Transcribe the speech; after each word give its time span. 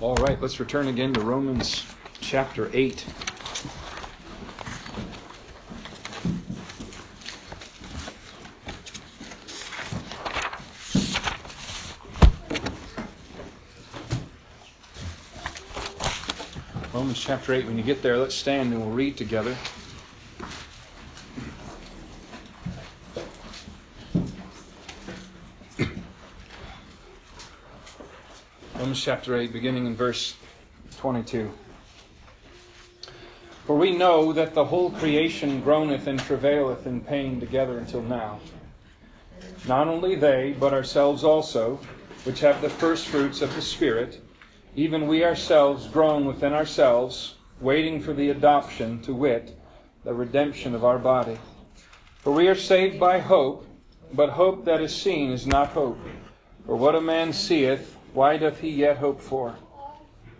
All 0.00 0.14
right, 0.14 0.40
let's 0.40 0.60
return 0.60 0.86
again 0.86 1.12
to 1.14 1.20
Romans 1.20 1.84
chapter 2.20 2.70
8. 2.72 3.04
Romans 16.94 17.18
chapter 17.18 17.54
8. 17.54 17.66
When 17.66 17.76
you 17.76 17.82
get 17.82 18.00
there, 18.00 18.16
let's 18.18 18.36
stand 18.36 18.72
and 18.72 18.80
we'll 18.80 18.92
read 18.92 19.16
together. 19.16 19.56
Romans 28.98 29.04
chapter 29.04 29.36
8, 29.36 29.52
beginning 29.52 29.86
in 29.86 29.94
verse 29.94 30.34
22. 30.96 31.52
For 33.64 33.76
we 33.76 33.96
know 33.96 34.32
that 34.32 34.54
the 34.54 34.64
whole 34.64 34.90
creation 34.90 35.60
groaneth 35.60 36.08
and 36.08 36.18
travaileth 36.18 36.84
in 36.84 37.02
pain 37.02 37.38
together 37.38 37.78
until 37.78 38.02
now. 38.02 38.40
Not 39.68 39.86
only 39.86 40.16
they, 40.16 40.56
but 40.58 40.72
ourselves 40.72 41.22
also, 41.22 41.78
which 42.24 42.40
have 42.40 42.60
the 42.60 42.68
firstfruits 42.68 43.40
of 43.40 43.54
the 43.54 43.62
Spirit, 43.62 44.20
even 44.74 45.06
we 45.06 45.24
ourselves 45.24 45.86
groan 45.86 46.24
within 46.24 46.52
ourselves, 46.52 47.36
waiting 47.60 48.00
for 48.00 48.12
the 48.12 48.30
adoption, 48.30 49.00
to 49.02 49.14
wit, 49.14 49.56
the 50.02 50.12
redemption 50.12 50.74
of 50.74 50.84
our 50.84 50.98
body. 50.98 51.38
For 52.18 52.32
we 52.32 52.48
are 52.48 52.56
saved 52.56 52.98
by 52.98 53.20
hope, 53.20 53.64
but 54.12 54.30
hope 54.30 54.64
that 54.64 54.80
is 54.80 54.92
seen 54.92 55.30
is 55.30 55.46
not 55.46 55.68
hope. 55.68 56.00
For 56.66 56.74
what 56.74 56.96
a 56.96 57.00
man 57.00 57.32
seeth, 57.32 57.94
why 58.14 58.36
doth 58.36 58.60
he 58.60 58.70
yet 58.70 58.98
hope 58.98 59.20
for? 59.20 59.56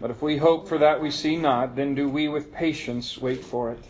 But 0.00 0.10
if 0.10 0.22
we 0.22 0.36
hope 0.36 0.68
for 0.68 0.78
that 0.78 1.00
we 1.00 1.10
see 1.10 1.36
not, 1.36 1.74
then 1.74 1.94
do 1.94 2.08
we 2.08 2.28
with 2.28 2.52
patience 2.52 3.18
wait 3.18 3.44
for 3.44 3.70
it. 3.70 3.84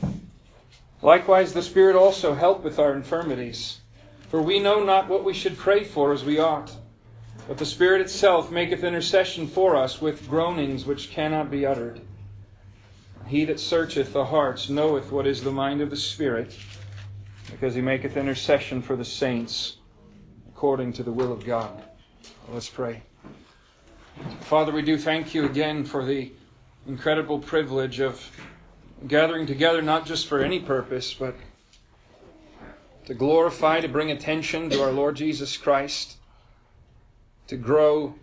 Likewise, 1.03 1.53
the 1.53 1.63
Spirit 1.63 1.95
also 1.95 2.35
helpeth 2.35 2.79
our 2.79 2.95
infirmities. 2.95 3.81
For 4.29 4.43
we 4.43 4.59
know 4.59 4.83
not 4.83 5.09
what 5.09 5.25
we 5.25 5.33
should 5.33 5.57
pray 5.57 5.85
for 5.85 6.13
as 6.13 6.25
we 6.25 6.39
ought. 6.39 6.75
But 7.47 7.59
the 7.59 7.67
Spirit 7.67 8.01
itself 8.01 8.51
maketh 8.51 8.85
intercession 8.85 9.47
for 9.47 9.77
us 9.77 10.01
with 10.01 10.29
groanings 10.29 10.85
which 10.85 11.11
cannot 11.11 11.51
be 11.51 11.65
uttered. 11.65 12.01
He 13.27 13.45
that 13.45 13.61
searcheth 13.61 14.13
the 14.13 14.25
hearts 14.25 14.69
knoweth 14.69 15.13
what 15.13 15.27
is 15.27 15.43
the 15.43 15.53
mind 15.53 15.81
of 15.81 15.91
the 15.91 15.97
Spirit, 15.97 16.57
because 17.51 17.75
he 17.75 17.81
maketh 17.81 18.17
intercession 18.17 18.83
for 18.83 18.97
the 18.97 19.05
saints 19.05 19.77
according 20.49 20.93
to 20.95 21.03
the 21.03 21.13
will 21.13 21.33
of 21.33 21.45
God. 21.45 21.83
Let's 22.51 22.69
pray. 22.69 23.03
Father, 24.41 24.73
we 24.73 24.83
do 24.83 24.97
thank 24.97 25.35
you 25.35 25.45
again 25.45 25.85
for 25.85 26.05
the 26.05 26.33
incredible 26.87 27.39
privilege 27.39 28.01
of 28.01 28.31
gathering 29.07 29.47
together 29.47 29.83
not 29.83 30.07
just 30.07 30.27
for 30.27 30.41
any 30.41 30.59
purpose, 30.59 31.15
but 31.15 31.35
to 33.05 33.15
glorify, 33.15 33.81
to 33.81 33.89
bring 33.89 34.11
attention 34.11 34.71
to 34.71 34.83
our 34.83 34.91
Lord 34.91 35.17
Jesus 35.17 35.57
Christ, 35.57 36.17
to 37.47 37.57
grow, 37.57 38.15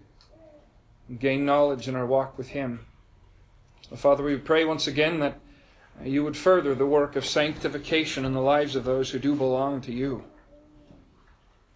and 1.08 1.20
gain 1.20 1.46
knowledge 1.46 1.88
in 1.88 1.96
our 1.96 2.06
walk 2.06 2.38
with 2.38 2.50
Him. 2.50 2.86
Father, 3.96 4.24
we 4.24 4.38
pray 4.38 4.66
once 4.66 4.88
again 4.88 5.20
that 5.20 5.40
you 6.04 6.24
would 6.24 6.36
further 6.36 6.76
the 6.76 6.86
work 6.86 7.16
of 7.16 7.26
sanctification 7.26 8.26
in 8.26 8.34
the 8.34 8.42
lives 8.42 8.76
of 8.76 8.84
those 8.84 9.12
who 9.12 9.20
do 9.20 9.36
belong 9.36 9.82
to 9.82 9.94
you. 9.94 10.24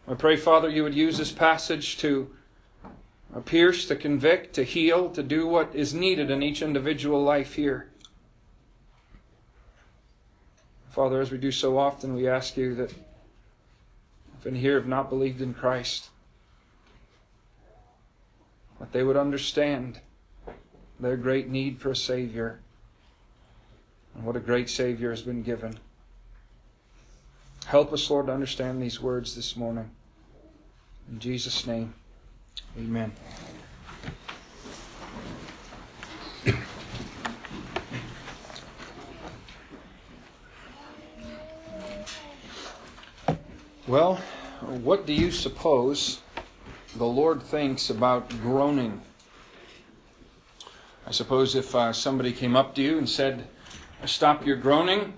I 0.07 0.15
pray, 0.15 0.35
Father, 0.35 0.69
you 0.69 0.83
would 0.83 0.95
use 0.95 1.17
this 1.19 1.31
passage 1.31 1.97
to 1.99 2.35
pierce, 3.45 3.85
to 3.87 3.95
convict, 3.95 4.55
to 4.55 4.63
heal, 4.63 5.09
to 5.11 5.21
do 5.21 5.47
what 5.47 5.75
is 5.75 5.93
needed 5.93 6.31
in 6.31 6.41
each 6.41 6.61
individual 6.61 7.23
life 7.23 7.53
here. 7.53 7.89
Father, 10.89 11.21
as 11.21 11.31
we 11.31 11.37
do 11.37 11.51
so 11.51 11.77
often, 11.77 12.15
we 12.15 12.27
ask 12.27 12.57
you 12.57 12.73
that 12.75 12.91
if 12.91 14.47
any 14.47 14.59
here 14.59 14.75
have 14.75 14.87
not 14.87 15.09
believed 15.09 15.41
in 15.41 15.53
Christ, 15.53 16.09
that 18.79 18.91
they 18.91 19.03
would 19.03 19.17
understand 19.17 19.99
their 20.99 21.17
great 21.17 21.49
need 21.49 21.79
for 21.79 21.91
a 21.91 21.95
Savior 21.95 22.59
and 24.15 24.23
what 24.23 24.35
a 24.35 24.39
great 24.39 24.69
Savior 24.69 25.11
has 25.11 25.21
been 25.21 25.43
given. 25.43 25.77
Help 27.65 27.93
us, 27.93 28.09
Lord, 28.09 28.25
to 28.27 28.33
understand 28.33 28.81
these 28.81 28.99
words 28.99 29.35
this 29.35 29.55
morning. 29.55 29.91
In 31.11 31.19
Jesus' 31.19 31.67
name. 31.67 31.93
Amen. 32.77 33.11
Well, 43.87 44.15
what 44.61 45.05
do 45.07 45.13
you 45.13 45.31
suppose 45.31 46.21
the 46.95 47.05
Lord 47.05 47.41
thinks 47.41 47.89
about 47.89 48.29
groaning? 48.41 49.01
I 51.07 51.11
suppose 51.11 51.55
if 51.55 51.73
uh, 51.73 51.91
somebody 51.91 52.31
came 52.31 52.55
up 52.55 52.75
to 52.75 52.83
you 52.83 52.99
and 52.99 53.09
said, 53.09 53.47
Stop 54.05 54.45
your 54.45 54.57
groaning, 54.57 55.13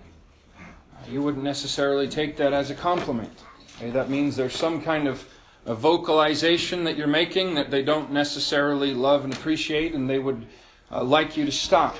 you 1.09 1.21
wouldn't 1.21 1.43
necessarily 1.43 2.07
take 2.07 2.37
that 2.37 2.53
as 2.53 2.71
a 2.71 2.75
compliment. 2.75 3.43
Okay, 3.75 3.89
that 3.91 4.09
means 4.09 4.35
there's 4.35 4.55
some 4.55 4.81
kind 4.81 5.07
of 5.07 5.27
a 5.65 5.75
vocalization 5.75 6.83
that 6.85 6.97
you're 6.97 7.07
making 7.07 7.55
that 7.55 7.69
they 7.69 7.83
don't 7.83 8.11
necessarily 8.11 8.93
love 8.93 9.23
and 9.23 9.33
appreciate, 9.33 9.93
and 9.93 10.09
they 10.09 10.19
would 10.19 10.45
uh, 10.91 11.03
like 11.03 11.37
you 11.37 11.45
to 11.45 11.51
stop. 11.51 11.95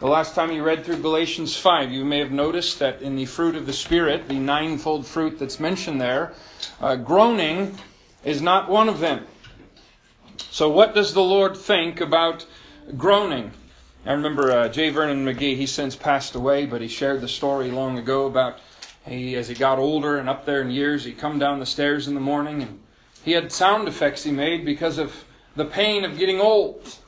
The 0.00 0.08
last 0.08 0.34
time 0.34 0.50
you 0.50 0.64
read 0.64 0.84
through 0.84 1.00
Galatians 1.00 1.56
5, 1.56 1.92
you 1.92 2.04
may 2.04 2.18
have 2.18 2.32
noticed 2.32 2.80
that 2.80 3.02
in 3.02 3.14
the 3.14 3.24
fruit 3.24 3.54
of 3.54 3.66
the 3.66 3.72
Spirit, 3.72 4.28
the 4.28 4.38
ninefold 4.38 5.06
fruit 5.06 5.38
that's 5.38 5.60
mentioned 5.60 6.00
there, 6.00 6.34
uh, 6.80 6.96
groaning 6.96 7.78
is 8.24 8.42
not 8.42 8.68
one 8.68 8.88
of 8.88 8.98
them. 8.98 9.24
So, 10.50 10.68
what 10.68 10.94
does 10.94 11.14
the 11.14 11.22
Lord 11.22 11.56
think 11.56 12.00
about 12.00 12.44
groaning? 12.96 13.52
I 14.04 14.14
remember 14.14 14.50
uh, 14.50 14.68
J. 14.68 14.90
Vernon 14.90 15.24
McGee, 15.24 15.56
he 15.56 15.66
since 15.66 15.94
passed 15.94 16.34
away, 16.34 16.66
but 16.66 16.80
he 16.80 16.88
shared 16.88 17.20
the 17.20 17.28
story 17.28 17.70
long 17.70 17.96
ago 17.96 18.26
about 18.26 18.58
he, 19.06 19.36
as 19.36 19.48
he 19.48 19.54
got 19.54 19.78
older 19.78 20.18
and 20.18 20.28
up 20.28 20.44
there 20.44 20.60
in 20.62 20.70
years, 20.70 21.04
he'd 21.04 21.18
come 21.18 21.38
down 21.38 21.58
the 21.58 21.66
stairs 21.66 22.08
in 22.08 22.14
the 22.14 22.20
morning 22.20 22.62
and 22.62 22.80
he 23.24 23.32
had 23.32 23.52
sound 23.52 23.88
effects 23.88 24.24
he 24.24 24.32
made 24.32 24.64
because 24.64 24.98
of 24.98 25.24
the 25.56 25.64
pain 25.64 26.04
of 26.04 26.18
getting 26.18 26.40
old. 26.40 26.98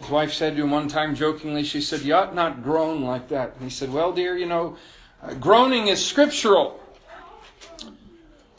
His 0.00 0.10
wife 0.10 0.32
said 0.32 0.56
to 0.56 0.62
him 0.62 0.70
one 0.70 0.88
time 0.88 1.14
jokingly, 1.14 1.64
she 1.64 1.80
said, 1.80 2.02
You 2.02 2.14
ought 2.14 2.34
not 2.34 2.62
groan 2.62 3.02
like 3.02 3.28
that. 3.28 3.54
And 3.54 3.64
he 3.64 3.70
said, 3.70 3.92
Well, 3.92 4.12
dear, 4.12 4.36
you 4.36 4.46
know, 4.46 4.76
uh, 5.22 5.34
groaning 5.34 5.88
is 5.88 6.04
scriptural. 6.04 6.80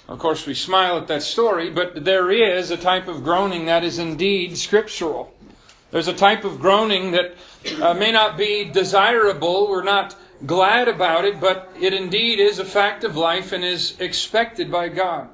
Of 0.08 0.20
course, 0.20 0.46
we 0.46 0.56
smile 0.56 0.98
at 0.98 1.08
that 1.08 1.22
story, 1.22 1.70
but 1.70 2.04
there 2.04 2.32
is 2.32 2.72
a 2.72 2.78
type 2.78 3.08
of 3.08 3.24
groaning 3.24 3.66
that 3.66 3.84
is 3.84 4.00
indeed 4.00 4.58
scriptural. 4.58 5.34
There's 5.92 6.08
a 6.08 6.14
type 6.14 6.44
of 6.44 6.60
groaning 6.60 7.12
that 7.12 7.36
uh, 7.82 7.94
may 7.94 8.12
not 8.12 8.38
be 8.38 8.66
desirable. 8.66 9.70
We're 9.70 9.84
not 9.84 10.16
glad 10.46 10.88
about 10.88 11.26
it, 11.26 11.40
but 11.40 11.72
it 11.80 11.94
indeed 11.94 12.40
is 12.40 12.60
a 12.60 12.66
fact 12.66 13.04
of 13.04 13.18
life 13.18 13.52
and 13.52 13.64
is 13.64 14.00
expected 14.00 14.72
by 14.72 14.90
God. 14.90 15.30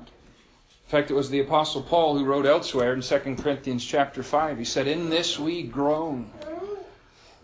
In 0.85 0.91
fact, 0.91 1.09
it 1.09 1.15
was 1.15 1.29
the 1.29 1.39
apostle 1.39 1.81
Paul 1.81 2.17
who 2.17 2.25
wrote 2.25 2.45
elsewhere 2.45 2.93
in 2.93 3.01
2 3.01 3.37
Corinthians 3.41 3.83
chapter 3.83 4.21
5. 4.21 4.57
He 4.57 4.65
said, 4.65 4.87
"In 4.87 5.09
this 5.09 5.39
we 5.39 5.63
groan, 5.63 6.31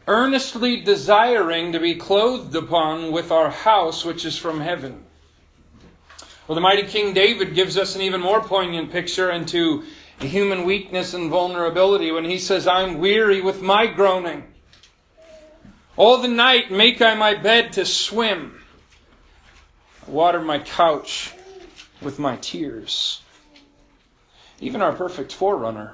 earnestly 0.07 0.77
desiring 0.77 1.71
to 1.71 1.79
be 1.79 1.95
clothed 1.95 2.55
upon 2.55 3.11
with 3.11 3.31
our 3.31 3.49
house 3.49 4.05
which 4.05 4.25
is 4.25 4.37
from 4.37 4.61
heaven." 4.61 5.05
Well, 6.47 6.55
the 6.55 6.61
mighty 6.61 6.83
King 6.83 7.13
David 7.13 7.55
gives 7.55 7.77
us 7.77 7.95
an 7.95 8.01
even 8.01 8.21
more 8.21 8.41
poignant 8.41 8.91
picture 8.91 9.31
into 9.31 9.83
human 10.19 10.65
weakness 10.65 11.13
and 11.13 11.31
vulnerability 11.31 12.11
when 12.11 12.25
he 12.25 12.37
says, 12.37 12.67
"I'm 12.67 12.99
weary 12.99 13.41
with 13.41 13.61
my 13.61 13.87
groaning." 13.87 14.50
All 15.97 16.17
the 16.17 16.27
night 16.27 16.71
make 16.71 17.01
I 17.01 17.15
my 17.15 17.35
bed 17.35 17.73
to 17.73 17.85
swim. 17.85 18.61
Water 20.07 20.41
my 20.41 20.59
couch 20.59 21.33
with 22.01 22.17
my 22.17 22.37
tears. 22.37 23.21
Even 24.59 24.81
our 24.81 24.93
perfect 24.93 25.33
forerunner, 25.33 25.93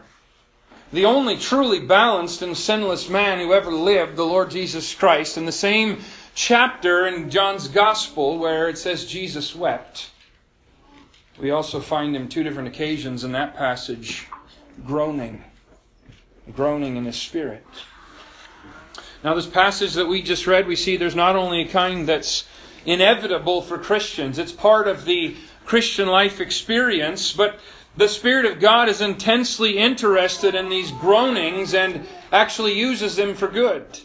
the 0.92 1.06
only 1.06 1.38
truly 1.38 1.80
balanced 1.80 2.42
and 2.42 2.56
sinless 2.56 3.10
man 3.10 3.40
who 3.40 3.54
ever 3.54 3.72
lived, 3.72 4.16
the 4.16 4.26
Lord 4.26 4.52
Jesus 4.52 4.94
Christ, 4.94 5.38
in 5.38 5.46
the 5.46 5.52
same 5.52 6.00
chapter 6.36 7.08
in 7.08 7.30
John's 7.30 7.68
Gospel 7.68 8.38
where 8.38 8.70
it 8.70 8.78
says 8.78 9.06
Jesus 9.06 9.56
wept, 9.56 10.12
we 11.40 11.52
also 11.52 11.80
find 11.80 12.16
him 12.16 12.28
two 12.28 12.44
different 12.44 12.68
occasions 12.68 13.24
in 13.24 13.32
that 13.34 13.56
passage 13.56 14.28
groaning, 14.86 15.44
groaning 16.54 16.96
in 16.98 17.06
his 17.06 17.16
spirit. 17.16 17.66
Now, 19.28 19.34
this 19.34 19.46
passage 19.46 19.96
that 19.96 20.08
we 20.08 20.22
just 20.22 20.48
read, 20.48 20.68
we 20.68 20.78
see 20.78 20.96
there's 20.96 21.14
not 21.14 21.36
only 21.36 21.60
a 21.60 21.68
kind 21.68 22.08
that's 22.08 22.46
inevitable 22.86 23.62
for 23.62 23.78
Christians, 23.78 24.40
it's 24.40 24.54
part 24.54 24.88
of 24.88 25.04
the 25.04 25.36
Christian 25.66 26.08
life 26.08 26.40
experience, 26.40 27.34
but 27.34 27.60
The 27.98 28.08
Spirit 28.08 28.46
of 28.46 28.60
God 28.60 28.88
is 28.88 29.02
intensely 29.02 29.80
interested 29.80 30.54
in 30.54 30.70
these 30.70 30.92
groanings 30.92 31.74
and 31.74 32.08
actually 32.32 32.80
uses 32.80 33.16
them 33.16 33.34
for 33.34 33.48
good. 33.50 34.00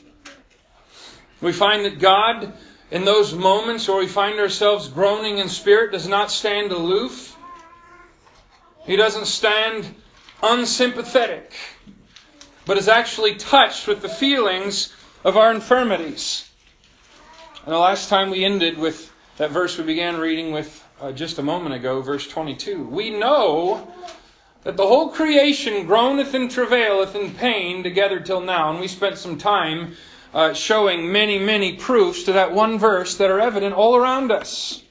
We 1.42 1.52
find 1.52 1.84
that 1.84 2.00
God, 2.00 2.54
in 2.90 3.04
those 3.04 3.34
moments 3.34 3.86
where 3.86 3.98
we 3.98 4.08
find 4.08 4.40
ourselves 4.40 4.88
groaning 4.88 5.38
in 5.38 5.48
spirit, 5.48 5.92
does 5.92 6.08
not 6.08 6.32
stand 6.32 6.72
aloof. 6.72 7.36
He 8.86 8.96
doesn't 8.96 9.26
stand 9.26 9.94
unsympathetic, 10.42 11.54
but 12.64 12.78
is 12.78 12.88
actually 12.88 13.36
touched 13.36 13.86
with 13.86 14.02
the 14.02 14.08
feelings 14.08 14.94
of 15.24 15.36
our 15.36 15.52
infirmities. 15.52 16.50
And 17.64 17.72
the 17.72 17.78
last 17.78 18.08
time 18.08 18.30
we 18.30 18.44
ended 18.44 18.76
with 18.78 19.12
that 19.36 19.50
verse 19.50 19.78
we 19.78 19.84
began 19.84 20.18
reading 20.18 20.52
with 20.52 20.84
uh, 21.00 21.12
just 21.12 21.38
a 21.38 21.42
moment 21.42 21.74
ago, 21.74 22.00
verse 22.02 22.28
22. 22.28 22.84
We 22.84 23.10
know 23.10 23.92
that 24.64 24.76
the 24.76 24.86
whole 24.86 25.08
creation 25.08 25.86
groaneth 25.86 26.34
and 26.34 26.50
travaileth 26.50 27.14
in 27.14 27.34
pain 27.34 27.82
together 27.82 28.20
till 28.20 28.40
now. 28.40 28.70
And 28.70 28.80
we 28.80 28.88
spent 28.88 29.18
some 29.18 29.38
time 29.38 29.96
uh, 30.34 30.54
showing 30.54 31.10
many, 31.10 31.38
many 31.38 31.76
proofs 31.76 32.24
to 32.24 32.32
that 32.32 32.52
one 32.52 32.78
verse 32.78 33.16
that 33.16 33.30
are 33.30 33.40
evident 33.40 33.74
all 33.74 33.96
around 33.96 34.30
us. 34.30 34.82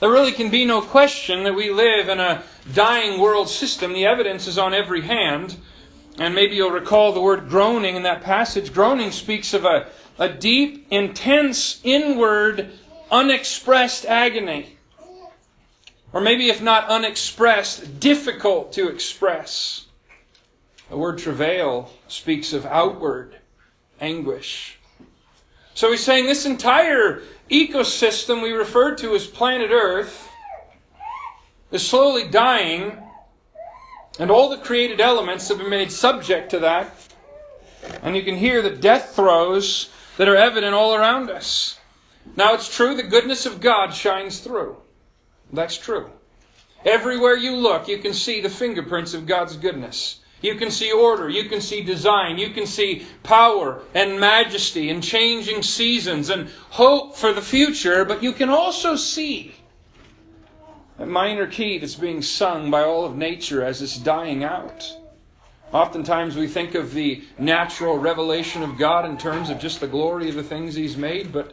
There 0.00 0.10
really 0.10 0.32
can 0.32 0.50
be 0.50 0.64
no 0.64 0.80
question 0.80 1.42
that 1.44 1.54
we 1.54 1.70
live 1.70 2.08
in 2.08 2.20
a 2.20 2.42
dying 2.72 3.20
world 3.20 3.48
system. 3.48 3.92
The 3.92 4.06
evidence 4.06 4.46
is 4.46 4.56
on 4.56 4.72
every 4.72 5.00
hand. 5.00 5.56
And 6.18 6.34
maybe 6.34 6.56
you'll 6.56 6.70
recall 6.70 7.12
the 7.12 7.20
word 7.20 7.48
groaning 7.48 7.94
in 7.94 8.02
that 8.02 8.22
passage. 8.22 8.74
Groaning 8.74 9.12
speaks 9.12 9.54
of 9.54 9.64
a, 9.64 9.86
a 10.18 10.28
deep, 10.28 10.86
intense, 10.90 11.80
inward, 11.84 12.70
unexpressed 13.10 14.04
agony. 14.04 14.76
Or 16.12 16.20
maybe, 16.20 16.48
if 16.48 16.60
not 16.60 16.88
unexpressed, 16.88 18.00
difficult 18.00 18.72
to 18.72 18.88
express. 18.88 19.86
The 20.90 20.96
word 20.96 21.18
travail 21.18 21.90
speaks 22.08 22.52
of 22.52 22.66
outward 22.66 23.36
anguish. 24.00 24.78
So 25.74 25.90
he's 25.90 26.02
saying 26.02 26.26
this 26.26 26.46
entire 26.46 27.22
ecosystem 27.50 28.42
we 28.42 28.52
refer 28.52 28.96
to 28.96 29.14
as 29.14 29.26
planet 29.26 29.70
Earth 29.70 30.28
is 31.70 31.86
slowly 31.86 32.26
dying, 32.26 32.96
and 34.18 34.30
all 34.30 34.50
the 34.50 34.58
created 34.58 35.00
elements 35.00 35.48
have 35.48 35.58
been 35.58 35.70
made 35.70 35.92
subject 35.92 36.50
to 36.50 36.58
that. 36.60 36.92
And 38.02 38.16
you 38.16 38.22
can 38.22 38.36
hear 38.36 38.62
the 38.62 38.70
death 38.70 39.14
throes 39.14 39.90
that 40.16 40.28
are 40.28 40.36
evident 40.36 40.74
all 40.74 40.94
around 40.94 41.30
us. 41.30 41.78
Now, 42.36 42.54
it's 42.54 42.74
true 42.74 42.94
the 42.94 43.02
goodness 43.02 43.46
of 43.46 43.60
God 43.60 43.94
shines 43.94 44.40
through. 44.40 44.76
That's 45.52 45.78
true. 45.78 46.10
Everywhere 46.84 47.36
you 47.36 47.56
look, 47.56 47.88
you 47.88 47.98
can 47.98 48.12
see 48.12 48.40
the 48.40 48.50
fingerprints 48.50 49.14
of 49.14 49.26
God's 49.26 49.56
goodness. 49.56 50.20
You 50.40 50.54
can 50.54 50.70
see 50.70 50.92
order, 50.92 51.28
you 51.28 51.48
can 51.48 51.60
see 51.60 51.82
design, 51.82 52.38
you 52.38 52.50
can 52.50 52.66
see 52.66 53.06
power 53.24 53.82
and 53.92 54.20
majesty 54.20 54.88
and 54.88 55.02
changing 55.02 55.62
seasons 55.62 56.30
and 56.30 56.48
hope 56.70 57.16
for 57.16 57.32
the 57.32 57.42
future, 57.42 58.04
but 58.04 58.22
you 58.22 58.32
can 58.32 58.48
also 58.48 58.94
see 58.94 59.54
a 60.98 61.06
minor 61.06 61.46
key 61.46 61.78
that's 61.78 61.94
being 61.94 62.22
sung 62.22 62.70
by 62.70 62.82
all 62.82 63.04
of 63.04 63.16
nature 63.16 63.64
as 63.64 63.80
it's 63.80 63.98
dying 63.98 64.42
out. 64.42 64.92
Oftentimes 65.72 66.36
we 66.36 66.48
think 66.48 66.74
of 66.74 66.94
the 66.94 67.22
natural 67.38 67.98
revelation 67.98 68.62
of 68.62 68.78
God 68.78 69.04
in 69.04 69.18
terms 69.18 69.50
of 69.50 69.58
just 69.58 69.80
the 69.80 69.86
glory 69.86 70.28
of 70.28 70.34
the 70.34 70.42
things 70.42 70.74
He's 70.74 70.96
made, 70.96 71.32
but 71.32 71.52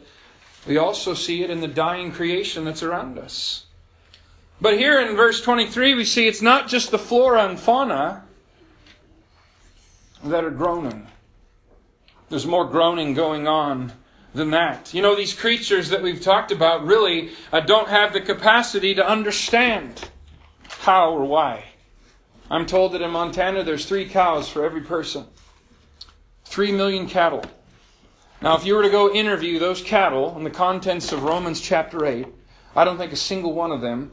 we 0.66 0.78
also 0.78 1.14
see 1.14 1.42
it 1.42 1.50
in 1.50 1.60
the 1.60 1.68
dying 1.68 2.10
creation 2.10 2.64
that's 2.64 2.82
around 2.82 3.18
us. 3.18 3.66
But 4.60 4.78
here 4.78 5.00
in 5.00 5.16
verse 5.16 5.42
23, 5.42 5.94
we 5.94 6.04
see 6.04 6.26
it's 6.26 6.42
not 6.42 6.66
just 6.66 6.90
the 6.90 6.98
flora 6.98 7.46
and 7.46 7.60
fauna 7.60 8.24
that 10.24 10.44
are 10.44 10.50
groaning. 10.50 11.06
There's 12.30 12.46
more 12.46 12.64
groaning 12.64 13.12
going 13.14 13.46
on 13.46 13.92
than 14.36 14.50
that. 14.50 14.94
You 14.94 15.02
know, 15.02 15.16
these 15.16 15.34
creatures 15.34 15.88
that 15.88 16.02
we've 16.02 16.20
talked 16.20 16.52
about 16.52 16.84
really 16.84 17.30
uh, 17.52 17.60
don't 17.60 17.88
have 17.88 18.12
the 18.12 18.20
capacity 18.20 18.94
to 18.94 19.06
understand 19.06 20.08
how 20.68 21.10
or 21.12 21.24
why. 21.24 21.64
I'm 22.50 22.66
told 22.66 22.92
that 22.92 23.02
in 23.02 23.10
Montana 23.10 23.64
there's 23.64 23.86
three 23.86 24.08
cows 24.08 24.48
for 24.48 24.64
every 24.64 24.82
person, 24.82 25.24
three 26.44 26.70
million 26.70 27.08
cattle. 27.08 27.42
Now, 28.40 28.56
if 28.56 28.64
you 28.64 28.74
were 28.74 28.82
to 28.82 28.90
go 28.90 29.12
interview 29.12 29.58
those 29.58 29.82
cattle 29.82 30.26
on 30.26 30.44
the 30.44 30.50
contents 30.50 31.10
of 31.10 31.22
Romans 31.22 31.60
chapter 31.60 32.04
8, 32.04 32.26
I 32.76 32.84
don't 32.84 32.98
think 32.98 33.12
a 33.12 33.16
single 33.16 33.54
one 33.54 33.72
of 33.72 33.80
them 33.80 34.10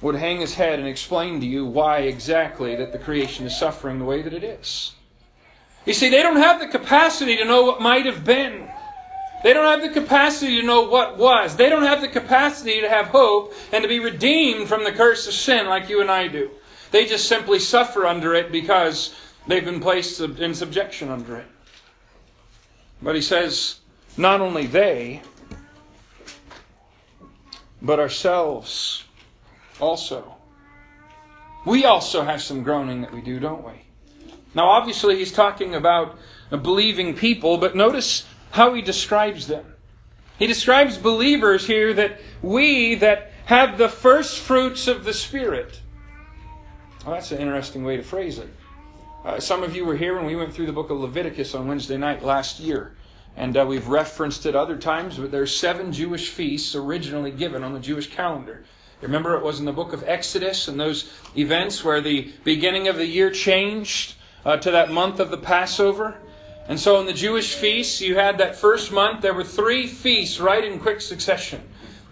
would 0.00 0.16
hang 0.16 0.40
his 0.40 0.54
head 0.54 0.78
and 0.78 0.88
explain 0.88 1.40
to 1.40 1.46
you 1.46 1.64
why 1.64 2.00
exactly 2.00 2.76
that 2.76 2.92
the 2.92 2.98
creation 2.98 3.46
is 3.46 3.56
suffering 3.56 3.98
the 3.98 4.04
way 4.04 4.22
that 4.22 4.34
it 4.34 4.44
is. 4.44 4.92
You 5.86 5.94
see, 5.94 6.08
they 6.08 6.22
don't 6.22 6.36
have 6.36 6.60
the 6.60 6.66
capacity 6.66 7.36
to 7.36 7.44
know 7.44 7.62
what 7.62 7.80
might 7.80 8.06
have 8.06 8.24
been. 8.24 8.68
They 9.42 9.52
don't 9.52 9.66
have 9.66 9.82
the 9.82 10.00
capacity 10.00 10.60
to 10.60 10.66
know 10.66 10.82
what 10.82 11.16
was. 11.16 11.56
They 11.56 11.68
don't 11.68 11.84
have 11.84 12.00
the 12.00 12.08
capacity 12.08 12.80
to 12.80 12.88
have 12.88 13.06
hope 13.06 13.54
and 13.72 13.82
to 13.82 13.88
be 13.88 14.00
redeemed 14.00 14.68
from 14.68 14.84
the 14.84 14.92
curse 14.92 15.28
of 15.28 15.34
sin 15.34 15.66
like 15.66 15.88
you 15.88 16.00
and 16.00 16.10
I 16.10 16.26
do. 16.28 16.50
They 16.90 17.06
just 17.06 17.28
simply 17.28 17.58
suffer 17.58 18.06
under 18.06 18.34
it 18.34 18.50
because 18.50 19.14
they've 19.46 19.64
been 19.64 19.80
placed 19.80 20.20
in 20.20 20.54
subjection 20.54 21.08
under 21.08 21.36
it. 21.36 21.46
But 23.00 23.14
he 23.14 23.20
says, 23.20 23.78
not 24.16 24.40
only 24.40 24.66
they, 24.66 25.22
but 27.80 28.00
ourselves 28.00 29.04
also. 29.78 30.34
We 31.64 31.84
also 31.84 32.24
have 32.24 32.42
some 32.42 32.62
groaning 32.62 33.02
that 33.02 33.12
we 33.12 33.20
do, 33.20 33.38
don't 33.38 33.64
we? 33.64 33.72
Now, 34.54 34.68
obviously, 34.70 35.16
he's 35.16 35.30
talking 35.30 35.74
about 35.74 36.18
believing 36.50 37.14
people, 37.14 37.58
but 37.58 37.76
notice 37.76 38.24
how 38.50 38.74
he 38.74 38.82
describes 38.82 39.46
them. 39.46 39.74
He 40.38 40.46
describes 40.46 40.96
believers 40.96 41.66
here 41.66 41.92
that 41.94 42.20
we 42.42 42.94
that 42.96 43.32
have 43.46 43.78
the 43.78 43.88
first 43.88 44.38
fruits 44.40 44.86
of 44.86 45.04
the 45.04 45.12
Spirit. 45.12 45.80
Well, 47.04 47.14
that's 47.14 47.32
an 47.32 47.40
interesting 47.40 47.84
way 47.84 47.96
to 47.96 48.02
phrase 48.02 48.38
it. 48.38 48.48
Uh, 49.24 49.40
some 49.40 49.62
of 49.62 49.74
you 49.74 49.84
were 49.84 49.96
here 49.96 50.14
when 50.16 50.26
we 50.26 50.36
went 50.36 50.52
through 50.52 50.66
the 50.66 50.72
book 50.72 50.90
of 50.90 50.98
Leviticus 50.98 51.54
on 51.54 51.66
Wednesday 51.66 51.96
night 51.96 52.22
last 52.22 52.60
year. 52.60 52.94
And 53.36 53.56
uh, 53.56 53.64
we've 53.66 53.88
referenced 53.88 54.46
it 54.46 54.56
other 54.56 54.76
times, 54.76 55.16
but 55.16 55.30
there's 55.30 55.54
seven 55.54 55.92
Jewish 55.92 56.30
feasts 56.30 56.74
originally 56.74 57.30
given 57.30 57.62
on 57.62 57.72
the 57.72 57.80
Jewish 57.80 58.10
calendar. 58.10 58.64
Remember, 59.00 59.36
it 59.36 59.44
was 59.44 59.60
in 59.60 59.64
the 59.64 59.72
book 59.72 59.92
of 59.92 60.02
Exodus 60.08 60.66
and 60.66 60.78
those 60.78 61.12
events 61.36 61.84
where 61.84 62.00
the 62.00 62.32
beginning 62.42 62.88
of 62.88 62.96
the 62.96 63.06
year 63.06 63.30
changed 63.30 64.14
uh, 64.44 64.56
to 64.56 64.70
that 64.72 64.90
month 64.90 65.20
of 65.20 65.30
the 65.30 65.38
Passover. 65.38 66.16
And 66.68 66.78
so 66.78 67.00
in 67.00 67.06
the 67.06 67.14
Jewish 67.14 67.54
feasts, 67.54 68.02
you 68.02 68.16
had 68.16 68.38
that 68.38 68.54
first 68.54 68.92
month, 68.92 69.22
there 69.22 69.32
were 69.32 69.42
three 69.42 69.86
feasts 69.86 70.38
right 70.38 70.62
in 70.62 70.78
quick 70.78 71.00
succession. 71.00 71.62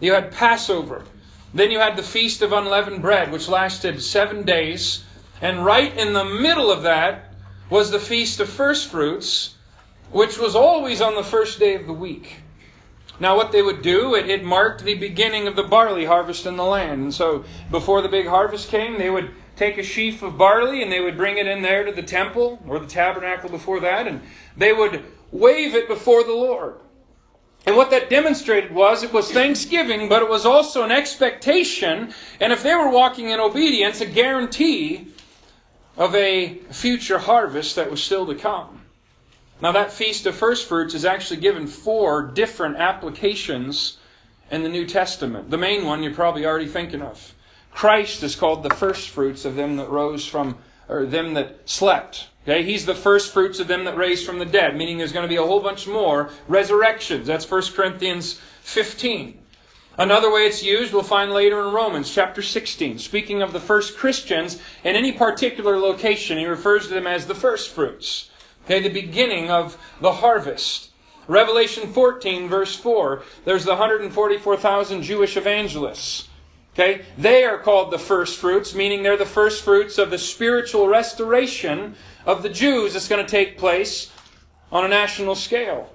You 0.01 0.15
had 0.15 0.33
Passover. 0.33 1.05
Then 1.53 1.71
you 1.71 1.79
had 1.79 1.97
the 1.97 2.03
Feast 2.03 2.41
of 2.41 2.53
Unleavened 2.53 3.03
Bread, 3.03 3.31
which 3.31 3.49
lasted 3.49 4.03
seven 4.03 4.45
days. 4.45 5.05
And 5.43 5.65
right 5.65 5.95
in 5.97 6.15
the 6.15 6.25
middle 6.25 6.71
of 6.73 6.83
that 6.85 7.35
was 7.69 7.91
the 7.91 8.01
Feast 8.01 8.41
of 8.41 8.49
First 8.49 8.89
Fruits, 8.89 9.55
which 10.11 10.39
was 10.39 10.57
always 10.57 11.03
on 11.03 11.15
the 11.15 11.23
first 11.23 11.59
day 11.59 11.75
of 11.75 11.87
the 11.87 11.93
week. 11.93 12.37
Now, 13.21 13.37
what 13.37 13.53
they 13.53 13.63
would 13.63 13.83
do, 13.83 14.15
it, 14.15 14.29
it, 14.29 14.45
marked 14.45 14.85
the 14.85 14.95
beginning 14.95 15.47
of 15.47 15.57
the 15.57 15.63
barley 15.63 16.05
harvest 16.05 16.47
in 16.47 16.57
the 16.57 16.65
land. 16.65 17.03
And 17.03 17.15
so, 17.15 17.45
before 17.71 18.03
the 18.03 18.09
big 18.09 18.27
harvest 18.27 18.69
came, 18.69 18.99
they 18.99 19.09
would 19.11 19.31
take 19.57 19.79
a 19.79 19.83
sheaf 19.83 20.23
of 20.23 20.39
barley 20.39 20.83
and 20.83 20.93
they 20.93 21.01
would 21.01 21.17
bring 21.17 21.39
it 21.39 21.47
in 21.47 21.63
there 21.63 21.85
to 21.85 21.93
the 21.93 22.03
temple 22.03 22.63
or 22.69 22.79
the 22.79 22.87
tabernacle 22.87 23.49
before 23.49 23.81
that, 23.81 24.07
and 24.07 24.21
they 24.57 24.73
would 24.73 25.05
wave 25.33 25.75
it 25.75 25.89
before 25.89 26.23
the 26.23 26.33
Lord. 26.33 26.77
And 27.67 27.77
what 27.77 27.91
that 27.91 28.09
demonstrated 28.09 28.73
was 28.73 29.03
it 29.03 29.13
was 29.13 29.33
thanksgiving, 29.33 30.09
but 30.09 30.23
it 30.23 30.29
was 30.29 30.47
also 30.47 30.85
an 30.85 30.93
expectation, 30.93 32.15
and 32.41 32.53
if 32.53 32.63
they 32.63 32.75
were 32.75 32.91
walking 32.91 33.31
in 33.31 33.41
obedience, 33.41 34.01
a 34.01 34.07
guarantee 34.07 35.09
of 35.97 36.15
a 36.15 36.55
future 36.71 37.19
harvest 37.19 37.75
that 37.75 37.91
was 37.91 38.03
still 38.03 38.27
to 38.27 38.35
come. 38.35 38.83
Now, 39.61 39.73
that 39.73 39.91
Feast 39.91 40.27
of 40.27 40.37
First 40.37 40.69
Fruits 40.69 40.95
is 40.95 41.07
actually 41.07 41.41
given 41.41 41.67
four 41.67 42.23
different 42.23 42.77
applications 42.77 43.97
in 44.51 44.63
the 44.63 44.69
New 44.69 44.87
Testament. 44.87 45.51
The 45.51 45.57
main 45.57 45.87
one 45.87 46.03
you're 46.03 46.15
probably 46.15 46.45
already 46.45 46.67
thinking 46.67 47.01
of. 47.01 47.35
Christ 47.77 48.23
is 48.23 48.35
called 48.35 48.63
the 48.63 48.75
first 48.75 49.11
fruits 49.11 49.45
of 49.45 49.55
them 49.55 49.77
that 49.77 49.91
rose 49.91 50.27
from, 50.27 50.57
or 50.89 51.05
them 51.05 51.35
that 51.35 51.69
slept. 51.69 52.29
Okay, 52.43 52.63
he's 52.63 52.87
the 52.87 52.95
first 52.95 53.35
fruits 53.35 53.61
of 53.61 53.69
them 53.69 53.85
that 53.85 53.99
raised 53.99 54.25
from 54.25 54.39
the 54.39 54.47
dead, 54.47 54.75
meaning 54.75 54.97
there's 54.97 55.13
going 55.13 55.25
to 55.25 55.29
be 55.29 55.37
a 55.37 55.45
whole 55.45 55.61
bunch 55.61 55.87
more 55.87 56.31
resurrections. 56.49 57.27
That's 57.27 57.49
1 57.51 57.63
Corinthians 57.75 58.41
15. 58.63 59.39
Another 59.99 60.33
way 60.33 60.47
it's 60.47 60.63
used 60.63 60.95
we'll 60.95 61.03
find 61.03 61.33
later 61.33 61.61
in 61.61 61.75
Romans 61.75 62.11
chapter 62.11 62.41
16. 62.41 62.99
Speaking 62.99 63.43
of 63.43 63.53
the 63.53 63.61
first 63.61 63.99
Christians, 63.99 64.59
in 64.83 64.97
any 64.97 65.13
particular 65.13 65.79
location, 65.79 66.39
he 66.39 66.47
refers 66.47 66.89
to 66.89 66.95
them 66.95 67.07
as 67.07 67.27
the 67.27 67.35
first 67.35 67.69
fruits. 67.69 68.31
Okay, 68.65 68.81
the 68.81 68.89
beginning 68.89 69.51
of 69.51 69.77
the 70.01 70.13
harvest. 70.13 70.93
Revelation 71.29 71.93
14, 71.93 72.49
verse 72.49 72.75
4, 72.75 73.23
there's 73.45 73.67
the 73.67 73.73
144,000 73.73 75.03
Jewish 75.03 75.37
evangelists. 75.37 76.29
Okay? 76.77 77.03
They 77.17 77.45
are 77.45 77.59
called 77.59 77.91
the 77.91 77.99
first 77.99 78.39
fruits, 78.39 78.75
meaning 78.75 79.03
they're 79.03 79.17
the 79.17 79.25
first 79.25 79.65
fruits 79.65 79.97
of 79.97 80.11
the 80.11 80.19
spiritual 80.19 80.89
restoration 80.89 81.95
of 82.27 82.43
the 82.43 82.51
Jews 82.51 82.93
that's 82.93 83.09
going 83.09 83.25
to 83.25 83.31
take 83.31 83.57
place 83.57 84.13
on 84.71 84.85
a 84.85 84.89
national 84.89 85.37
scale. 85.37 85.91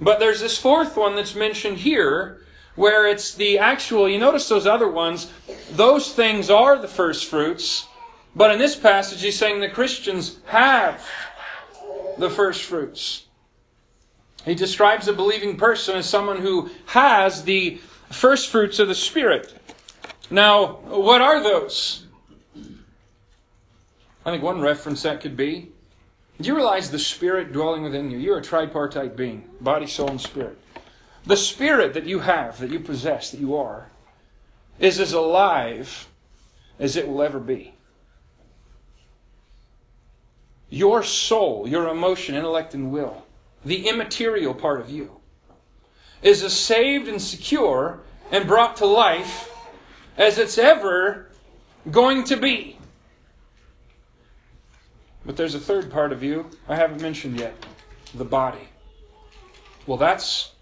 But 0.00 0.18
there's 0.18 0.40
this 0.40 0.58
fourth 0.58 0.96
one 0.96 1.14
that's 1.14 1.36
mentioned 1.36 1.78
here 1.78 2.42
where 2.74 3.06
it's 3.06 3.34
the 3.34 3.58
actual, 3.58 4.08
you 4.08 4.18
notice 4.18 4.48
those 4.48 4.66
other 4.66 4.88
ones, 4.88 5.30
those 5.72 6.12
things 6.12 6.50
are 6.50 6.76
the 6.76 6.88
first 6.88 7.26
fruits. 7.26 7.86
But 8.34 8.50
in 8.50 8.58
this 8.58 8.74
passage, 8.74 9.22
he's 9.22 9.38
saying 9.38 9.60
the 9.60 9.68
Christians 9.68 10.40
have 10.46 11.06
the 12.18 12.30
first 12.30 12.62
fruits. 12.62 13.26
He 14.44 14.54
describes 14.54 15.06
a 15.06 15.12
believing 15.12 15.56
person 15.56 15.96
as 15.96 16.08
someone 16.08 16.38
who 16.38 16.70
has 16.86 17.44
the 17.44 17.78
first 18.10 18.48
fruits 18.48 18.78
of 18.78 18.88
the 18.88 18.94
Spirit. 18.94 19.59
Now, 20.30 20.66
what 20.66 21.20
are 21.20 21.42
those? 21.42 22.06
I 24.24 24.30
think 24.30 24.42
one 24.42 24.60
reference 24.60 25.02
that 25.02 25.20
could 25.20 25.36
be 25.36 25.72
do 26.40 26.48
you 26.48 26.56
realize 26.56 26.90
the 26.90 26.98
Spirit 26.98 27.52
dwelling 27.52 27.82
within 27.82 28.10
you? 28.10 28.16
You're 28.16 28.38
a 28.38 28.42
tripartite 28.42 29.14
being 29.14 29.44
body, 29.60 29.86
soul, 29.86 30.08
and 30.08 30.20
spirit. 30.20 30.56
The 31.26 31.36
Spirit 31.36 31.92
that 31.92 32.06
you 32.06 32.20
have, 32.20 32.58
that 32.60 32.70
you 32.70 32.80
possess, 32.80 33.30
that 33.30 33.40
you 33.40 33.56
are, 33.56 33.90
is 34.78 34.98
as 34.98 35.12
alive 35.12 36.08
as 36.78 36.96
it 36.96 37.06
will 37.06 37.20
ever 37.20 37.38
be. 37.38 37.74
Your 40.70 41.02
soul, 41.02 41.68
your 41.68 41.88
emotion, 41.88 42.34
intellect, 42.34 42.72
and 42.72 42.90
will, 42.90 43.26
the 43.62 43.86
immaterial 43.86 44.54
part 44.54 44.80
of 44.80 44.88
you, 44.88 45.20
is 46.22 46.42
as 46.42 46.56
saved 46.56 47.06
and 47.06 47.20
secure 47.20 48.00
and 48.30 48.48
brought 48.48 48.76
to 48.76 48.86
life 48.86 49.49
as 50.20 50.36
it's 50.36 50.58
ever 50.58 51.26
going 51.90 52.22
to 52.24 52.36
be. 52.36 52.76
But 55.24 55.36
there's 55.36 55.54
a 55.54 55.58
third 55.58 55.90
part 55.90 56.12
of 56.12 56.22
you 56.22 56.48
I 56.68 56.76
haven't 56.76 57.00
mentioned 57.00 57.40
yet 57.40 57.54
the 58.14 58.24
body. 58.24 58.68
Well, 59.86 59.96
that's, 59.96 60.52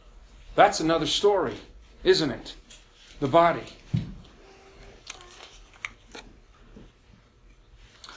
that's 0.55 0.79
another 0.79 1.07
story, 1.07 1.57
isn't 2.05 2.31
it? 2.31 2.55
The 3.19 3.27
body. 3.27 3.65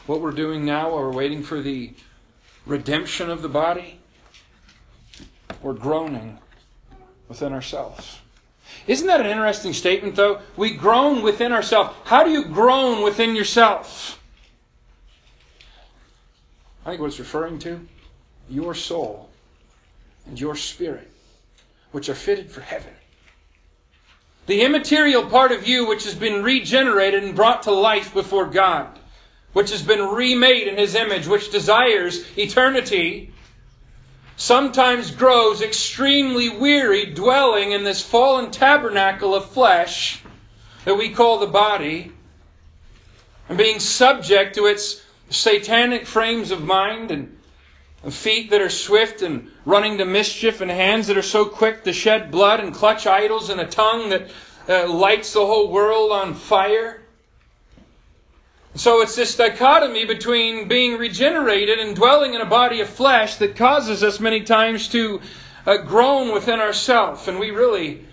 What 0.06 0.22
we're 0.22 0.32
doing 0.32 0.64
now, 0.64 0.92
while 0.92 1.00
we're 1.00 1.12
waiting 1.12 1.42
for 1.42 1.60
the 1.60 1.94
redemption 2.68 3.32
of 3.32 3.42
the 3.42 3.50
body, 3.50 4.00
we're 5.64 5.74
groaning 5.74 6.38
within 7.28 7.52
ourselves. 7.52 8.21
Isn't 8.88 9.08
that 9.08 9.20
an 9.22 9.28
interesting 9.28 9.74
statement, 9.74 10.16
though? 10.16 10.40
We 10.58 10.72
groan 10.72 11.22
within 11.22 11.52
ourselves. 11.52 11.96
How 12.06 12.24
do 12.24 12.32
you 12.32 12.46
groan 12.46 13.04
within 13.04 13.36
yourself? 13.36 14.22
I 16.86 16.90
think 16.90 17.02
what 17.02 17.08
it's 17.08 17.20
referring 17.20 17.60
to, 17.60 17.88
your 18.50 18.74
soul 18.74 19.30
and 20.26 20.40
your 20.40 20.56
spirit, 20.56 21.10
which 21.92 22.10
are 22.10 22.16
fitted 22.16 22.52
for 22.52 22.62
heaven. 22.62 22.94
The 24.48 24.64
immaterial 24.64 25.26
part 25.26 25.52
of 25.52 25.68
you, 25.68 25.88
which 25.88 26.04
has 26.06 26.16
been 26.16 26.44
regenerated 26.44 27.24
and 27.24 27.36
brought 27.36 27.64
to 27.64 27.72
life 27.72 28.14
before 28.14 28.48
God, 28.48 29.00
which 29.54 29.70
has 29.70 29.84
been 29.84 30.02
remade 30.02 30.68
in 30.68 30.78
His 30.78 30.96
image, 30.96 31.28
which 31.28 31.52
desires 31.52 32.26
eternity, 32.38 33.32
sometimes 34.42 35.12
grows 35.12 35.62
extremely 35.62 36.50
weary 36.50 37.06
dwelling 37.06 37.74
in 37.74 37.84
this 37.84 38.02
fallen 38.02 38.50
tabernacle 38.50 39.36
of 39.36 39.46
flesh 39.46 40.20
that 40.84 40.96
we 40.96 41.10
call 41.10 41.38
the 41.38 41.46
body, 41.46 42.12
and 43.48 43.56
being 43.56 43.80
subject 43.80 44.56
to 44.56 44.66
its 44.66 45.04
satanic 45.30 46.08
frames 46.08 46.50
of 46.50 46.64
mind 46.64 47.12
and 47.12 47.38
feet 48.10 48.50
that 48.50 48.60
are 48.60 48.70
swift 48.70 49.22
and 49.22 49.48
running 49.64 50.00
to 50.00 50.06
mischief 50.06 50.60
and 50.60 50.72
hands 50.72 51.06
that 51.06 51.18
are 51.18 51.22
so 51.22 51.46
quick 51.46 51.84
to 51.84 51.94
shed 51.94 52.32
blood 52.32 52.60
and 52.60 52.74
clutch 52.74 53.06
idols 53.06 53.52
and 53.52 53.62
a 53.62 53.68
tongue 53.68 54.10
that 54.10 54.28
uh, 54.68 54.92
lights 54.92 55.34
the 55.34 55.46
whole 55.46 55.72
world 55.72 56.12
on 56.12 56.34
fire. 56.34 57.01
So 58.76 59.02
it's 59.02 59.16
this 59.16 59.36
dichotomy 59.36 60.06
between 60.06 60.68
being 60.68 60.98
regenerated 60.98 61.80
and 61.80 61.96
dwelling 61.96 62.34
in 62.34 62.42
a 62.42 62.46
body 62.46 62.80
of 62.80 62.90
flesh 62.90 63.36
that 63.36 63.56
causes 63.56 64.02
us 64.02 64.20
many 64.20 64.42
times 64.42 64.88
to 64.90 65.20
uh, 65.66 65.78
groan 65.78 66.34
within 66.34 66.60
ourselves, 66.60 67.28
and 67.28 67.38
we 67.38 67.52
really 67.52 68.06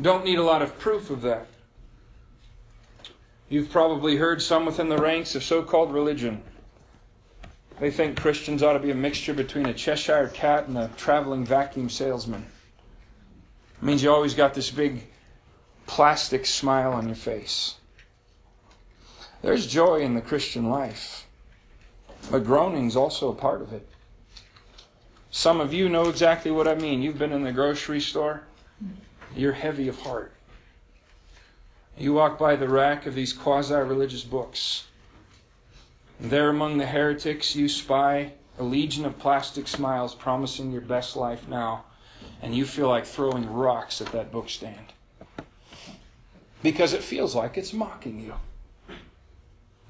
don't 0.00 0.24
need 0.24 0.38
a 0.38 0.44
lot 0.44 0.62
of 0.62 0.78
proof 0.78 1.10
of 1.10 1.22
that. 1.22 1.46
You've 3.48 3.70
probably 3.70 4.16
heard 4.16 4.40
some 4.40 4.64
within 4.64 4.88
the 4.88 4.96
ranks 4.96 5.34
of 5.34 5.42
so 5.42 5.62
called 5.62 5.92
religion. 5.92 6.42
They 7.80 7.90
think 7.90 8.20
Christians 8.20 8.62
ought 8.62 8.74
to 8.74 8.78
be 8.78 8.92
a 8.92 8.94
mixture 8.94 9.34
between 9.34 9.66
a 9.66 9.74
Cheshire 9.74 10.28
cat 10.32 10.68
and 10.68 10.78
a 10.78 10.88
traveling 10.96 11.44
vacuum 11.44 11.90
salesman. 11.90 12.46
It 13.80 13.84
means 13.84 14.02
you 14.02 14.12
always 14.12 14.34
got 14.34 14.54
this 14.54 14.70
big 14.70 15.02
plastic 15.86 16.46
smile 16.46 16.92
on 16.92 17.06
your 17.08 17.16
face. 17.16 17.74
There's 19.42 19.66
joy 19.66 20.00
in 20.02 20.14
the 20.14 20.20
Christian 20.20 20.70
life, 20.70 21.26
but 22.30 22.44
groaning's 22.44 22.94
also 22.94 23.28
a 23.28 23.34
part 23.34 23.60
of 23.60 23.72
it. 23.72 23.88
Some 25.32 25.60
of 25.60 25.74
you 25.74 25.88
know 25.88 26.08
exactly 26.08 26.52
what 26.52 26.68
I 26.68 26.76
mean. 26.76 27.02
You've 27.02 27.18
been 27.18 27.32
in 27.32 27.42
the 27.42 27.52
grocery 27.52 28.00
store, 28.00 28.44
you're 29.34 29.52
heavy 29.52 29.88
of 29.88 29.98
heart. 29.98 30.32
You 31.98 32.14
walk 32.14 32.38
by 32.38 32.54
the 32.54 32.68
rack 32.68 33.04
of 33.04 33.16
these 33.16 33.32
quasi 33.32 33.74
religious 33.74 34.22
books. 34.22 34.86
There 36.20 36.48
among 36.48 36.78
the 36.78 36.86
heretics, 36.86 37.56
you 37.56 37.68
spy 37.68 38.34
a 38.60 38.62
legion 38.62 39.04
of 39.04 39.18
plastic 39.18 39.66
smiles 39.66 40.14
promising 40.14 40.70
your 40.70 40.82
best 40.82 41.16
life 41.16 41.48
now, 41.48 41.84
and 42.40 42.54
you 42.54 42.64
feel 42.64 42.88
like 42.88 43.06
throwing 43.06 43.52
rocks 43.52 44.00
at 44.00 44.12
that 44.12 44.30
bookstand. 44.30 44.92
Because 46.62 46.92
it 46.92 47.02
feels 47.02 47.34
like 47.34 47.58
it's 47.58 47.72
mocking 47.72 48.20
you. 48.20 48.34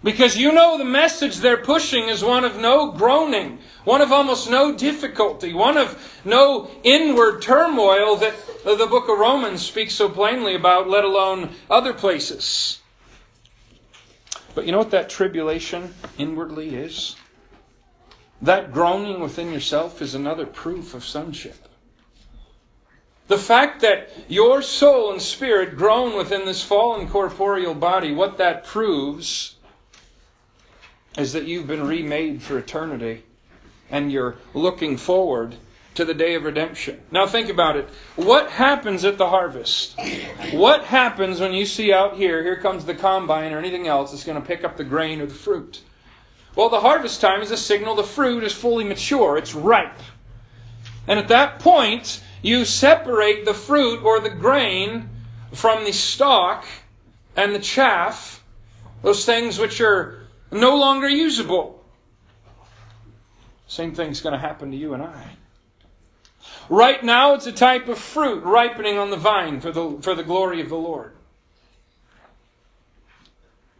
Because 0.04 0.36
you 0.36 0.52
know 0.52 0.78
the 0.78 0.84
message 0.84 1.36
they're 1.36 1.56
pushing 1.56 2.08
is 2.08 2.24
one 2.24 2.44
of 2.44 2.58
no 2.58 2.90
groaning, 2.90 3.60
one 3.84 4.00
of 4.00 4.10
almost 4.10 4.50
no 4.50 4.74
difficulty, 4.74 5.52
one 5.52 5.76
of 5.76 6.20
no 6.24 6.68
inward 6.82 7.40
turmoil 7.40 8.16
that 8.16 8.34
the 8.64 8.86
book 8.86 9.08
of 9.08 9.18
Romans 9.18 9.64
speaks 9.64 9.94
so 9.94 10.08
plainly 10.08 10.56
about, 10.56 10.88
let 10.88 11.04
alone 11.04 11.50
other 11.70 11.92
places. 11.92 12.80
But 14.56 14.66
you 14.66 14.72
know 14.72 14.78
what 14.78 14.90
that 14.90 15.08
tribulation 15.08 15.94
inwardly 16.18 16.74
is? 16.74 17.14
That 18.42 18.72
groaning 18.72 19.20
within 19.20 19.52
yourself 19.52 20.02
is 20.02 20.16
another 20.16 20.46
proof 20.46 20.94
of 20.94 21.04
sonship. 21.04 21.68
The 23.28 23.38
fact 23.38 23.80
that 23.82 24.10
your 24.28 24.62
soul 24.62 25.12
and 25.12 25.22
spirit 25.22 25.76
groan 25.76 26.16
within 26.16 26.44
this 26.44 26.62
fallen 26.62 27.08
corporeal 27.08 27.74
body, 27.74 28.12
what 28.12 28.36
that 28.38 28.64
proves 28.64 29.54
is 31.16 31.32
that 31.32 31.44
you've 31.44 31.66
been 31.66 31.86
remade 31.86 32.42
for 32.42 32.58
eternity 32.58 33.24
and 33.90 34.10
you're 34.10 34.36
looking 34.54 34.96
forward 34.96 35.56
to 35.94 36.04
the 36.04 36.14
day 36.14 36.34
of 36.34 36.44
redemption. 36.44 37.00
Now 37.10 37.26
think 37.26 37.50
about 37.50 37.76
it. 37.76 37.88
What 38.16 38.50
happens 38.50 39.04
at 39.04 39.18
the 39.18 39.28
harvest? 39.28 39.98
What 40.52 40.84
happens 40.84 41.38
when 41.38 41.52
you 41.52 41.66
see 41.66 41.92
out 41.92 42.16
here, 42.16 42.42
here 42.42 42.56
comes 42.56 42.86
the 42.86 42.94
combine 42.94 43.52
or 43.52 43.58
anything 43.58 43.86
else 43.86 44.10
that's 44.10 44.24
going 44.24 44.40
to 44.40 44.46
pick 44.46 44.64
up 44.64 44.76
the 44.76 44.84
grain 44.84 45.20
or 45.20 45.26
the 45.26 45.34
fruit? 45.34 45.82
Well, 46.56 46.70
the 46.70 46.80
harvest 46.80 47.20
time 47.20 47.42
is 47.42 47.50
a 47.50 47.56
signal 47.56 47.94
the 47.94 48.02
fruit 48.04 48.44
is 48.44 48.52
fully 48.52 48.84
mature, 48.84 49.36
it's 49.36 49.54
ripe. 49.54 50.00
And 51.06 51.18
at 51.18 51.28
that 51.28 51.58
point, 51.58 52.22
you 52.40 52.64
separate 52.64 53.44
the 53.44 53.54
fruit 53.54 54.02
or 54.02 54.20
the 54.20 54.30
grain 54.30 55.08
from 55.52 55.84
the 55.84 55.92
stalk 55.92 56.64
and 57.36 57.54
the 57.54 57.58
chaff, 57.58 58.42
those 59.02 59.24
things 59.24 59.58
which 59.58 59.80
are 59.80 60.21
no 60.52 60.76
longer 60.76 61.08
usable. 61.08 61.84
Same 63.66 63.94
thing's 63.94 64.20
going 64.20 64.34
to 64.34 64.38
happen 64.38 64.70
to 64.70 64.76
you 64.76 64.94
and 64.94 65.02
I. 65.02 65.30
Right 66.68 67.02
now, 67.02 67.34
it's 67.34 67.46
a 67.46 67.52
type 67.52 67.88
of 67.88 67.98
fruit 67.98 68.44
ripening 68.44 68.98
on 68.98 69.10
the 69.10 69.16
vine 69.16 69.60
for 69.60 69.72
the, 69.72 69.98
for 70.00 70.14
the 70.14 70.22
glory 70.22 70.60
of 70.60 70.68
the 70.68 70.76
Lord. 70.76 71.14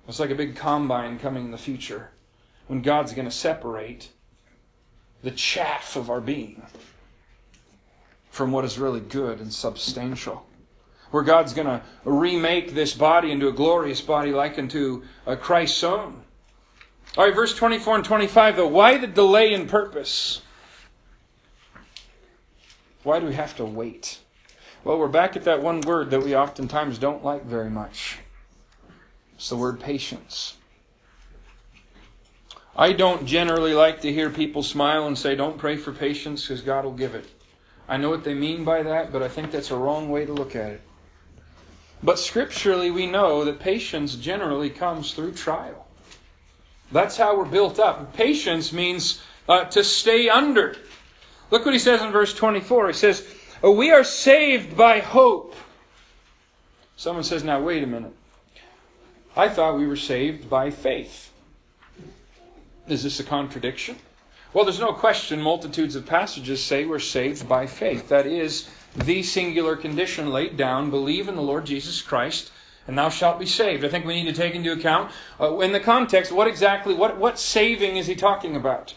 It's 0.08 0.18
like 0.18 0.30
a 0.30 0.34
big 0.34 0.56
combine 0.56 1.18
coming 1.18 1.44
in 1.44 1.50
the 1.50 1.58
future 1.58 2.10
when 2.66 2.82
God's 2.82 3.12
going 3.12 3.28
to 3.28 3.30
separate 3.30 4.10
the 5.22 5.30
chaff 5.30 5.96
of 5.96 6.10
our 6.10 6.20
being 6.20 6.62
from 8.30 8.50
what 8.50 8.64
is 8.64 8.78
really 8.78 9.00
good 9.00 9.40
and 9.40 9.52
substantial. 9.52 10.46
Where 11.10 11.22
God's 11.22 11.52
going 11.52 11.66
to 11.66 11.82
remake 12.04 12.74
this 12.74 12.94
body 12.94 13.30
into 13.30 13.48
a 13.48 13.52
glorious 13.52 14.00
body 14.00 14.32
like 14.32 14.58
unto 14.58 15.04
Christ's 15.40 15.84
own. 15.84 16.22
All 17.16 17.25
right, 17.25 17.35
verse 17.35 17.54
24 17.54 17.97
and 17.97 18.04
25, 18.04 18.57
though. 18.57 18.66
Why 18.66 18.97
the 18.97 19.07
delay 19.07 19.52
in 19.52 19.69
purpose? 19.69 20.40
Why 23.02 23.21
do 23.21 23.26
we 23.26 23.35
have 23.35 23.54
to 23.57 23.66
wait? 23.66 24.19
Well, 24.83 24.99
we're 24.99 25.09
back 25.09 25.37
at 25.37 25.45
that 25.45 25.62
one 25.62 25.83
word 25.83 26.11
that 26.11 26.23
we 26.23 26.35
oftentimes 26.35 26.99
don't 26.99 27.23
like 27.23 27.45
very 27.45 27.71
much 27.71 28.19
It's 29.35 29.50
the 29.50 29.57
word 29.57 29.78
patience. 29.78 30.57
I 32.75 32.92
don't 32.92 33.26
generally 33.26 33.75
like 33.75 34.00
to 34.00 34.12
hear 34.12 34.31
people 34.31 34.62
smile 34.62 35.07
and 35.07 35.19
say, 35.19 35.35
don't 35.35 35.59
pray 35.59 35.76
for 35.76 35.92
patience 35.92 36.42
because 36.42 36.62
God 36.62 36.85
will 36.85 36.92
give 36.92 37.14
it. 37.14 37.26
I 37.87 37.99
know 37.99 38.09
what 38.09 38.25
they 38.25 38.33
mean 38.33 38.64
by 38.64 38.83
that, 38.83 39.12
but 39.12 39.23
I 39.23 39.28
think 39.28 39.50
that's 39.50 39.71
a 39.71 39.76
wrong 39.76 40.09
way 40.09 40.25
to 40.25 40.33
look 40.33 40.57
at 40.57 40.71
it. 40.71 40.81
But 42.02 42.19
scripturally, 42.19 42.90
we 42.90 43.07
know 43.07 43.45
that 43.45 43.61
patience 43.61 44.14
generally 44.16 44.71
comes 44.71 45.12
through 45.12 45.35
trial. 45.35 45.87
That's 46.92 47.16
how 47.16 47.37
we're 47.37 47.44
built 47.44 47.78
up. 47.78 48.14
Patience 48.14 48.72
means 48.72 49.22
uh, 49.49 49.64
to 49.64 49.82
stay 49.82 50.28
under. 50.28 50.76
Look 51.50 51.64
what 51.64 51.75
he 51.75 51.80
says 51.80 52.02
in 52.02 52.12
verse 52.12 52.34
24. 52.34 52.88
He 52.88 52.92
says, 52.92 53.26
oh, 53.62 53.72
We 53.72 53.90
are 53.90 54.04
saved 54.04 54.76
by 54.76 55.00
hope. 55.00 55.54
Someone 56.96 57.25
says, 57.25 57.42
Now, 57.42 57.61
wait 57.61 57.82
a 57.82 57.87
minute. 57.87 58.14
I 59.37 59.49
thought 59.49 59.78
we 59.78 59.87
were 59.87 59.96
saved 59.96 60.49
by 60.50 60.70
faith. 60.70 61.32
Is 62.87 63.02
this 63.02 63.20
a 63.20 63.25
contradiction? 63.25 63.96
Well, 64.52 64.64
there's 64.64 64.80
no 64.80 64.92
question 64.92 65.40
multitudes 65.40 65.96
of 65.96 66.04
passages 66.04 66.62
say 66.62 66.84
we're 66.84 66.99
saved 66.99 67.49
by 67.49 67.66
faith. 67.66 68.08
That 68.08 68.26
is 68.26 68.68
the 68.94 69.22
singular 69.22 69.76
condition 69.76 70.30
laid 70.30 70.58
down 70.58 70.90
believe 70.90 71.28
in 71.28 71.37
the 71.37 71.42
Lord 71.42 71.64
Jesus 71.64 72.02
Christ, 72.02 72.52
and 72.86 72.98
thou 72.98 73.08
shalt 73.08 73.38
be 73.38 73.46
saved. 73.46 73.84
I 73.84 73.88
think 73.88 74.04
we 74.04 74.14
need 74.14 74.34
to 74.34 74.40
take 74.40 74.54
into 74.54 74.72
account, 74.72 75.10
uh, 75.40 75.58
in 75.58 75.72
the 75.72 75.80
context, 75.80 76.32
what 76.32 76.48
exactly, 76.48 76.94
what, 76.94 77.18
what 77.18 77.38
saving 77.38 77.96
is 77.96 78.06
he 78.06 78.14
talking 78.14 78.56
about? 78.56 78.94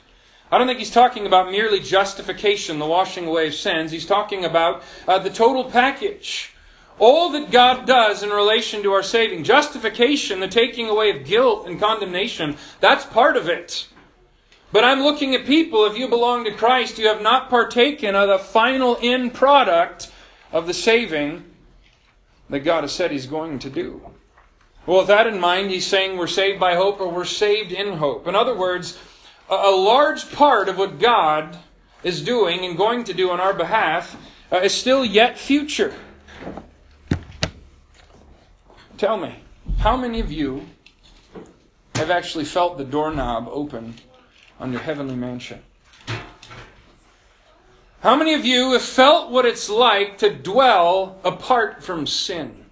I 0.51 0.57
don't 0.57 0.67
think 0.67 0.79
he's 0.79 0.91
talking 0.91 1.25
about 1.25 1.51
merely 1.51 1.79
justification, 1.79 2.79
the 2.79 2.85
washing 2.85 3.27
away 3.27 3.47
of 3.47 3.55
sins. 3.55 3.91
He's 3.91 4.05
talking 4.05 4.45
about 4.45 4.83
uh, 5.07 5.19
the 5.19 5.29
total 5.29 5.65
package. 5.65 6.53
All 6.97 7.31
that 7.31 7.51
God 7.51 7.85
does 7.85 8.23
in 8.23 8.29
relation 8.29 8.81
to 8.83 8.93
our 8.93 9.03
saving, 9.03 9.43
justification, 9.43 10.39
the 10.39 10.47
taking 10.47 10.87
away 10.87 11.09
of 11.09 11.25
guilt 11.25 11.67
and 11.67 11.79
condemnation, 11.79 12.55
that's 12.79 13.05
part 13.05 13.35
of 13.35 13.49
it. 13.49 13.87
But 14.71 14.83
I'm 14.83 15.01
looking 15.01 15.35
at 15.35 15.45
people, 15.45 15.85
if 15.85 15.97
you 15.97 16.07
belong 16.07 16.45
to 16.45 16.51
Christ, 16.51 16.99
you 16.99 17.07
have 17.07 17.21
not 17.21 17.49
partaken 17.49 18.15
of 18.15 18.29
the 18.29 18.39
final 18.39 18.97
end 19.01 19.33
product 19.33 20.11
of 20.51 20.67
the 20.67 20.73
saving 20.73 21.43
that 22.49 22.59
God 22.59 22.81
has 22.81 22.91
said 22.91 23.11
He's 23.11 23.25
going 23.25 23.59
to 23.59 23.69
do. 23.69 24.01
Well, 24.85 24.99
with 24.99 25.07
that 25.07 25.27
in 25.27 25.39
mind, 25.39 25.71
He's 25.71 25.85
saying 25.85 26.17
we're 26.17 26.27
saved 26.27 26.59
by 26.59 26.75
hope 26.75 26.99
or 26.99 27.09
we're 27.09 27.25
saved 27.25 27.71
in 27.71 27.97
hope. 27.97 28.27
In 28.27 28.35
other 28.35 28.55
words, 28.55 28.97
a 29.49 29.71
large 29.71 30.31
part 30.31 30.69
of 30.69 30.77
what 30.77 30.99
God 30.99 31.57
is 32.03 32.21
doing 32.21 32.65
and 32.65 32.77
going 32.77 33.03
to 33.05 33.13
do 33.13 33.31
on 33.31 33.39
our 33.39 33.53
behalf 33.53 34.15
uh, 34.51 34.57
is 34.57 34.73
still 34.73 35.03
yet 35.03 35.37
future. 35.37 35.93
Tell 38.97 39.17
me, 39.17 39.35
how 39.79 39.97
many 39.97 40.19
of 40.19 40.31
you 40.31 40.65
have 41.95 42.09
actually 42.09 42.45
felt 42.45 42.77
the 42.77 42.85
doorknob 42.85 43.47
open 43.49 43.95
on 44.59 44.71
your 44.71 44.81
heavenly 44.81 45.15
mansion? 45.15 45.61
How 48.05 48.15
many 48.15 48.35
of 48.35 48.45
you 48.45 48.73
have 48.73 48.83
felt 48.83 49.31
what 49.31 49.47
it's 49.47 49.67
like 49.67 50.19
to 50.19 50.31
dwell 50.31 51.17
apart 51.23 51.83
from 51.83 52.05
sin? 52.05 52.65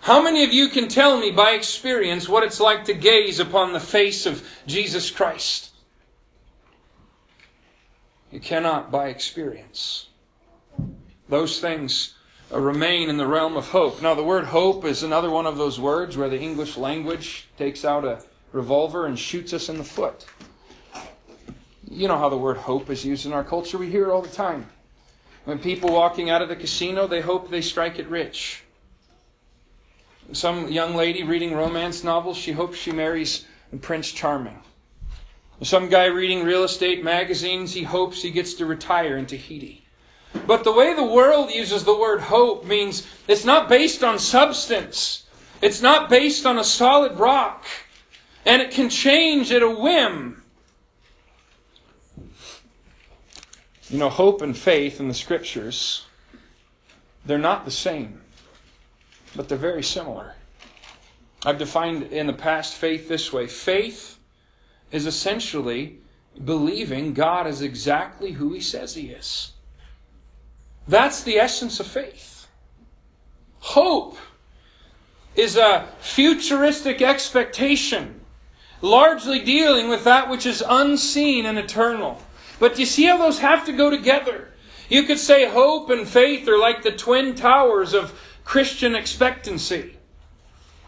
How 0.00 0.22
many 0.22 0.42
of 0.42 0.50
you 0.50 0.68
can 0.68 0.88
tell 0.88 1.20
me 1.20 1.30
by 1.30 1.50
experience 1.50 2.26
what 2.26 2.42
it's 2.42 2.58
like 2.58 2.86
to 2.86 2.94
gaze 2.94 3.38
upon 3.38 3.74
the 3.74 3.80
face 3.80 4.24
of 4.24 4.42
Jesus 4.66 5.10
Christ? 5.10 5.72
You 8.32 8.40
cannot 8.40 8.90
by 8.90 9.08
experience. 9.08 10.06
Those 11.28 11.60
things 11.60 12.14
uh, 12.50 12.58
remain 12.58 13.10
in 13.10 13.18
the 13.18 13.26
realm 13.26 13.58
of 13.58 13.68
hope. 13.68 14.00
Now, 14.00 14.14
the 14.14 14.24
word 14.24 14.46
hope 14.46 14.86
is 14.86 15.02
another 15.02 15.28
one 15.28 15.44
of 15.44 15.58
those 15.58 15.78
words 15.78 16.16
where 16.16 16.30
the 16.30 16.40
English 16.40 16.78
language 16.78 17.46
takes 17.58 17.84
out 17.84 18.06
a 18.06 18.22
revolver 18.52 19.04
and 19.04 19.18
shoots 19.18 19.52
us 19.52 19.68
in 19.68 19.76
the 19.76 19.84
foot. 19.84 20.24
You 21.88 22.08
know 22.08 22.18
how 22.18 22.28
the 22.28 22.36
word 22.36 22.56
hope 22.56 22.90
is 22.90 23.04
used 23.04 23.26
in 23.26 23.32
our 23.32 23.44
culture. 23.44 23.78
We 23.78 23.90
hear 23.90 24.08
it 24.08 24.12
all 24.12 24.22
the 24.22 24.28
time. 24.28 24.68
When 25.44 25.58
people 25.58 25.92
walking 25.92 26.30
out 26.30 26.42
of 26.42 26.48
the 26.48 26.56
casino, 26.56 27.06
they 27.06 27.20
hope 27.20 27.48
they 27.48 27.60
strike 27.60 27.98
it 27.98 28.08
rich. 28.08 28.62
Some 30.32 30.68
young 30.68 30.96
lady 30.96 31.22
reading 31.22 31.54
romance 31.54 32.02
novels, 32.02 32.36
she 32.36 32.50
hopes 32.50 32.76
she 32.76 32.90
marries 32.90 33.44
Prince 33.80 34.10
Charming. 34.10 34.60
Some 35.62 35.88
guy 35.88 36.06
reading 36.06 36.42
real 36.42 36.64
estate 36.64 37.04
magazines, 37.04 37.72
he 37.72 37.84
hopes 37.84 38.20
he 38.20 38.30
gets 38.30 38.54
to 38.54 38.66
retire 38.66 39.16
in 39.16 39.26
Tahiti. 39.26 39.84
But 40.46 40.64
the 40.64 40.72
way 40.72 40.94
the 40.94 41.04
world 41.04 41.50
uses 41.50 41.84
the 41.84 41.96
word 41.96 42.20
hope 42.20 42.64
means 42.66 43.06
it's 43.28 43.44
not 43.44 43.68
based 43.68 44.02
on 44.02 44.18
substance. 44.18 45.24
It's 45.62 45.80
not 45.80 46.10
based 46.10 46.44
on 46.44 46.58
a 46.58 46.64
solid 46.64 47.18
rock. 47.18 47.64
And 48.44 48.60
it 48.60 48.72
can 48.72 48.90
change 48.90 49.50
at 49.52 49.62
a 49.62 49.70
whim. 49.70 50.42
You 53.90 53.98
know, 53.98 54.08
hope 54.08 54.42
and 54.42 54.56
faith 54.56 54.98
in 54.98 55.06
the 55.06 55.14
scriptures, 55.14 56.06
they're 57.24 57.38
not 57.38 57.64
the 57.64 57.70
same, 57.70 58.20
but 59.36 59.48
they're 59.48 59.56
very 59.56 59.82
similar. 59.82 60.34
I've 61.44 61.58
defined 61.58 62.04
in 62.04 62.26
the 62.26 62.32
past 62.32 62.74
faith 62.74 63.08
this 63.08 63.32
way 63.32 63.46
faith 63.46 64.18
is 64.90 65.06
essentially 65.06 65.98
believing 66.44 67.14
God 67.14 67.46
is 67.46 67.62
exactly 67.62 68.32
who 68.32 68.52
He 68.52 68.60
says 68.60 68.94
He 68.94 69.10
is. 69.10 69.52
That's 70.88 71.22
the 71.22 71.36
essence 71.36 71.78
of 71.78 71.86
faith. 71.86 72.48
Hope 73.60 74.16
is 75.36 75.56
a 75.56 75.88
futuristic 76.00 77.02
expectation, 77.02 78.20
largely 78.80 79.40
dealing 79.40 79.88
with 79.88 80.04
that 80.04 80.28
which 80.28 80.46
is 80.46 80.62
unseen 80.66 81.46
and 81.46 81.58
eternal. 81.58 82.20
But 82.58 82.78
you 82.78 82.86
see 82.86 83.04
how 83.04 83.18
those 83.18 83.40
have 83.40 83.66
to 83.66 83.72
go 83.72 83.90
together? 83.90 84.48
You 84.88 85.02
could 85.02 85.18
say 85.18 85.48
hope 85.48 85.90
and 85.90 86.06
faith 86.06 86.48
are 86.48 86.58
like 86.58 86.82
the 86.82 86.92
twin 86.92 87.34
towers 87.34 87.92
of 87.92 88.18
Christian 88.44 88.94
expectancy. 88.94 89.96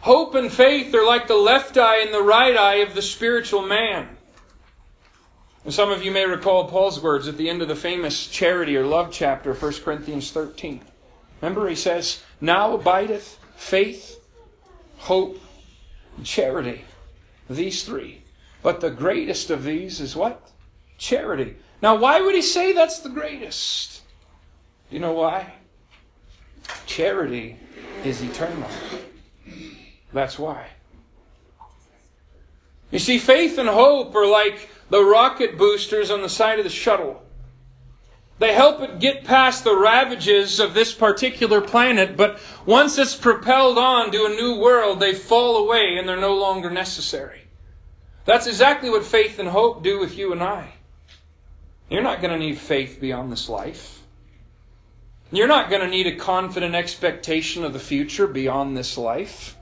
Hope 0.00 0.34
and 0.34 0.52
faith 0.52 0.94
are 0.94 1.04
like 1.04 1.26
the 1.26 1.34
left 1.34 1.76
eye 1.76 2.00
and 2.00 2.14
the 2.14 2.22
right 2.22 2.56
eye 2.56 2.76
of 2.76 2.94
the 2.94 3.02
spiritual 3.02 3.62
man. 3.62 4.16
And 5.64 5.74
some 5.74 5.90
of 5.90 6.02
you 6.02 6.12
may 6.12 6.24
recall 6.24 6.68
Paul's 6.68 7.02
words 7.02 7.26
at 7.26 7.36
the 7.36 7.50
end 7.50 7.60
of 7.60 7.68
the 7.68 7.74
famous 7.74 8.28
charity 8.28 8.76
or 8.76 8.86
love 8.86 9.10
chapter, 9.12 9.52
1 9.52 9.72
Corinthians 9.84 10.30
13. 10.30 10.80
Remember, 11.42 11.68
he 11.68 11.74
says, 11.74 12.22
Now 12.40 12.74
abideth 12.74 13.38
faith, 13.56 14.20
hope, 14.98 15.40
charity. 16.22 16.84
These 17.50 17.84
three. 17.84 18.22
But 18.62 18.80
the 18.80 18.90
greatest 18.90 19.50
of 19.50 19.64
these 19.64 20.00
is 20.00 20.14
what? 20.14 20.50
Charity. 20.98 21.56
Now, 21.80 21.94
why 21.94 22.20
would 22.20 22.34
he 22.34 22.42
say 22.42 22.72
that's 22.72 23.00
the 23.00 23.08
greatest? 23.08 24.02
Do 24.90 24.96
you 24.96 25.00
know 25.00 25.12
why? 25.12 25.54
Charity 26.86 27.56
is 28.04 28.22
eternal. 28.22 28.68
That's 30.12 30.38
why. 30.38 30.66
You 32.90 32.98
see, 32.98 33.18
faith 33.18 33.58
and 33.58 33.68
hope 33.68 34.14
are 34.14 34.26
like 34.26 34.68
the 34.90 35.04
rocket 35.04 35.58
boosters 35.58 36.10
on 36.10 36.22
the 36.22 36.28
side 36.28 36.58
of 36.58 36.64
the 36.64 36.70
shuttle. 36.70 37.22
They 38.38 38.54
help 38.54 38.80
it 38.80 39.00
get 39.00 39.24
past 39.24 39.64
the 39.64 39.76
ravages 39.76 40.60
of 40.60 40.72
this 40.72 40.94
particular 40.94 41.60
planet, 41.60 42.16
but 42.16 42.40
once 42.64 42.96
it's 42.96 43.16
propelled 43.16 43.78
on 43.78 44.12
to 44.12 44.26
a 44.26 44.28
new 44.28 44.58
world, 44.60 45.00
they 45.00 45.12
fall 45.12 45.56
away 45.56 45.96
and 45.98 46.08
they're 46.08 46.16
no 46.16 46.36
longer 46.36 46.70
necessary. 46.70 47.42
That's 48.24 48.46
exactly 48.46 48.90
what 48.90 49.04
faith 49.04 49.38
and 49.38 49.48
hope 49.48 49.82
do 49.82 49.98
with 49.98 50.16
you 50.16 50.32
and 50.32 50.42
I. 50.42 50.72
You're 51.90 52.02
not 52.02 52.20
going 52.20 52.32
to 52.32 52.38
need 52.38 52.58
faith 52.58 52.98
beyond 53.00 53.32
this 53.32 53.48
life. 53.48 54.02
You're 55.30 55.48
not 55.48 55.70
going 55.70 55.82
to 55.82 55.88
need 55.88 56.06
a 56.06 56.16
confident 56.16 56.74
expectation 56.74 57.64
of 57.64 57.72
the 57.72 57.78
future 57.78 58.26
beyond 58.26 58.76
this 58.76 58.96
life. 58.96 59.56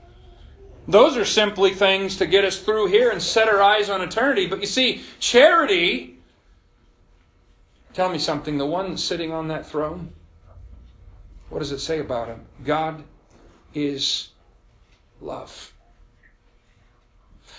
Those 0.87 1.17
are 1.17 1.25
simply 1.25 1.73
things 1.73 2.17
to 2.17 2.25
get 2.25 2.45
us 2.45 2.59
through 2.59 2.87
here 2.87 3.11
and 3.11 3.21
set 3.21 3.49
our 3.49 3.61
eyes 3.61 3.89
on 3.89 4.01
eternity. 4.01 4.47
But 4.47 4.61
you 4.61 4.67
see, 4.67 5.01
charity, 5.19 6.17
tell 7.93 8.09
me 8.09 8.19
something, 8.19 8.57
the 8.57 8.65
one 8.65 8.97
sitting 8.97 9.33
on 9.33 9.49
that 9.49 9.65
throne, 9.65 10.13
what 11.49 11.59
does 11.59 11.71
it 11.71 11.79
say 11.79 11.99
about 11.99 12.27
him? 12.27 12.45
God 12.63 13.03
is 13.73 14.29
love. 15.19 15.73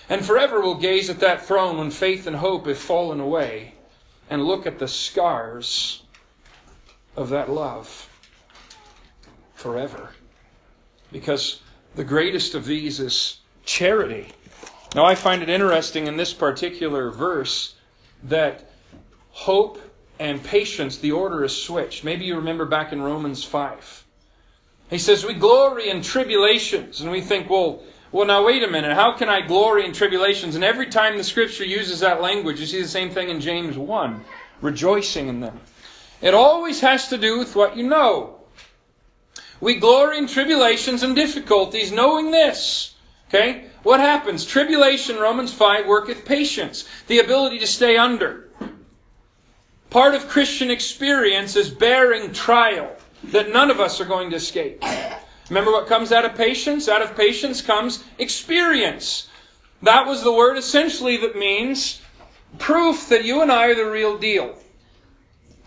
And 0.09 0.25
forever 0.25 0.61
we'll 0.61 0.77
gaze 0.77 1.11
at 1.11 1.21
that 1.21 1.45
throne 1.45 1.77
when 1.77 1.91
faith 1.91 2.27
and 2.27 2.37
hope 2.37 2.67
have 2.67 2.79
fallen 2.79 3.21
away 3.21 3.75
and 4.31 4.45
look 4.45 4.67
at 4.67 4.79
the 4.79 4.89
scars 4.89 6.03
of 7.17 7.31
that 7.31 7.51
love 7.51 8.09
forever. 9.55 10.11
Because 11.11 11.61
the 11.95 12.05
greatest 12.05 12.55
of 12.55 12.65
these 12.65 13.01
is 13.01 13.39
charity. 13.65 14.29
Now, 14.95 15.05
I 15.05 15.15
find 15.15 15.43
it 15.43 15.49
interesting 15.49 16.07
in 16.07 16.17
this 16.17 16.33
particular 16.33 17.11
verse 17.11 17.75
that 18.25 18.71
hope 19.31 19.81
and 20.19 20.43
patience, 20.43 20.99
the 20.99 21.13
order 21.13 21.45
is 21.45 21.57
switched. 21.57 22.05
Maybe 22.05 22.25
you 22.25 22.37
remember 22.37 22.65
back 22.65 22.93
in 22.93 23.01
Romans 23.01 23.45
5. 23.45 24.05
He 24.91 24.99
says, 24.99 25.25
We 25.25 25.35
glory 25.35 25.91
in 25.91 26.03
tribulations. 26.03 27.01
And 27.01 27.11
we 27.11 27.21
think, 27.21 27.49
well, 27.49 27.83
well, 28.11 28.27
now 28.27 28.45
wait 28.47 28.63
a 28.63 28.69
minute. 28.69 28.95
How 28.95 29.13
can 29.13 29.29
I 29.29 29.41
glory 29.41 29.85
in 29.85 29.93
tribulations? 29.93 30.55
And 30.55 30.65
every 30.65 30.87
time 30.87 31.17
the 31.17 31.25
scripture 31.25 31.65
uses 31.65 32.01
that 32.01 32.23
language, 32.23 32.61
you 32.61 32.67
see 32.67 32.81
the 32.81 32.89
same 32.89 33.11
thing 33.11 33.29
in 33.29 33.41
James 33.41 33.77
1 33.77 34.25
rejoicing 34.61 35.29
in 35.29 35.41
them. 35.41 35.61
It 36.21 36.35
always 36.35 36.81
has 36.81 37.09
to 37.09 37.19
do 37.19 37.39
with 37.39 37.55
what 37.55 37.77
you 37.77 37.87
know. 37.87 38.41
We 39.61 39.77
glory 39.77 40.19
in 40.19 40.27
tribulations 40.27 41.03
and 41.03 41.15
difficulties, 41.15 41.93
knowing 41.93 42.31
this. 42.31 42.95
Okay? 43.29 43.67
What 43.83 44.01
happens? 44.01 44.45
Tribulation, 44.45 45.17
Romans 45.17 45.53
5, 45.53 45.87
worketh 45.87 46.25
patience, 46.25 46.89
the 47.07 47.19
ability 47.19 47.59
to 47.59 47.67
stay 47.67 47.97
under. 47.97 48.49
Part 49.91 50.15
of 50.15 50.29
Christian 50.29 50.71
experience 50.71 51.57
is 51.57 51.71
bearing 51.71 52.33
trial 52.33 52.97
that 53.25 53.53
none 53.53 53.71
of 53.71 53.81
us 53.81 54.01
are 54.01 54.05
going 54.05 54.31
to 54.31 54.37
escape. 54.37 54.83
Remember 55.49 55.73
what 55.73 55.87
comes 55.87 56.13
out 56.13 56.25
of 56.25 56.35
patience? 56.35 56.89
Out 56.89 57.03
of 57.03 57.17
patience 57.17 57.63
comes 57.63 58.05
experience. 58.19 59.29
That 59.83 60.07
was 60.07 60.23
the 60.23 60.33
word 60.33 60.57
essentially 60.57 61.17
that 61.19 61.37
means 61.37 62.01
proof 62.59 63.09
that 63.09 63.25
you 63.25 63.43
and 63.43 63.51
I 63.51 63.69
are 63.69 63.75
the 63.75 63.91
real 63.91 64.19
deal. 64.19 64.57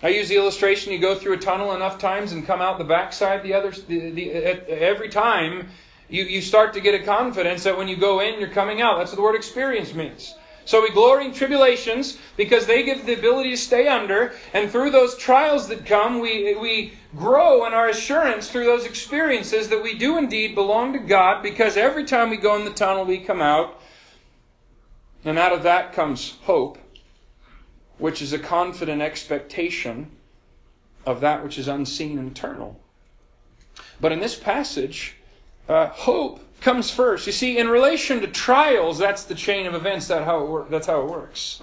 I 0.04 0.10
use 0.10 0.30
the 0.30 0.36
illustration 0.36 0.92
you 0.92 1.00
go 1.00 1.16
through 1.16 1.34
a 1.34 1.38
tunnel 1.38 1.76
enough 1.76 2.00
times 2.00 2.32
and 2.32 2.46
come 2.46 2.62
out 2.62 2.78
the 2.80 2.84
backside 2.84 3.44
the 3.44 3.54
other 3.54 3.72
the, 3.72 4.10
the, 4.12 4.32
every 4.32 5.10
time 5.10 5.70
you, 6.10 6.24
you 6.24 6.42
start 6.42 6.74
to 6.74 6.82
get 6.82 7.00
a 7.00 7.04
confidence 7.04 7.64
that 7.64 7.78
when 7.78 7.88
you 7.88 7.96
go 7.96 8.20
in 8.20 8.40
you're 8.40 8.50
coming 8.50 8.82
out. 8.82 8.98
That's 8.98 9.12
what 9.12 9.18
the 9.18 9.22
word 9.22 9.36
experience 9.36 9.94
means. 9.94 10.36
So 10.66 10.82
we 10.82 10.92
glory 10.92 11.26
in 11.26 11.34
tribulations 11.34 12.18
because 12.38 12.66
they 12.66 12.84
give 12.84 13.06
the 13.06 13.14
ability 13.14 13.52
to 13.52 13.58
stay 13.58 13.88
under, 13.88 14.34
and 14.54 14.70
through 14.70 14.92
those 14.92 15.18
trials 15.18 15.68
that 15.70 15.86
come, 15.86 16.20
we, 16.20 16.56
we 16.56 16.94
grow 17.16 17.66
in 17.66 17.74
our 17.74 17.90
assurance 17.90 18.50
through 18.50 18.66
those 18.66 18.86
experiences 18.86 19.70
that 19.70 19.82
we 19.82 19.98
do 19.98 20.18
indeed 20.18 20.56
belong 20.56 20.94
to 20.94 21.00
God 21.00 21.42
because 21.42 21.78
every 21.78 22.06
time 22.06 22.30
we 22.30 22.38
go 22.38 22.56
in 22.56 22.66
the 22.66 22.72
tunnel, 22.72 23.06
we 23.06 23.20
come 23.20 23.42
out. 23.42 23.82
And 25.26 25.38
out 25.38 25.52
of 25.52 25.64
that 25.64 25.94
comes 25.94 26.38
hope, 26.44 26.78
which 27.98 28.22
is 28.22 28.34
a 28.34 28.40
confident 28.40 29.02
expectation 29.02 30.12
of 31.06 31.22
that 31.22 31.44
which 31.44 31.58
is 31.58 31.68
unseen 31.68 32.18
and 32.18 32.32
eternal. 32.32 32.80
But 34.00 34.12
in 34.12 34.20
this 34.20 34.36
passage, 34.36 35.16
uh, 35.70 35.88
hope 35.88 36.40
comes 36.62 36.90
first. 36.90 37.26
You 37.26 37.34
see, 37.34 37.58
in 37.58 37.68
relation 37.68 38.22
to 38.22 38.28
trials, 38.28 39.00
that's 39.00 39.26
the 39.26 39.36
chain 39.36 39.66
of 39.66 39.74
events. 39.74 40.08
That 40.08 40.24
how 40.24 40.44
it 40.44 40.48
wor- 40.48 40.68
that's 40.70 40.88
how 40.88 41.02
it 41.02 41.10
works. 41.10 41.62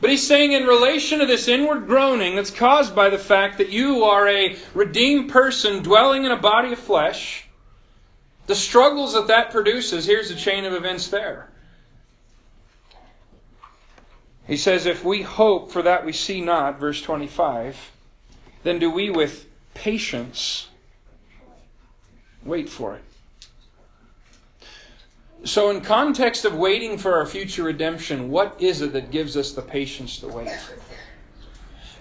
But 0.00 0.10
he's 0.10 0.26
saying, 0.26 0.52
in 0.52 0.64
relation 0.64 1.20
to 1.20 1.26
this 1.26 1.48
inward 1.48 1.86
groaning 1.86 2.36
that's 2.36 2.50
caused 2.50 2.94
by 2.94 3.08
the 3.08 3.18
fact 3.18 3.56
that 3.58 3.70
you 3.70 4.04
are 4.04 4.28
a 4.28 4.56
redeemed 4.74 5.30
person 5.30 5.82
dwelling 5.82 6.24
in 6.24 6.32
a 6.32 6.36
body 6.36 6.72
of 6.72 6.78
flesh, 6.78 7.48
the 8.46 8.54
struggles 8.54 9.14
that 9.14 9.28
that 9.28 9.50
produces, 9.50 10.04
here's 10.04 10.28
the 10.28 10.34
chain 10.34 10.66
of 10.66 10.74
events 10.74 11.08
there. 11.08 11.48
He 14.46 14.56
says, 14.56 14.84
If 14.86 15.02
we 15.02 15.22
hope 15.22 15.72
for 15.72 15.82
that 15.82 16.04
we 16.04 16.12
see 16.12 16.40
not, 16.40 16.78
verse 16.78 17.00
25, 17.00 17.92
then 18.64 18.78
do 18.78 18.90
we 18.90 19.08
with 19.08 19.46
patience 19.74 20.68
wait 22.44 22.68
for 22.68 22.94
it. 22.94 23.02
So, 25.46 25.70
in 25.70 25.80
context 25.80 26.44
of 26.44 26.56
waiting 26.56 26.98
for 26.98 27.14
our 27.14 27.24
future 27.24 27.62
redemption, 27.62 28.30
what 28.30 28.60
is 28.60 28.80
it 28.80 28.92
that 28.94 29.12
gives 29.12 29.36
us 29.36 29.52
the 29.52 29.62
patience 29.62 30.18
to 30.18 30.26
wait? 30.26 30.50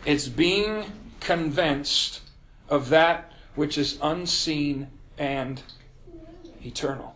It's 0.03 0.27
being 0.27 0.91
convinced 1.19 2.21
of 2.69 2.89
that 2.89 3.31
which 3.53 3.77
is 3.77 3.99
unseen 4.01 4.87
and 5.19 5.61
eternal. 6.65 7.15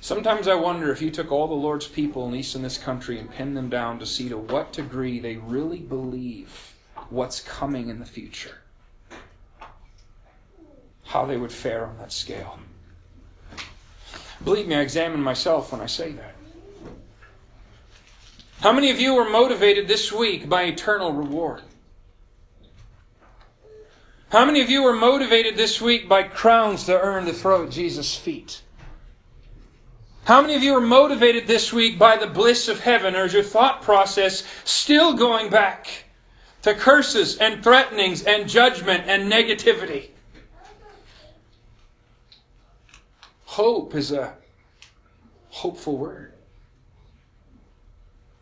Sometimes 0.00 0.46
I 0.46 0.54
wonder 0.54 0.92
if 0.92 1.02
you 1.02 1.10
took 1.10 1.32
all 1.32 1.48
the 1.48 1.54
Lord's 1.54 1.88
people, 1.88 2.24
in 2.26 2.32
least 2.32 2.54
in 2.54 2.62
this 2.62 2.78
country, 2.78 3.18
and 3.18 3.28
pinned 3.28 3.56
them 3.56 3.68
down 3.68 3.98
to 3.98 4.06
see 4.06 4.28
to 4.28 4.38
what 4.38 4.72
degree 4.72 5.18
they 5.18 5.36
really 5.36 5.80
believe 5.80 6.74
what's 7.10 7.40
coming 7.40 7.88
in 7.88 7.98
the 7.98 8.06
future, 8.06 8.58
how 11.06 11.26
they 11.26 11.36
would 11.36 11.52
fare 11.52 11.86
on 11.86 11.98
that 11.98 12.12
scale. 12.12 12.60
Believe 14.44 14.66
me, 14.66 14.74
I 14.74 14.80
examine 14.80 15.22
myself 15.22 15.72
when 15.72 15.80
I 15.80 15.86
say 15.86 16.12
that. 16.12 16.34
How 18.60 18.72
many 18.72 18.90
of 18.90 19.00
you 19.00 19.14
were 19.14 19.28
motivated 19.28 19.88
this 19.88 20.12
week 20.12 20.48
by 20.48 20.62
eternal 20.62 21.12
reward? 21.12 21.62
How 24.30 24.44
many 24.44 24.60
of 24.60 24.70
you 24.70 24.82
were 24.82 24.94
motivated 24.94 25.56
this 25.56 25.80
week 25.80 26.08
by 26.08 26.22
crowns 26.22 26.84
to 26.84 26.98
earn 26.98 27.26
to 27.26 27.32
throw 27.32 27.64
at 27.64 27.70
Jesus' 27.70 28.16
feet? 28.16 28.62
How 30.24 30.40
many 30.40 30.54
of 30.54 30.62
you 30.62 30.74
are 30.76 30.80
motivated 30.80 31.46
this 31.46 31.72
week 31.72 31.98
by 31.98 32.16
the 32.16 32.28
bliss 32.28 32.68
of 32.68 32.80
heaven, 32.80 33.16
or 33.16 33.24
is 33.24 33.34
your 33.34 33.42
thought 33.42 33.82
process 33.82 34.44
still 34.64 35.14
going 35.14 35.50
back 35.50 36.04
to 36.62 36.72
curses 36.72 37.36
and 37.38 37.62
threatenings 37.62 38.22
and 38.22 38.48
judgment 38.48 39.04
and 39.06 39.30
negativity? 39.30 40.11
Hope 43.52 43.94
is 43.94 44.12
a 44.12 44.32
hopeful 45.50 45.98
word. 45.98 46.32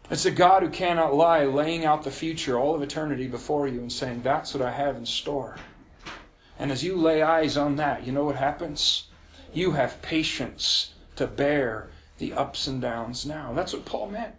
It's 0.09 0.25
a 0.25 0.31
God 0.31 0.62
who 0.62 0.68
cannot 0.68 1.16
lie, 1.16 1.44
laying 1.46 1.85
out 1.85 2.05
the 2.05 2.12
future, 2.12 2.57
all 2.57 2.77
of 2.77 2.83
eternity 2.83 3.27
before 3.27 3.66
you, 3.66 3.81
and 3.81 3.92
saying, 3.92 4.23
That's 4.23 4.55
what 4.55 4.62
I 4.62 4.70
have 4.70 4.94
in 4.94 5.05
store. 5.05 5.57
And 6.61 6.70
as 6.70 6.85
you 6.85 6.94
lay 6.94 7.23
eyes 7.23 7.57
on 7.57 7.75
that, 7.75 8.07
you 8.07 8.12
know 8.12 8.23
what 8.23 8.37
happens? 8.37 9.09
You 9.53 9.73
have 9.73 10.01
patience 10.01 10.94
to 11.16 11.27
bear 11.27 11.88
the 12.18 12.33
ups 12.33 12.68
and 12.68 12.81
downs 12.81 13.27
now. 13.27 13.53
That's 13.53 13.73
what 13.73 13.85
Paul 13.85 14.11
meant. 14.11 14.37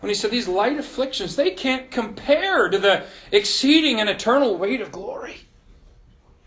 When 0.00 0.10
he 0.10 0.16
said 0.16 0.32
these 0.32 0.48
light 0.48 0.78
afflictions, 0.78 1.36
they 1.36 1.52
can't 1.52 1.92
compare 1.92 2.68
to 2.68 2.78
the 2.80 3.04
exceeding 3.30 4.00
and 4.00 4.10
eternal 4.10 4.58
weight 4.58 4.80
of 4.80 4.90
glory. 4.90 5.46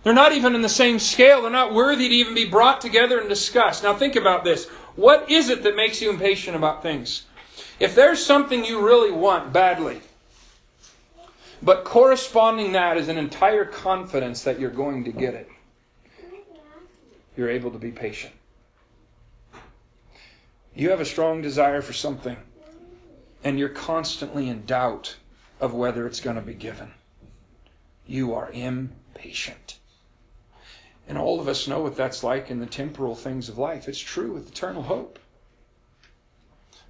They're 0.05 0.13
not 0.13 0.33
even 0.33 0.53
in 0.53 0.61
the 0.61 0.69
same 0.69 0.99
scale. 0.99 1.41
They're 1.41 1.49
not 1.49 1.73
worthy 1.73 2.07
to 2.07 2.13
even 2.13 2.35
be 2.35 2.45
brought 2.45 2.79
together 2.79 3.19
and 3.19 3.27
discussed. 3.27 3.81
Now 3.81 3.95
think 3.95 4.15
about 4.15 4.43
this. 4.43 4.67
What 4.95 5.31
is 5.31 5.49
it 5.49 5.63
that 5.63 5.75
makes 5.75 5.99
you 5.99 6.11
impatient 6.11 6.55
about 6.55 6.83
things? 6.83 7.23
If 7.79 7.95
there's 7.95 8.23
something 8.23 8.63
you 8.63 8.85
really 8.85 9.09
want 9.09 9.51
badly, 9.51 10.01
but 11.63 11.85
corresponding 11.85 12.73
that 12.73 12.97
is 12.97 13.07
an 13.07 13.17
entire 13.17 13.65
confidence 13.65 14.43
that 14.43 14.59
you're 14.59 14.69
going 14.69 15.05
to 15.05 15.11
get 15.11 15.33
it, 15.33 15.49
you're 17.35 17.49
able 17.49 17.71
to 17.71 17.79
be 17.79 17.89
patient. 17.89 18.33
You 20.75 20.91
have 20.91 21.01
a 21.01 21.05
strong 21.05 21.41
desire 21.41 21.81
for 21.81 21.93
something, 21.93 22.37
and 23.43 23.57
you're 23.57 23.69
constantly 23.69 24.49
in 24.49 24.67
doubt 24.67 25.15
of 25.59 25.73
whether 25.73 26.05
it's 26.05 26.19
going 26.19 26.35
to 26.35 26.43
be 26.43 26.53
given. 26.53 26.91
You 28.05 28.35
are 28.35 28.51
impatient. 28.51 29.79
And 31.07 31.17
all 31.17 31.39
of 31.39 31.47
us 31.47 31.67
know 31.67 31.81
what 31.81 31.95
that's 31.95 32.23
like 32.23 32.49
in 32.49 32.59
the 32.59 32.65
temporal 32.65 33.15
things 33.15 33.49
of 33.49 33.57
life. 33.57 33.87
It's 33.87 33.99
true 33.99 34.33
with 34.33 34.49
eternal 34.49 34.83
hope. 34.83 35.19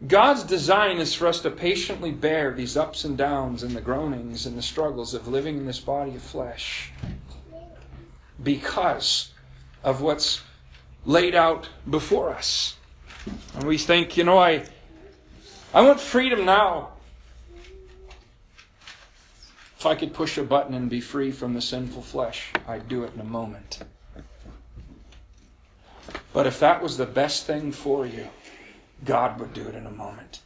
God's 0.08 0.44
design 0.44 0.98
is 0.98 1.14
for 1.14 1.28
us 1.28 1.42
to 1.42 1.52
patiently 1.52 2.12
bear 2.12 2.54
these 2.54 2.76
ups 2.76 3.06
and 3.06 3.18
downs 3.18 3.64
and 3.64 3.76
the 3.76 3.82
groanings 3.82 4.46
and 4.46 4.58
the 4.58 4.62
struggles 4.62 5.14
of 5.14 5.28
living 5.28 5.58
in 5.58 5.66
this 5.66 5.80
body 5.80 6.16
of 6.16 6.22
flesh 6.22 6.92
because 8.44 9.32
of 9.84 10.02
what's 10.02 10.42
laid 11.06 11.34
out 11.34 11.70
before 11.90 12.30
us. 12.32 12.76
And 13.56 13.64
we 13.64 13.78
think, 13.78 14.18
you 14.18 14.24
know, 14.24 14.38
I, 14.38 14.66
I 15.74 15.82
want 15.82 16.00
freedom 16.00 16.46
now. 16.46 16.90
If 19.80 19.86
I 19.86 19.96
could 19.96 20.14
push 20.14 20.38
a 20.38 20.44
button 20.44 20.74
and 20.74 20.90
be 20.90 21.00
free 21.00 21.32
from 21.32 21.54
the 21.54 21.62
sinful 21.62 22.02
flesh, 22.02 22.52
I'd 22.68 22.90
do 22.90 23.04
it 23.04 23.14
in 23.14 23.22
a 23.22 23.26
moment. 23.26 23.80
But 26.36 26.48
if 26.48 26.60
that 26.60 26.84
was 26.84 26.98
the 26.98 27.06
best 27.06 27.46
thing 27.46 27.72
for 27.72 28.06
you, 28.06 28.28
God 29.06 29.40
would 29.40 29.54
do 29.54 29.66
it 29.70 29.74
in 29.74 29.86
a 29.86 29.90
moment. 29.90 30.42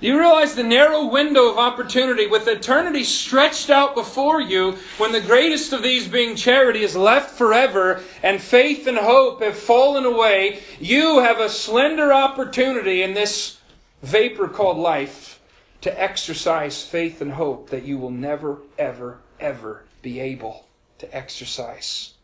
Do 0.00 0.06
you 0.06 0.18
realize 0.18 0.54
the 0.54 0.62
narrow 0.62 1.04
window 1.04 1.50
of 1.50 1.58
opportunity 1.58 2.26
with 2.26 2.48
eternity 2.48 3.04
stretched 3.04 3.68
out 3.68 3.94
before 3.94 4.40
you 4.40 4.78
when 4.96 5.12
the 5.12 5.20
greatest 5.20 5.74
of 5.74 5.82
these 5.82 6.08
being 6.08 6.34
charity 6.34 6.82
is 6.82 6.96
left 6.96 7.36
forever 7.36 8.02
and 8.22 8.40
faith 8.40 8.86
and 8.86 8.96
hope 8.96 9.42
have 9.42 9.58
fallen 9.58 10.06
away? 10.06 10.62
You 10.80 11.18
have 11.18 11.38
a 11.38 11.50
slender 11.50 12.14
opportunity 12.14 13.02
in 13.02 13.12
this 13.12 13.58
vapor 14.02 14.48
called 14.48 14.78
life 14.78 15.42
to 15.82 16.02
exercise 16.02 16.82
faith 16.82 17.20
and 17.20 17.32
hope 17.32 17.68
that 17.68 17.84
you 17.84 17.98
will 17.98 18.10
never, 18.10 18.60
ever, 18.78 19.18
ever 19.38 19.84
be 20.00 20.20
able 20.20 20.64
to 21.00 21.14
exercise 21.14 22.14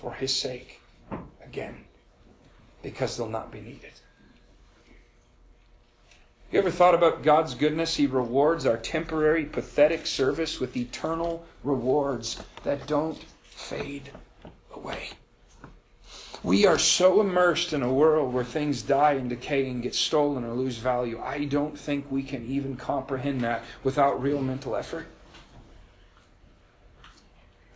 for 0.00 0.14
his 0.14 0.34
sake 0.34 0.80
again 1.44 1.84
because 2.82 3.16
they'll 3.16 3.28
not 3.28 3.52
be 3.52 3.60
needed. 3.60 3.92
You 6.50 6.58
ever 6.58 6.70
thought 6.70 6.94
about 6.94 7.22
God's 7.22 7.54
goodness? 7.54 7.96
He 7.96 8.06
rewards 8.06 8.64
our 8.64 8.78
temporary, 8.78 9.44
pathetic 9.44 10.06
service 10.06 10.58
with 10.58 10.74
eternal 10.74 11.44
rewards 11.62 12.42
that 12.64 12.86
don't 12.86 13.22
fade 13.42 14.10
away. 14.74 15.10
We 16.42 16.66
are 16.66 16.78
so 16.78 17.20
immersed 17.20 17.74
in 17.74 17.82
a 17.82 17.92
world 17.92 18.32
where 18.32 18.42
things 18.42 18.80
die 18.80 19.12
and 19.12 19.28
decay 19.28 19.68
and 19.68 19.82
get 19.82 19.94
stolen 19.94 20.44
or 20.44 20.54
lose 20.54 20.78
value. 20.78 21.20
I 21.22 21.44
don't 21.44 21.78
think 21.78 22.10
we 22.10 22.22
can 22.22 22.46
even 22.46 22.76
comprehend 22.76 23.42
that 23.42 23.62
without 23.84 24.22
real 24.22 24.40
mental 24.40 24.74
effort. 24.74 25.06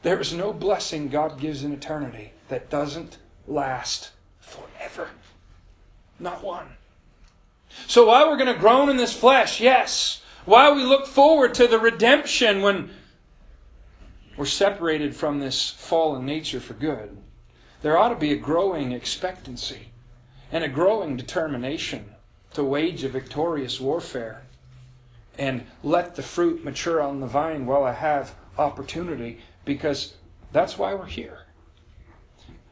There 0.05 0.21
is 0.21 0.35
no 0.35 0.53
blessing 0.53 1.09
God 1.09 1.41
gives 1.41 1.65
in 1.65 1.73
eternity 1.73 2.33
that 2.51 2.69
doesn't 2.69 3.17
last 3.49 4.11
forever. 4.39 5.09
Not 6.21 6.45
one. 6.45 6.67
So 7.87 8.09
while 8.09 8.29
we're 8.29 8.37
going 8.37 8.53
to 8.53 8.61
groan 8.61 8.91
in 8.91 8.99
this 8.99 9.15
flesh, 9.15 9.63
yes, 9.63 10.21
while 10.45 10.75
we 10.75 10.85
look 10.85 11.07
forward 11.07 11.55
to 11.55 11.67
the 11.67 11.79
redemption 11.79 12.61
when 12.61 12.91
we're 14.37 14.45
separated 14.45 15.17
from 15.17 15.41
this 15.41 15.71
fallen 15.71 16.27
nature 16.27 16.61
for 16.61 16.75
good, 16.75 17.17
there 17.81 17.97
ought 17.97 18.11
to 18.11 18.15
be 18.15 18.33
a 18.33 18.37
growing 18.37 18.93
expectancy 18.93 19.89
and 20.53 20.63
a 20.63 20.69
growing 20.69 21.17
determination 21.17 22.05
to 22.53 22.63
wage 22.63 23.05
a 23.05 23.09
victorious 23.09 23.81
warfare 23.81 24.43
and 25.39 25.65
let 25.83 26.15
the 26.15 26.23
fruit 26.23 26.63
mature 26.63 27.01
on 27.01 27.21
the 27.21 27.27
vine 27.27 27.65
while 27.65 27.85
I 27.85 27.95
have 27.95 28.35
opportunity 28.59 29.41
because 29.65 30.15
that's 30.53 30.79
why 30.79 30.95
we're 30.95 31.07
here. 31.07 31.41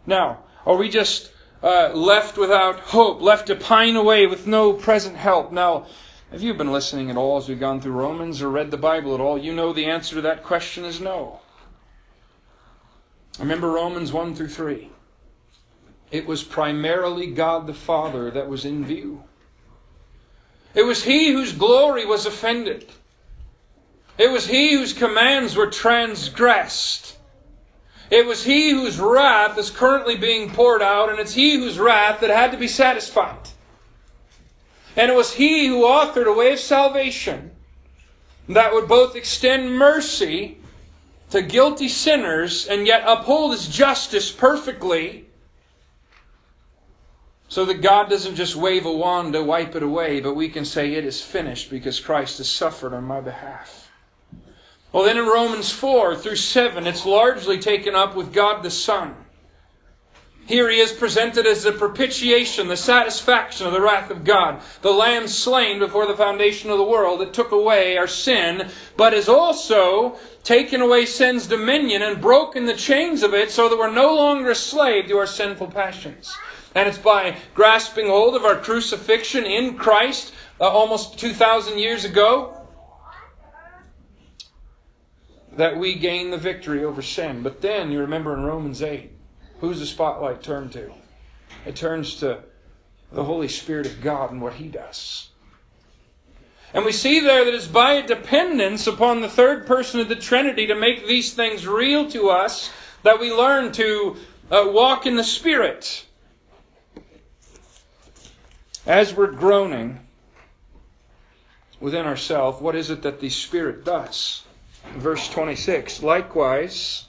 Now, 0.06 0.44
are 0.66 0.76
we 0.76 0.88
just 0.88 1.32
uh, 1.62 1.90
left 1.94 2.36
without 2.36 2.80
hope, 2.80 3.20
left 3.20 3.46
to 3.48 3.56
pine 3.56 3.96
away 3.96 4.26
with 4.26 4.46
no 4.46 4.72
present 4.72 5.16
help? 5.16 5.52
Now, 5.52 5.86
have 6.30 6.42
you 6.42 6.54
been 6.54 6.72
listening 6.72 7.10
at 7.10 7.16
all 7.16 7.36
as 7.36 7.48
we've 7.48 7.60
gone 7.60 7.80
through 7.80 7.92
Romans 7.92 8.40
or 8.40 8.48
read 8.48 8.70
the 8.70 8.76
Bible 8.76 9.14
at 9.14 9.20
all? 9.20 9.36
You 9.36 9.54
know 9.54 9.72
the 9.72 9.86
answer 9.86 10.16
to 10.16 10.22
that 10.22 10.42
question 10.42 10.84
is 10.84 11.00
no. 11.00 11.40
Remember 13.38 13.70
Romans 13.70 14.12
1 14.12 14.34
through 14.34 14.48
3. 14.48 14.90
It 16.10 16.26
was 16.26 16.42
primarily 16.42 17.28
God 17.28 17.66
the 17.66 17.74
Father 17.74 18.30
that 18.30 18.48
was 18.48 18.64
in 18.64 18.84
view. 18.84 19.24
It 20.74 20.84
was 20.84 21.04
He 21.04 21.32
whose 21.32 21.52
glory 21.52 22.04
was 22.04 22.26
offended. 22.26 22.90
It 24.22 24.30
was 24.30 24.46
He 24.46 24.74
whose 24.74 24.92
commands 24.92 25.56
were 25.56 25.66
transgressed. 25.66 27.16
It 28.08 28.24
was 28.24 28.44
He 28.44 28.70
whose 28.70 29.00
wrath 29.00 29.58
is 29.58 29.68
currently 29.68 30.16
being 30.16 30.48
poured 30.48 30.80
out, 30.80 31.10
and 31.10 31.18
it's 31.18 31.34
He 31.34 31.56
whose 31.56 31.76
wrath 31.76 32.20
that 32.20 32.30
had 32.30 32.52
to 32.52 32.56
be 32.56 32.68
satisfied. 32.68 33.48
And 34.96 35.10
it 35.10 35.16
was 35.16 35.32
He 35.32 35.66
who 35.66 35.82
authored 35.82 36.28
a 36.28 36.32
way 36.32 36.52
of 36.52 36.60
salvation 36.60 37.50
that 38.48 38.72
would 38.72 38.86
both 38.86 39.16
extend 39.16 39.76
mercy 39.76 40.58
to 41.30 41.42
guilty 41.42 41.88
sinners 41.88 42.68
and 42.68 42.86
yet 42.86 43.02
uphold 43.04 43.50
His 43.50 43.66
justice 43.66 44.30
perfectly 44.30 45.26
so 47.48 47.64
that 47.64 47.82
God 47.82 48.08
doesn't 48.08 48.36
just 48.36 48.54
wave 48.54 48.86
a 48.86 48.92
wand 48.92 49.32
to 49.32 49.42
wipe 49.42 49.74
it 49.74 49.82
away, 49.82 50.20
but 50.20 50.34
we 50.34 50.48
can 50.48 50.64
say 50.64 50.94
it 50.94 51.04
is 51.04 51.20
finished 51.20 51.70
because 51.70 51.98
Christ 51.98 52.38
has 52.38 52.48
suffered 52.48 52.94
on 52.94 53.02
my 53.02 53.20
behalf. 53.20 53.81
Well, 54.92 55.04
then 55.04 55.16
in 55.16 55.26
Romans 55.26 55.72
4 55.72 56.16
through 56.16 56.36
7, 56.36 56.86
it's 56.86 57.06
largely 57.06 57.58
taken 57.58 57.94
up 57.94 58.14
with 58.14 58.32
God 58.32 58.62
the 58.62 58.70
Son. 58.70 59.14
Here 60.46 60.68
he 60.68 60.80
is 60.80 60.92
presented 60.92 61.46
as 61.46 61.62
the 61.62 61.72
propitiation, 61.72 62.68
the 62.68 62.76
satisfaction 62.76 63.66
of 63.66 63.72
the 63.72 63.80
wrath 63.80 64.10
of 64.10 64.24
God, 64.24 64.60
the 64.82 64.90
lamb 64.90 65.28
slain 65.28 65.78
before 65.78 66.06
the 66.06 66.16
foundation 66.16 66.68
of 66.70 66.78
the 66.78 66.84
world 66.84 67.20
that 67.20 67.32
took 67.32 67.52
away 67.52 67.96
our 67.96 68.08
sin, 68.08 68.68
but 68.96 69.12
has 69.12 69.28
also 69.28 70.18
taken 70.42 70.82
away 70.82 71.06
sin's 71.06 71.46
dominion 71.46 72.02
and 72.02 72.20
broken 72.20 72.66
the 72.66 72.74
chains 72.74 73.22
of 73.22 73.32
it 73.34 73.50
so 73.50 73.68
that 73.68 73.78
we're 73.78 73.90
no 73.90 74.14
longer 74.14 74.50
a 74.50 74.54
slave 74.54 75.06
to 75.06 75.16
our 75.16 75.26
sinful 75.26 75.68
passions. 75.68 76.36
And 76.74 76.88
it's 76.88 76.98
by 76.98 77.36
grasping 77.54 78.08
hold 78.08 78.34
of 78.34 78.44
our 78.44 78.56
crucifixion 78.56 79.44
in 79.46 79.78
Christ 79.78 80.34
uh, 80.60 80.68
almost 80.68 81.18
2,000 81.18 81.78
years 81.78 82.04
ago 82.04 82.61
that 85.56 85.76
we 85.76 85.94
gain 85.94 86.30
the 86.30 86.38
victory 86.38 86.84
over 86.84 87.02
sin. 87.02 87.42
But 87.42 87.60
then, 87.60 87.90
you 87.90 88.00
remember 88.00 88.34
in 88.34 88.44
Romans 88.44 88.82
8, 88.82 89.10
who's 89.60 89.80
the 89.80 89.86
spotlight 89.86 90.42
turned 90.42 90.72
to? 90.72 90.92
It 91.66 91.76
turns 91.76 92.16
to 92.16 92.42
the 93.12 93.24
Holy 93.24 93.48
Spirit 93.48 93.86
of 93.86 94.00
God 94.00 94.30
and 94.30 94.40
what 94.40 94.54
He 94.54 94.68
does. 94.68 95.28
And 96.74 96.84
we 96.84 96.92
see 96.92 97.20
there 97.20 97.44
that 97.44 97.52
it's 97.54 97.66
by 97.66 97.94
a 97.94 98.06
dependence 98.06 98.86
upon 98.86 99.20
the 99.20 99.28
third 99.28 99.66
person 99.66 100.00
of 100.00 100.08
the 100.08 100.16
Trinity 100.16 100.66
to 100.68 100.74
make 100.74 101.06
these 101.06 101.34
things 101.34 101.66
real 101.66 102.08
to 102.10 102.30
us 102.30 102.72
that 103.02 103.20
we 103.20 103.30
learn 103.30 103.72
to 103.72 104.16
uh, 104.50 104.64
walk 104.68 105.06
in 105.06 105.16
the 105.16 105.24
Spirit 105.24 106.06
as 108.86 109.14
we're 109.14 109.30
groaning 109.30 110.00
within 111.80 112.06
ourselves, 112.06 112.60
what 112.60 112.74
is 112.74 112.90
it 112.90 113.02
that 113.02 113.20
the 113.20 113.28
Spirit 113.28 113.84
does? 113.84 114.44
Verse 114.96 115.28
26 115.28 116.02
Likewise, 116.02 117.06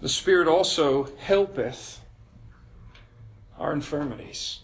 the 0.00 0.08
Spirit 0.08 0.48
also 0.48 1.08
helpeth 1.18 2.00
our 3.58 3.72
infirmities. 3.72 4.60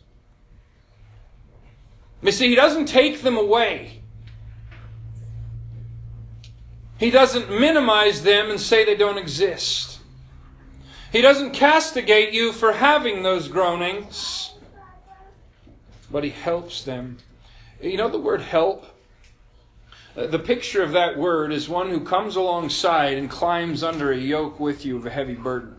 You 2.23 2.33
see, 2.33 2.49
He 2.49 2.55
doesn't 2.55 2.87
take 2.87 3.23
them 3.23 3.37
away. 3.37 4.01
He 6.99 7.11
doesn't 7.11 7.51
minimize 7.51 8.23
them 8.23 8.51
and 8.51 8.59
say 8.59 8.85
they 8.85 8.97
don't 8.97 9.19
exist. 9.19 10.01
He 11.13 11.21
doesn't 11.21 11.53
castigate 11.53 12.33
you 12.33 12.53
for 12.53 12.73
having 12.73 13.23
those 13.23 13.49
groanings 13.49 14.47
but 16.11 16.25
he 16.25 16.31
helps 16.31 16.85
them. 16.85 17.19
You 17.81 17.97
know 17.97 18.09
the 18.09 18.19
word 18.19 18.41
help? 18.41 18.87
Uh, 20.17 20.27
the 20.27 20.39
picture 20.39 20.83
of 20.83 20.93
that 20.93 21.19
word 21.19 21.53
is 21.53 21.69
one 21.69 21.91
who 21.91 22.01
comes 22.01 22.37
alongside 22.37 23.19
and 23.19 23.31
climbs 23.31 23.83
under 23.83 24.13
a 24.13 24.17
yoke 24.17 24.59
with 24.59 24.85
you 24.85 24.97
of 24.97 25.05
a 25.05 25.11
heavy 25.11 25.35
burden. 25.35 25.77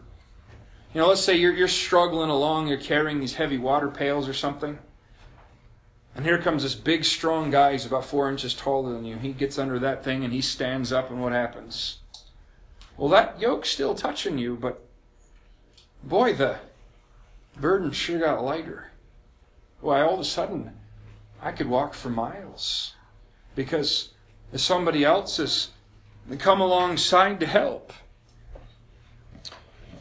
You 0.94 1.02
know, 1.02 1.08
let's 1.08 1.22
say 1.22 1.36
you're, 1.36 1.54
you're 1.54 1.68
struggling 1.68 2.30
along, 2.30 2.68
you're 2.68 2.78
carrying 2.78 3.20
these 3.20 3.34
heavy 3.34 3.58
water 3.58 3.90
pails 3.90 4.28
or 4.28 4.34
something. 4.34 4.78
And 6.16 6.26
here 6.26 6.38
comes 6.40 6.64
this 6.64 6.76
big, 6.76 7.04
strong 7.04 7.52
guy. 7.52 7.74
He's 7.74 7.86
about 7.86 8.06
four 8.06 8.30
inches 8.30 8.54
taller 8.54 8.94
than 8.94 9.06
you. 9.06 9.18
He 9.18 9.34
gets 9.34 9.60
under 9.60 9.80
that 9.80 10.04
thing 10.04 10.24
and 10.24 10.34
he 10.34 10.42
stands 10.42 10.92
up, 10.92 11.12
and 11.12 11.22
what 11.22 11.32
happens? 11.32 12.00
Well, 12.96 13.10
that 13.10 13.40
yoke's 13.40 13.70
still 13.70 13.94
touching 13.94 14.38
you, 14.38 14.56
but 14.56 14.84
boy, 16.04 16.34
the 16.34 16.58
burden 17.60 17.92
sure 17.92 18.20
got 18.20 18.44
lighter 18.44 18.92
why, 19.80 20.02
all 20.02 20.16
of 20.16 20.20
a 20.20 20.24
sudden, 20.26 20.72
I 21.42 21.52
could 21.52 21.68
walk 21.68 21.94
for 21.94 22.10
miles 22.10 22.94
because 23.56 24.10
somebody 24.56 25.04
else 25.04 25.38
has 25.38 25.70
come 26.40 26.62
alongside 26.62 27.40
to 27.40 27.46
help. 27.46 27.94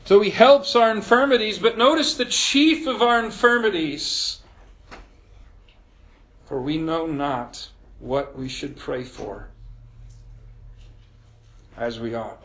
So 0.04 0.20
he 0.20 0.30
helps 0.30 0.76
our 0.76 0.90
infirmities, 0.90 1.58
but 1.58 1.76
notice 1.76 2.14
the 2.14 2.26
chief 2.26 2.86
of 2.86 3.02
our 3.02 3.24
infirmities. 3.24 4.40
For 6.46 6.60
we 6.60 6.78
know 6.78 7.06
not 7.06 7.70
what 7.98 8.38
we 8.38 8.48
should 8.48 8.76
pray 8.76 9.02
for 9.02 9.48
as 11.76 11.98
we 11.98 12.14
ought. 12.14 12.42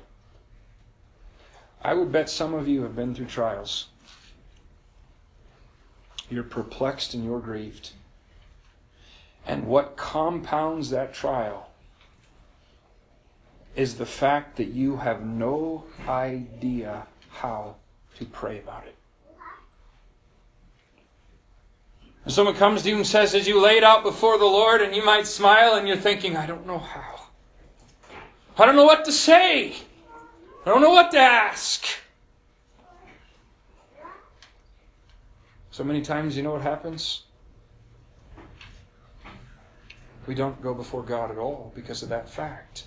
I 1.84 1.94
would 1.94 2.12
bet 2.12 2.30
some 2.30 2.54
of 2.54 2.68
you 2.68 2.82
have 2.84 2.96
been 2.96 3.14
through 3.14 3.28
trials. 3.28 3.88
You're 6.30 6.44
perplexed 6.44 7.14
and 7.14 7.24
you're 7.24 7.40
grieved. 7.40 7.92
And 9.46 9.68
what 9.68 9.98
compounds 9.98 10.90
that 10.92 11.14
trial 11.14 11.71
is 13.76 13.96
the 13.96 14.06
fact 14.06 14.58
that 14.58 14.68
you 14.68 14.98
have 14.98 15.26
no 15.26 15.86
idea 16.08 17.08
how 17.30 17.76
to 18.18 18.26
pray 18.26 18.60
about 18.60 18.86
it. 18.86 18.96
And 22.24 22.34
someone 22.34 22.56
comes 22.56 22.84
to 22.84 22.90
you 22.90 22.98
and 22.98 23.08
says, 23.08 23.34
as 23.34 23.48
you 23.48 23.60
laid 23.60 23.84
out 23.84 24.04
before 24.04 24.38
the 24.38 24.46
Lord, 24.46 24.82
and 24.82 24.96
you 24.96 25.04
might 25.04 25.26
smile 25.26 25.76
and 25.76 25.88
you're 25.88 25.98
thinking, 25.98 26.38
I 26.38 26.46
don't 26.46 26.68
know 26.68 26.78
how. 26.78 27.22
I 28.58 28.66
don't 28.66 28.76
know 28.76 28.86
what 28.86 29.06
to 29.06 29.12
say. 29.12 29.74
I 30.66 30.70
don't 30.70 30.82
know 30.82 30.92
what 30.92 31.10
to 31.12 31.18
ask. 31.18 31.86
So 35.72 35.84
many 35.84 36.02
times, 36.02 36.38
you 36.38 36.44
know 36.44 36.52
what 36.52 36.62
happens? 36.62 37.24
We 40.28 40.36
don't 40.36 40.62
go 40.62 40.76
before 40.76 41.02
God 41.02 41.32
at 41.32 41.38
all 41.38 41.72
because 41.74 42.04
of 42.04 42.10
that 42.10 42.30
fact. 42.30 42.86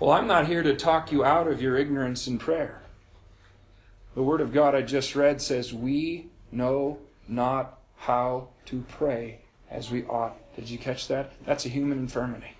Well, 0.00 0.12
I'm 0.12 0.28
not 0.28 0.46
here 0.46 0.62
to 0.62 0.76
talk 0.76 1.10
you 1.10 1.24
out 1.24 1.48
of 1.48 1.60
your 1.60 1.76
ignorance 1.76 2.28
in 2.28 2.38
prayer. 2.38 2.82
The 4.14 4.22
Word 4.22 4.40
of 4.40 4.52
God 4.52 4.74
I 4.74 4.82
just 4.82 5.16
read 5.16 5.42
says, 5.42 5.74
We 5.74 6.28
know 6.52 6.98
not 7.26 7.80
how 7.96 8.48
to 8.66 8.84
pray 8.88 9.40
as 9.68 9.90
we 9.90 10.04
ought. 10.04 10.36
Did 10.54 10.70
you 10.70 10.78
catch 10.78 11.08
that? 11.08 11.32
That's 11.44 11.66
a 11.66 11.68
human 11.68 11.98
infirmity. 11.98 12.52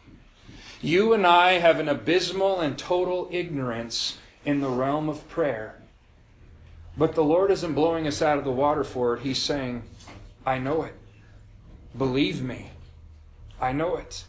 You 0.83 1.13
and 1.13 1.25
I 1.25 1.55
have 1.55 1.79
an 1.79 1.89
abysmal 1.89 2.59
and 2.59 2.77
total 2.77 3.29
ignorance 3.31 4.19
in 4.45 4.61
the 4.61 4.69
realm 4.69 5.09
of 5.09 5.29
prayer. 5.29 5.81
But 6.97 7.15
the 7.15 7.25
Lord 7.25 7.53
isn't 7.53 7.75
blowing 7.75 8.09
us 8.09 8.21
out 8.21 8.39
of 8.39 8.45
the 8.45 8.51
water 8.51 8.83
for 8.83 9.15
it. 9.15 9.23
He's 9.23 9.41
saying, 9.41 9.85
I 10.45 10.59
know 10.59 10.83
it. 10.83 10.95
Believe 11.97 12.43
me. 12.43 12.71
I 13.61 13.71
know 13.71 13.97
it. 13.97 14.25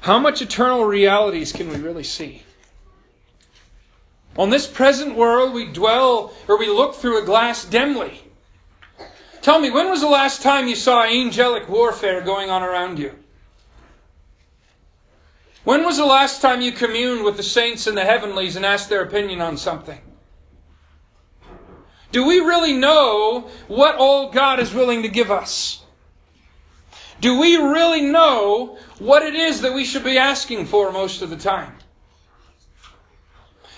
How 0.00 0.18
much 0.18 0.40
eternal 0.40 0.84
realities 0.84 1.52
can 1.52 1.68
we 1.68 1.76
really 1.76 2.04
see? 2.04 2.42
On 4.36 4.48
this 4.48 4.66
present 4.66 5.16
world, 5.16 5.52
we 5.52 5.66
dwell 5.66 6.32
or 6.48 6.58
we 6.58 6.68
look 6.68 6.94
through 6.94 7.22
a 7.22 7.26
glass 7.26 7.64
dimly. 7.64 8.22
Tell 9.42 9.58
me, 9.58 9.70
when 9.70 9.88
was 9.88 10.00
the 10.00 10.08
last 10.08 10.42
time 10.42 10.68
you 10.68 10.76
saw 10.76 11.04
angelic 11.04 11.68
warfare 11.68 12.20
going 12.22 12.50
on 12.50 12.62
around 12.62 12.98
you? 12.98 13.14
When 15.64 15.84
was 15.84 15.98
the 15.98 16.06
last 16.06 16.40
time 16.40 16.62
you 16.62 16.72
communed 16.72 17.24
with 17.24 17.36
the 17.36 17.42
saints 17.42 17.86
in 17.86 17.94
the 17.94 18.04
heavenlies 18.04 18.56
and 18.56 18.64
asked 18.64 18.88
their 18.88 19.02
opinion 19.02 19.40
on 19.40 19.56
something? 19.56 20.00
Do 22.12 22.26
we 22.26 22.40
really 22.40 22.72
know 22.72 23.50
what 23.68 23.96
all 23.96 24.30
God 24.30 24.58
is 24.58 24.72
willing 24.72 25.02
to 25.02 25.08
give 25.08 25.30
us? 25.30 25.82
Do 27.20 27.38
we 27.38 27.56
really 27.56 28.02
know 28.02 28.78
what 28.98 29.22
it 29.22 29.34
is 29.34 29.60
that 29.60 29.74
we 29.74 29.84
should 29.84 30.04
be 30.04 30.18
asking 30.18 30.66
for 30.66 30.90
most 30.90 31.22
of 31.22 31.30
the 31.30 31.36
time? 31.36 31.74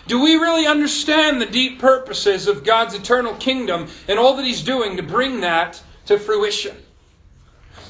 Do 0.06 0.20
we 0.20 0.34
really 0.34 0.66
understand 0.66 1.40
the 1.40 1.46
deep 1.46 1.78
purposes 1.78 2.48
of 2.48 2.64
God's 2.64 2.94
eternal 2.94 3.34
kingdom 3.34 3.88
and 4.08 4.18
all 4.18 4.36
that 4.36 4.44
He's 4.44 4.62
doing 4.62 4.96
to 4.96 5.02
bring 5.02 5.40
that 5.40 5.82
to 6.06 6.18
fruition? 6.18 6.76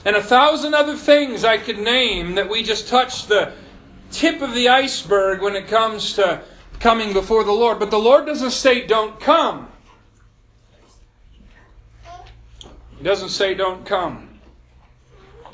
And 0.04 0.16
a 0.16 0.22
thousand 0.22 0.74
other 0.74 0.96
things 0.96 1.44
I 1.44 1.58
could 1.58 1.78
name 1.78 2.34
that 2.34 2.48
we 2.48 2.62
just 2.62 2.88
touched 2.88 3.28
the 3.28 3.52
tip 4.10 4.42
of 4.42 4.52
the 4.52 4.68
iceberg 4.68 5.40
when 5.42 5.54
it 5.54 5.68
comes 5.68 6.14
to 6.14 6.42
coming 6.80 7.12
before 7.12 7.44
the 7.44 7.52
Lord. 7.52 7.78
But 7.78 7.90
the 7.90 7.98
Lord 7.98 8.26
doesn't 8.26 8.50
say, 8.50 8.86
don't 8.86 9.18
come. 9.20 9.68
He 12.98 13.04
doesn't 13.04 13.30
say, 13.30 13.54
don't 13.54 13.86
come. 13.86 14.31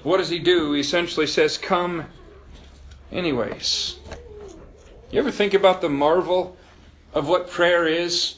What 0.09 0.17
does 0.17 0.31
he 0.31 0.39
do? 0.39 0.73
He 0.73 0.81
essentially 0.81 1.27
says, 1.27 1.59
come 1.59 2.07
anyways. 3.13 3.99
You 5.11 5.21
ever 5.21 5.31
think 5.31 5.53
about 5.53 5.83
the 5.83 5.91
marvel 5.91 6.57
of 7.13 7.29
what 7.29 7.51
prayer 7.51 7.87
is 7.87 8.37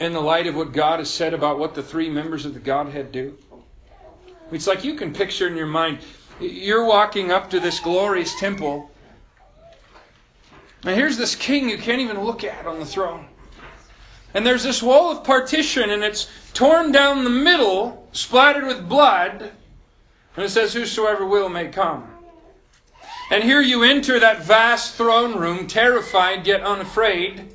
in 0.00 0.14
the 0.14 0.20
light 0.20 0.46
of 0.46 0.56
what 0.56 0.72
God 0.72 0.98
has 0.98 1.10
said 1.10 1.34
about 1.34 1.58
what 1.58 1.74
the 1.74 1.82
three 1.82 2.08
members 2.08 2.46
of 2.46 2.54
the 2.54 2.58
Godhead 2.58 3.12
do? 3.12 3.36
It's 4.50 4.66
like 4.66 4.82
you 4.82 4.94
can 4.94 5.12
picture 5.12 5.46
in 5.46 5.58
your 5.58 5.66
mind 5.66 5.98
you're 6.40 6.86
walking 6.86 7.30
up 7.30 7.50
to 7.50 7.60
this 7.60 7.78
glorious 7.78 8.34
temple. 8.40 8.90
And 10.84 10.96
here's 10.96 11.18
this 11.18 11.34
king 11.34 11.68
you 11.68 11.76
can't 11.76 12.00
even 12.00 12.18
look 12.18 12.44
at 12.44 12.64
on 12.64 12.78
the 12.78 12.86
throne. 12.86 13.26
And 14.32 14.46
there's 14.46 14.62
this 14.62 14.82
wall 14.82 15.12
of 15.12 15.22
partition, 15.22 15.90
and 15.90 16.02
it's 16.02 16.28
torn 16.54 16.92
down 16.92 17.24
the 17.24 17.30
middle, 17.30 18.08
splattered 18.12 18.64
with 18.64 18.88
blood. 18.88 19.52
And 20.36 20.44
it 20.44 20.50
says, 20.50 20.72
Whosoever 20.72 21.26
will 21.26 21.48
may 21.48 21.68
come. 21.68 22.08
And 23.30 23.44
here 23.44 23.60
you 23.60 23.82
enter 23.84 24.18
that 24.18 24.42
vast 24.42 24.94
throne 24.94 25.38
room, 25.38 25.66
terrified 25.66 26.46
yet 26.46 26.62
unafraid. 26.62 27.48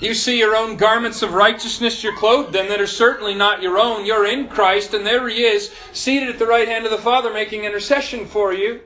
You 0.00 0.14
see 0.14 0.38
your 0.38 0.56
own 0.56 0.76
garments 0.76 1.22
of 1.22 1.32
righteousness 1.32 2.02
you're 2.02 2.16
clothed 2.16 2.56
in 2.56 2.68
that 2.68 2.80
are 2.80 2.86
certainly 2.86 3.34
not 3.34 3.62
your 3.62 3.78
own. 3.78 4.04
You're 4.04 4.26
in 4.26 4.48
Christ, 4.48 4.92
and 4.92 5.06
there 5.06 5.28
He 5.28 5.44
is, 5.44 5.72
seated 5.92 6.28
at 6.28 6.38
the 6.38 6.46
right 6.46 6.66
hand 6.66 6.84
of 6.84 6.90
the 6.90 6.98
Father, 6.98 7.32
making 7.32 7.64
intercession 7.64 8.26
for 8.26 8.52
you. 8.52 8.80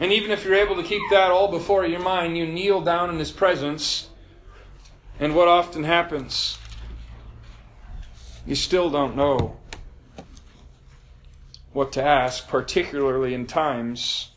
And 0.00 0.12
even 0.12 0.30
if 0.30 0.44
you're 0.44 0.54
able 0.54 0.76
to 0.76 0.84
keep 0.84 1.02
that 1.10 1.32
all 1.32 1.50
before 1.50 1.84
your 1.84 2.00
mind, 2.00 2.38
you 2.38 2.46
kneel 2.46 2.80
down 2.80 3.10
in 3.10 3.18
His 3.18 3.32
presence. 3.32 4.08
And 5.18 5.34
what 5.34 5.48
often 5.48 5.82
happens? 5.82 6.58
You 8.46 8.54
still 8.54 8.88
don't 8.88 9.16
know 9.16 9.56
what 11.72 11.92
to 11.92 12.02
ask, 12.02 12.48
particularly 12.48 13.34
in 13.34 13.46
times 13.46 14.30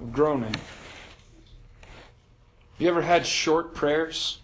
of 0.00 0.12
groaning. 0.12 0.54
Have 0.54 0.62
you 2.78 2.88
ever 2.88 3.02
had 3.02 3.26
short 3.26 3.74
prayers? 3.74 4.38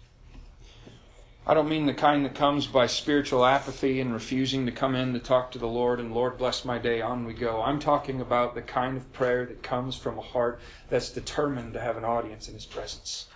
I 1.47 1.53
don't 1.53 1.69
mean 1.69 1.85
the 1.85 1.93
kind 1.93 2.25
that 2.25 2.33
comes 2.33 2.65
by 2.65 2.87
spiritual 2.87 3.45
apathy 3.45 4.01
and 4.01 4.11
refusing 4.11 4.65
to 4.65 4.71
come 4.71 4.95
in 4.95 5.13
to 5.13 5.19
talk 5.19 5.51
to 5.51 5.59
the 5.59 5.67
Lord 5.67 5.99
and 5.99 6.11
Lord 6.11 6.39
bless 6.39 6.65
my 6.65 6.79
day, 6.79 7.01
on 7.01 7.23
we 7.23 7.33
go. 7.33 7.61
I'm 7.61 7.79
talking 7.79 8.19
about 8.19 8.55
the 8.55 8.63
kind 8.63 8.97
of 8.97 9.13
prayer 9.13 9.45
that 9.45 9.61
comes 9.61 9.95
from 9.95 10.17
a 10.17 10.21
heart 10.21 10.59
that's 10.89 11.11
determined 11.11 11.73
to 11.73 11.79
have 11.79 11.97
an 11.97 12.03
audience 12.03 12.47
in 12.47 12.55
His 12.55 12.65
presence. 12.65 13.27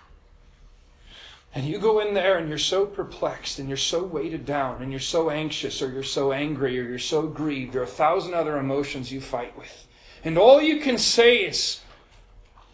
And 1.56 1.66
you 1.66 1.80
go 1.80 2.00
in 2.00 2.14
there 2.14 2.38
and 2.38 2.48
you're 2.48 2.60
so 2.60 2.86
perplexed 2.86 3.58
and 3.58 3.68
you're 3.68 3.78
so 3.78 4.04
weighted 4.04 4.46
down 4.46 4.82
and 4.82 4.92
you're 4.92 5.00
so 5.00 5.30
anxious 5.30 5.82
or 5.82 5.92
you're 5.92 6.04
so 6.04 6.32
angry 6.32 6.80
or 6.80 6.84
you're 6.84 7.00
so 7.00 7.24
grieved. 7.24 7.76
or 7.76 7.84
a 7.84 7.88
thousand 7.88 8.36
other 8.36 8.58
emotions 8.58 9.12
you 9.12 9.20
fight 9.20 9.58
with. 9.58 9.88
And 10.24 10.38
all 10.38 10.62
you 10.62 10.80
can 10.80 10.98
say 10.98 11.38
is, 11.38 11.80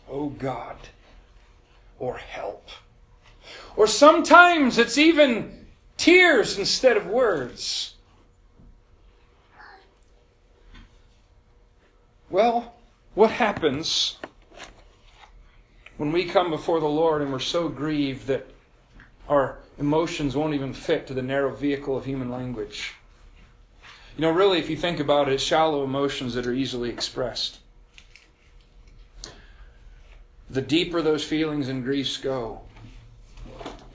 Oh 0.10 0.30
God 0.30 0.78
or 2.00 2.18
help. 2.18 2.70
Or 3.78 3.88
sometimes 3.88 4.78
it's 4.78 4.98
even 4.98 5.68
tears 5.98 6.58
instead 6.58 6.98
of 6.98 7.08
words. 7.08 7.94
Well, 12.30 12.76
what 13.14 13.32
happens 13.32 14.18
when 15.98 16.12
we 16.12 16.26
come 16.26 16.50
before 16.50 16.82
the 16.82 16.88
Lord 16.88 17.22
and 17.22 17.32
we're 17.32 17.40
so 17.40 17.70
grieved 17.70 18.28
that 18.28 18.46
our 19.28 19.58
emotions 19.78 20.36
won't 20.36 20.54
even 20.54 20.74
fit 20.74 21.08
to 21.08 21.14
the 21.14 21.22
narrow 21.22 21.54
vehicle 21.54 21.98
of 21.98 22.06
human 22.06 22.30
language? 22.30 22.94
You 24.18 24.22
know, 24.22 24.32
really, 24.32 24.60
if 24.60 24.70
you 24.70 24.78
think 24.78 25.00
about 25.00 25.28
it, 25.28 25.34
it's 25.34 25.44
shallow 25.44 25.84
emotions 25.84 26.34
that 26.36 26.48
are 26.48 26.54
easily 26.54 26.90
expressed 26.90 27.60
the 30.50 30.62
deeper 30.62 31.02
those 31.02 31.24
feelings 31.24 31.70
and 31.70 31.84
griefs 31.84 32.18
go, 32.18 32.62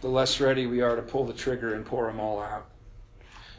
the 0.00 0.08
less 0.08 0.40
ready 0.40 0.66
we 0.66 0.80
are 0.80 0.96
to 0.96 1.02
pull 1.02 1.24
the 1.24 1.32
trigger 1.32 1.74
and 1.74 1.86
pour 1.86 2.06
them 2.06 2.18
all 2.18 2.40
out. 2.40 2.66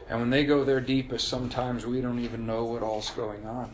And 0.08 0.20
when 0.20 0.30
they 0.30 0.44
go 0.44 0.64
their 0.64 0.80
deepest, 0.80 1.28
sometimes 1.28 1.86
we 1.86 2.00
don't 2.00 2.18
even 2.18 2.46
know 2.46 2.64
what 2.64 2.82
all's 2.82 3.10
going 3.10 3.46
on. 3.46 3.72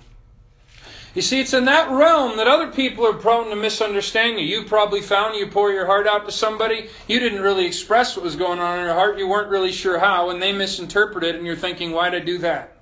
You 1.19 1.23
see, 1.23 1.41
it's 1.41 1.53
in 1.53 1.65
that 1.65 1.91
realm 1.91 2.37
that 2.37 2.47
other 2.47 2.71
people 2.71 3.05
are 3.05 3.13
prone 3.13 3.51
to 3.51 3.57
misunderstand 3.57 4.39
you. 4.39 4.47
You 4.47 4.63
probably 4.63 5.01
found 5.01 5.35
you 5.35 5.49
pour 5.49 5.73
your 5.73 5.85
heart 5.85 6.07
out 6.07 6.27
to 6.27 6.31
somebody, 6.31 6.91
you 7.09 7.19
didn't 7.19 7.43
really 7.43 7.67
express 7.67 8.15
what 8.15 8.23
was 8.23 8.37
going 8.37 8.61
on 8.61 8.79
in 8.79 8.85
your 8.85 8.95
heart, 8.95 9.19
you 9.19 9.27
weren't 9.27 9.51
really 9.51 9.73
sure 9.73 9.99
how, 9.99 10.31
and 10.31 10.41
they 10.41 10.53
misinterpreted, 10.53 11.35
and 11.35 11.45
you're 11.45 11.57
thinking, 11.57 11.91
why'd 11.91 12.15
I 12.15 12.21
do 12.21 12.39
that? 12.39 12.77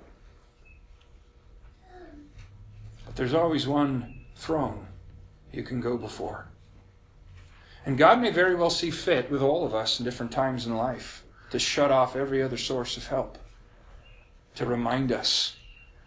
But 3.07 3.15
there's 3.15 3.33
always 3.33 3.67
one 3.67 4.19
throne 4.35 4.85
you 5.51 5.63
can 5.63 5.81
go 5.81 5.97
before. 5.97 6.47
And 7.87 7.97
God 7.97 8.21
may 8.21 8.29
very 8.29 8.53
well 8.53 8.69
see 8.69 8.91
fit 8.91 9.31
with 9.31 9.41
all 9.41 9.65
of 9.65 9.73
us 9.73 9.97
in 9.97 10.05
different 10.05 10.31
times 10.31 10.67
in 10.67 10.75
life 10.75 11.23
to 11.49 11.57
shut 11.57 11.89
off 11.89 12.15
every 12.15 12.43
other 12.43 12.57
source 12.57 12.97
of 12.97 13.07
help, 13.07 13.39
to 14.53 14.67
remind 14.67 15.11
us, 15.11 15.55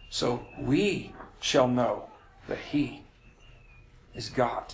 so 0.09 0.47
we 0.57 1.13
shall 1.41 1.67
know 1.67 2.07
that 2.51 2.59
He 2.59 3.01
is 4.13 4.27
God. 4.27 4.73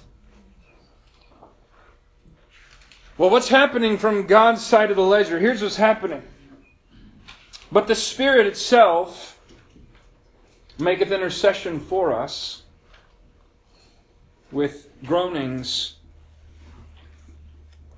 Well, 3.20 3.30
what's 3.30 3.50
happening 3.50 4.00
from 4.00 4.26
God's 4.26 4.66
side 4.66 4.90
of 4.90 4.96
the 4.96 5.04
ledger? 5.04 5.38
Here's 5.38 5.62
what's 5.62 5.76
happening. 5.76 6.24
But 7.72 7.86
the 7.86 7.94
Spirit 7.94 8.48
itself 8.48 9.40
maketh 10.80 11.12
intercession 11.12 11.80
for 11.80 12.14
us 12.14 12.64
with 14.52 14.90
groanings 15.06 15.98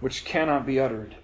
which 0.02 0.26
cannot 0.26 0.66
be 0.66 0.78
uttered. 0.82 1.16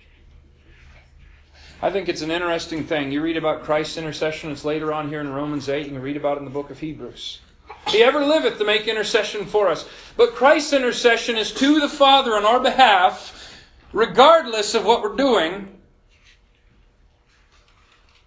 I 1.81 1.91
think 1.91 2.07
it's 2.07 2.21
an 2.21 2.31
interesting 2.31 2.85
thing. 2.85 3.11
You 3.11 3.21
read 3.21 3.35
about 3.35 3.63
Christ's 3.63 3.97
intercession, 3.97 4.49
it's 4.51 4.63
later 4.63 4.93
on 4.93 5.09
here 5.09 5.19
in 5.19 5.33
Romans 5.33 5.67
8, 5.67 5.87
you 5.87 5.91
can 5.91 6.01
read 6.01 6.15
about 6.15 6.37
it 6.37 6.39
in 6.39 6.45
the 6.45 6.51
book 6.51 6.69
of 6.69 6.79
Hebrews. 6.79 7.41
He 7.87 8.03
ever 8.03 8.25
liveth 8.25 8.57
to 8.57 8.65
make 8.65 8.87
intercession 8.87 9.45
for 9.45 9.69
us. 9.69 9.87
But 10.17 10.35
Christ's 10.35 10.73
intercession 10.73 11.37
is 11.37 11.51
to 11.53 11.79
the 11.79 11.89
Father 11.89 12.35
on 12.35 12.45
our 12.45 12.59
behalf, 12.59 13.63
regardless 13.93 14.73
of 14.73 14.85
what 14.85 15.01
we're 15.01 15.15
doing. 15.15 15.79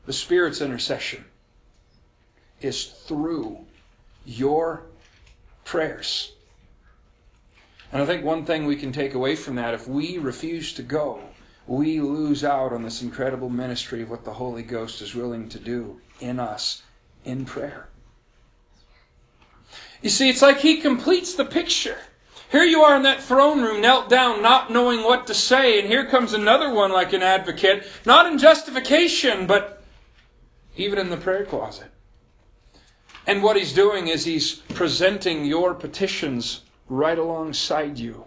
The 0.06 0.12
Spirit's 0.12 0.60
intercession 0.60 1.24
is 2.60 2.84
through 2.84 3.58
your 4.24 4.86
prayers. 5.64 6.32
And 7.92 8.02
I 8.02 8.06
think 8.06 8.24
one 8.24 8.44
thing 8.44 8.66
we 8.66 8.76
can 8.76 8.92
take 8.92 9.14
away 9.14 9.34
from 9.34 9.56
that, 9.56 9.74
if 9.74 9.88
we 9.88 10.18
refuse 10.18 10.72
to 10.74 10.82
go, 10.82 11.20
we 11.66 12.00
lose 12.00 12.44
out 12.44 12.72
on 12.72 12.82
this 12.82 13.02
incredible 13.02 13.50
ministry 13.50 14.02
of 14.02 14.10
what 14.10 14.24
the 14.24 14.32
Holy 14.32 14.62
Ghost 14.62 15.02
is 15.02 15.14
willing 15.14 15.48
to 15.50 15.58
do 15.58 16.00
in 16.20 16.38
us 16.38 16.82
in 17.24 17.44
prayer. 17.44 17.88
You 20.02 20.10
see, 20.10 20.28
it's 20.28 20.42
like 20.42 20.58
he 20.58 20.76
completes 20.78 21.34
the 21.34 21.44
picture. 21.44 21.98
Here 22.50 22.64
you 22.64 22.82
are 22.82 22.96
in 22.96 23.02
that 23.02 23.22
throne 23.22 23.62
room, 23.62 23.80
knelt 23.80 24.08
down, 24.08 24.40
not 24.40 24.70
knowing 24.70 25.02
what 25.02 25.26
to 25.26 25.34
say, 25.34 25.78
and 25.78 25.88
here 25.88 26.06
comes 26.06 26.32
another 26.32 26.72
one 26.72 26.90
like 26.90 27.12
an 27.12 27.22
advocate, 27.22 27.86
not 28.06 28.26
in 28.26 28.38
justification, 28.38 29.46
but 29.46 29.82
even 30.76 30.98
in 30.98 31.10
the 31.10 31.16
prayer 31.16 31.44
closet. 31.44 31.90
And 33.26 33.42
what 33.42 33.56
he's 33.56 33.74
doing 33.74 34.08
is 34.08 34.24
he's 34.24 34.54
presenting 34.54 35.44
your 35.44 35.74
petitions 35.74 36.62
right 36.88 37.18
alongside 37.18 37.98
you. 37.98 38.24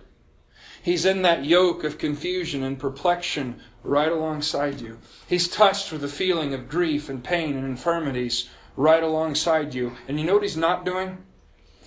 He's 0.83 1.05
in 1.05 1.23
that 1.23 1.45
yoke 1.45 1.83
of 1.83 1.97
confusion 1.97 2.61
and 2.63 2.77
perplexion 2.77 3.59
right 3.83 4.11
alongside 4.11 4.81
you. 4.81 4.99
He's 5.27 5.47
touched 5.47 5.91
with 5.91 6.01
the 6.01 6.07
feeling 6.07 6.53
of 6.53 6.69
grief 6.69 7.09
and 7.09 7.23
pain 7.23 7.55
and 7.55 7.65
infirmities 7.65 8.49
right 8.75 9.01
alongside 9.01 9.73
you. 9.73 9.95
And 10.07 10.19
you 10.19 10.25
know 10.25 10.33
what 10.33 10.43
he's 10.43 10.57
not 10.57 10.85
doing? 10.85 11.17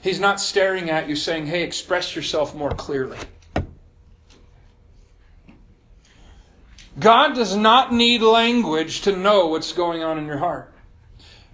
He's 0.05 0.21
not 0.21 0.39
staring 0.39 0.91
at 0.91 1.09
you 1.09 1.17
saying, 1.17 1.47
hey, 1.47 1.63
express 1.63 2.15
yourself 2.15 2.55
more 2.55 2.73
clearly. 2.73 3.17
God 7.01 7.35
does 7.35 7.57
not 7.57 7.91
need 7.91 8.21
language 8.21 9.01
to 9.01 9.17
know 9.17 9.47
what's 9.47 9.73
going 9.73 10.03
on 10.03 10.19
in 10.19 10.27
your 10.27 10.37
heart. 10.37 10.75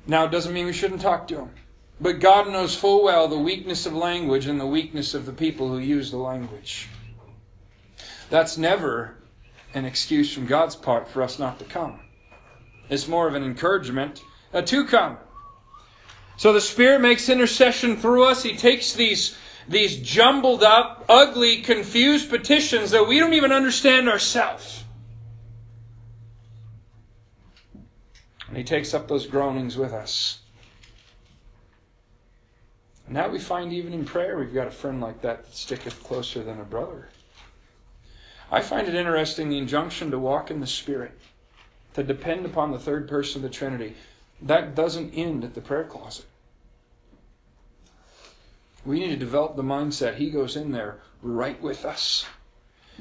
Now, 0.05 0.25
it 0.25 0.33
doesn't 0.33 0.53
mean 0.53 0.67
we 0.67 0.73
shouldn't 0.73 1.01
talk 1.01 1.29
to 1.29 1.37
Him. 1.37 1.51
But 2.01 2.19
God 2.19 2.49
knows 2.49 2.75
full 2.75 3.05
well 3.05 3.29
the 3.29 3.39
weakness 3.39 3.87
of 3.87 3.93
language 3.93 4.47
and 4.47 4.59
the 4.59 4.67
weakness 4.67 5.15
of 5.15 5.27
the 5.27 5.33
people 5.33 5.69
who 5.69 5.79
use 5.79 6.11
the 6.11 6.17
language. 6.17 6.89
That's 8.31 8.59
never 8.59 9.15
an 9.75 9.85
excuse 9.85 10.35
from 10.35 10.47
God's 10.47 10.75
part 10.75 11.07
for 11.07 11.23
us 11.23 11.39
not 11.39 11.61
to 11.61 11.65
come. 11.65 12.01
It's 12.89 13.07
more 13.07 13.29
of 13.29 13.35
an 13.35 13.45
encouragement 13.45 14.25
to 14.53 14.87
come. 14.87 15.19
So 16.41 16.55
the 16.55 16.61
Spirit 16.63 17.03
makes 17.03 17.29
intercession 17.29 17.99
through 17.99 18.25
us. 18.25 18.43
He 18.43 18.57
takes 18.57 18.95
these, 18.95 19.37
these 19.69 19.99
jumbled 19.99 20.63
up, 20.63 21.05
ugly, 21.07 21.59
confused 21.59 22.31
petitions 22.31 22.93
that 22.93 23.07
we 23.07 23.19
don't 23.19 23.35
even 23.35 23.53
understand 23.53 24.09
ourselves. 24.09 24.85
And 28.49 28.57
He 28.57 28.65
takes 28.65 28.95
up 28.95 29.07
those 29.07 29.27
groanings 29.27 29.77
with 29.77 29.93
us. 29.93 30.39
Now 33.07 33.29
we 33.29 33.39
find 33.39 33.71
even 33.75 33.93
in 33.93 34.07
prayer 34.07 34.39
we've 34.39 34.55
got 34.55 34.67
a 34.67 34.71
friend 34.71 34.99
like 34.99 35.21
that 35.21 35.45
that 35.45 35.55
sticketh 35.55 36.03
closer 36.03 36.43
than 36.43 36.59
a 36.59 36.65
brother. 36.65 37.11
I 38.51 38.63
find 38.63 38.89
it 38.89 38.95
interesting 38.95 39.51
the 39.51 39.59
injunction 39.59 40.11
to 40.11 40.19
walk 40.19 40.51
in 40.51 40.61
the 40.61 40.67
Spirit, 40.67 41.13
to 41.93 42.03
depend 42.03 42.47
upon 42.47 42.71
the 42.71 42.79
third 42.79 43.11
person 43.11 43.45
of 43.45 43.51
the 43.51 43.55
Trinity. 43.55 43.95
That 44.41 44.75
doesn't 44.75 45.13
end 45.13 45.45
at 45.45 45.53
the 45.53 45.61
prayer 45.61 45.85
closet. 45.85 46.25
We 48.85 49.01
need 49.01 49.11
to 49.11 49.17
develop 49.17 49.57
the 49.57 49.63
mindset. 49.63 50.17
He 50.17 50.31
goes 50.31 50.57
in 50.57 50.73
there 50.73 50.99
right 51.23 51.61
with 51.61 51.85
us. 51.85 52.27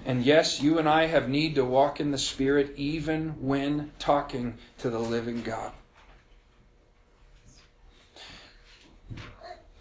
And 0.05 0.23
yes, 0.25 0.61
you 0.61 0.80
and 0.80 0.88
I 0.88 1.07
have 1.07 1.30
need 1.30 1.55
to 1.55 1.65
walk 1.65 1.99
in 1.99 2.11
the 2.11 2.17
Spirit 2.17 2.73
even 2.75 3.36
when 3.39 3.91
talking 3.99 4.57
to 4.80 4.89
the 4.89 4.99
living 4.99 5.41
God. 5.41 5.71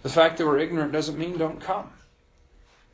The 0.03 0.09
fact 0.09 0.39
that 0.39 0.47
we're 0.47 0.59
ignorant 0.59 0.93
doesn't 0.93 1.19
mean 1.19 1.39
don't 1.39 1.61
come. 1.61 1.91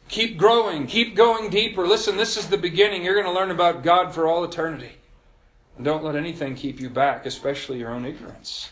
Keep 0.08 0.36
growing, 0.36 0.86
keep 0.86 1.14
going 1.14 1.50
deeper. 1.50 1.86
Listen, 1.86 2.16
this 2.16 2.36
is 2.36 2.48
the 2.48 2.58
beginning. 2.58 3.04
You're 3.04 3.14
going 3.14 3.26
to 3.26 3.32
learn 3.32 3.50
about 3.50 3.82
God 3.82 4.14
for 4.14 4.26
all 4.26 4.44
eternity. 4.44 4.92
And 5.76 5.84
don't 5.84 6.04
let 6.04 6.16
anything 6.16 6.54
keep 6.54 6.80
you 6.80 6.90
back, 6.90 7.26
especially 7.26 7.78
your 7.78 7.90
own 7.90 8.04
ignorance. 8.04 8.70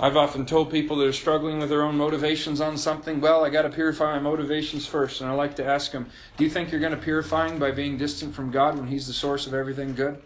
I've 0.00 0.16
often 0.16 0.46
told 0.46 0.70
people 0.70 0.96
that 0.98 1.08
are 1.08 1.12
struggling 1.12 1.58
with 1.58 1.70
their 1.70 1.82
own 1.82 1.96
motivations 1.96 2.60
on 2.60 2.78
something, 2.78 3.20
well, 3.20 3.44
I 3.44 3.50
got 3.50 3.62
to 3.62 3.68
purify 3.68 4.14
my 4.14 4.20
motivations 4.20 4.86
first. 4.86 5.20
And 5.20 5.28
I 5.28 5.34
like 5.34 5.56
to 5.56 5.66
ask 5.66 5.90
them, 5.90 6.08
do 6.36 6.44
you 6.44 6.50
think 6.50 6.70
you're 6.70 6.80
going 6.80 6.92
to 6.92 6.98
purifying 6.98 7.58
by 7.58 7.72
being 7.72 7.98
distant 7.98 8.32
from 8.32 8.52
God 8.52 8.78
when 8.78 8.86
He's 8.86 9.08
the 9.08 9.12
source 9.12 9.48
of 9.48 9.54
everything 9.54 9.94
good? 9.94 10.22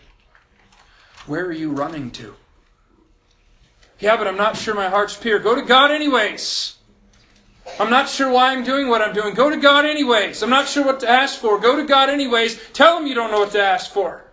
Where 1.26 1.46
are 1.46 1.52
you 1.52 1.70
running 1.70 2.10
to? 2.12 2.34
Yeah, 3.98 4.16
but 4.16 4.26
I'm 4.26 4.36
not 4.36 4.56
sure 4.56 4.74
my 4.74 4.90
heart's 4.90 5.16
pure. 5.16 5.38
Go 5.38 5.54
to 5.54 5.62
God 5.62 5.90
anyways. 5.90 6.76
I'm 7.80 7.90
not 7.90 8.08
sure 8.08 8.30
why 8.30 8.52
I'm 8.52 8.64
doing 8.64 8.88
what 8.88 9.00
I'm 9.00 9.14
doing. 9.14 9.32
Go 9.32 9.48
to 9.48 9.56
God 9.56 9.86
anyways. 9.86 10.42
I'm 10.42 10.50
not 10.50 10.68
sure 10.68 10.84
what 10.84 11.00
to 11.00 11.08
ask 11.08 11.38
for. 11.38 11.58
Go 11.58 11.76
to 11.76 11.84
God 11.84 12.10
anyways. 12.10 12.60
Tell 12.72 12.98
Him 12.98 13.06
you 13.06 13.14
don't 13.14 13.30
know 13.30 13.38
what 13.38 13.52
to 13.52 13.62
ask 13.62 13.90
for. 13.90 14.24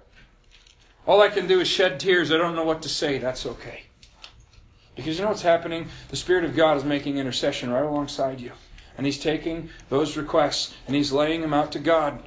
All 1.08 1.22
I 1.22 1.30
can 1.30 1.48
do 1.48 1.62
is 1.62 1.68
shed 1.68 2.00
tears. 2.00 2.32
I 2.32 2.38
don't 2.38 2.56
know 2.56 2.66
what 2.66 2.82
to 2.82 2.90
say. 2.90 3.20
That's 3.20 3.46
okay. 3.46 3.84
Because 5.00 5.18
you 5.18 5.24
know 5.24 5.30
what's 5.30 5.42
happening? 5.42 5.88
The 6.10 6.18
Spirit 6.18 6.44
of 6.44 6.58
God 6.58 6.76
is 6.76 6.84
making 6.84 7.18
intercession 7.18 7.70
right 7.70 7.86
alongside 7.86 8.42
you. 8.42 8.52
And 8.98 9.06
He's 9.06 9.18
taking 9.18 9.70
those 9.88 10.18
requests 10.18 10.76
and 10.88 10.96
He's 10.96 11.14
laying 11.14 11.40
them 11.40 11.54
out 11.54 11.72
to 11.72 11.80
God. 11.80 12.22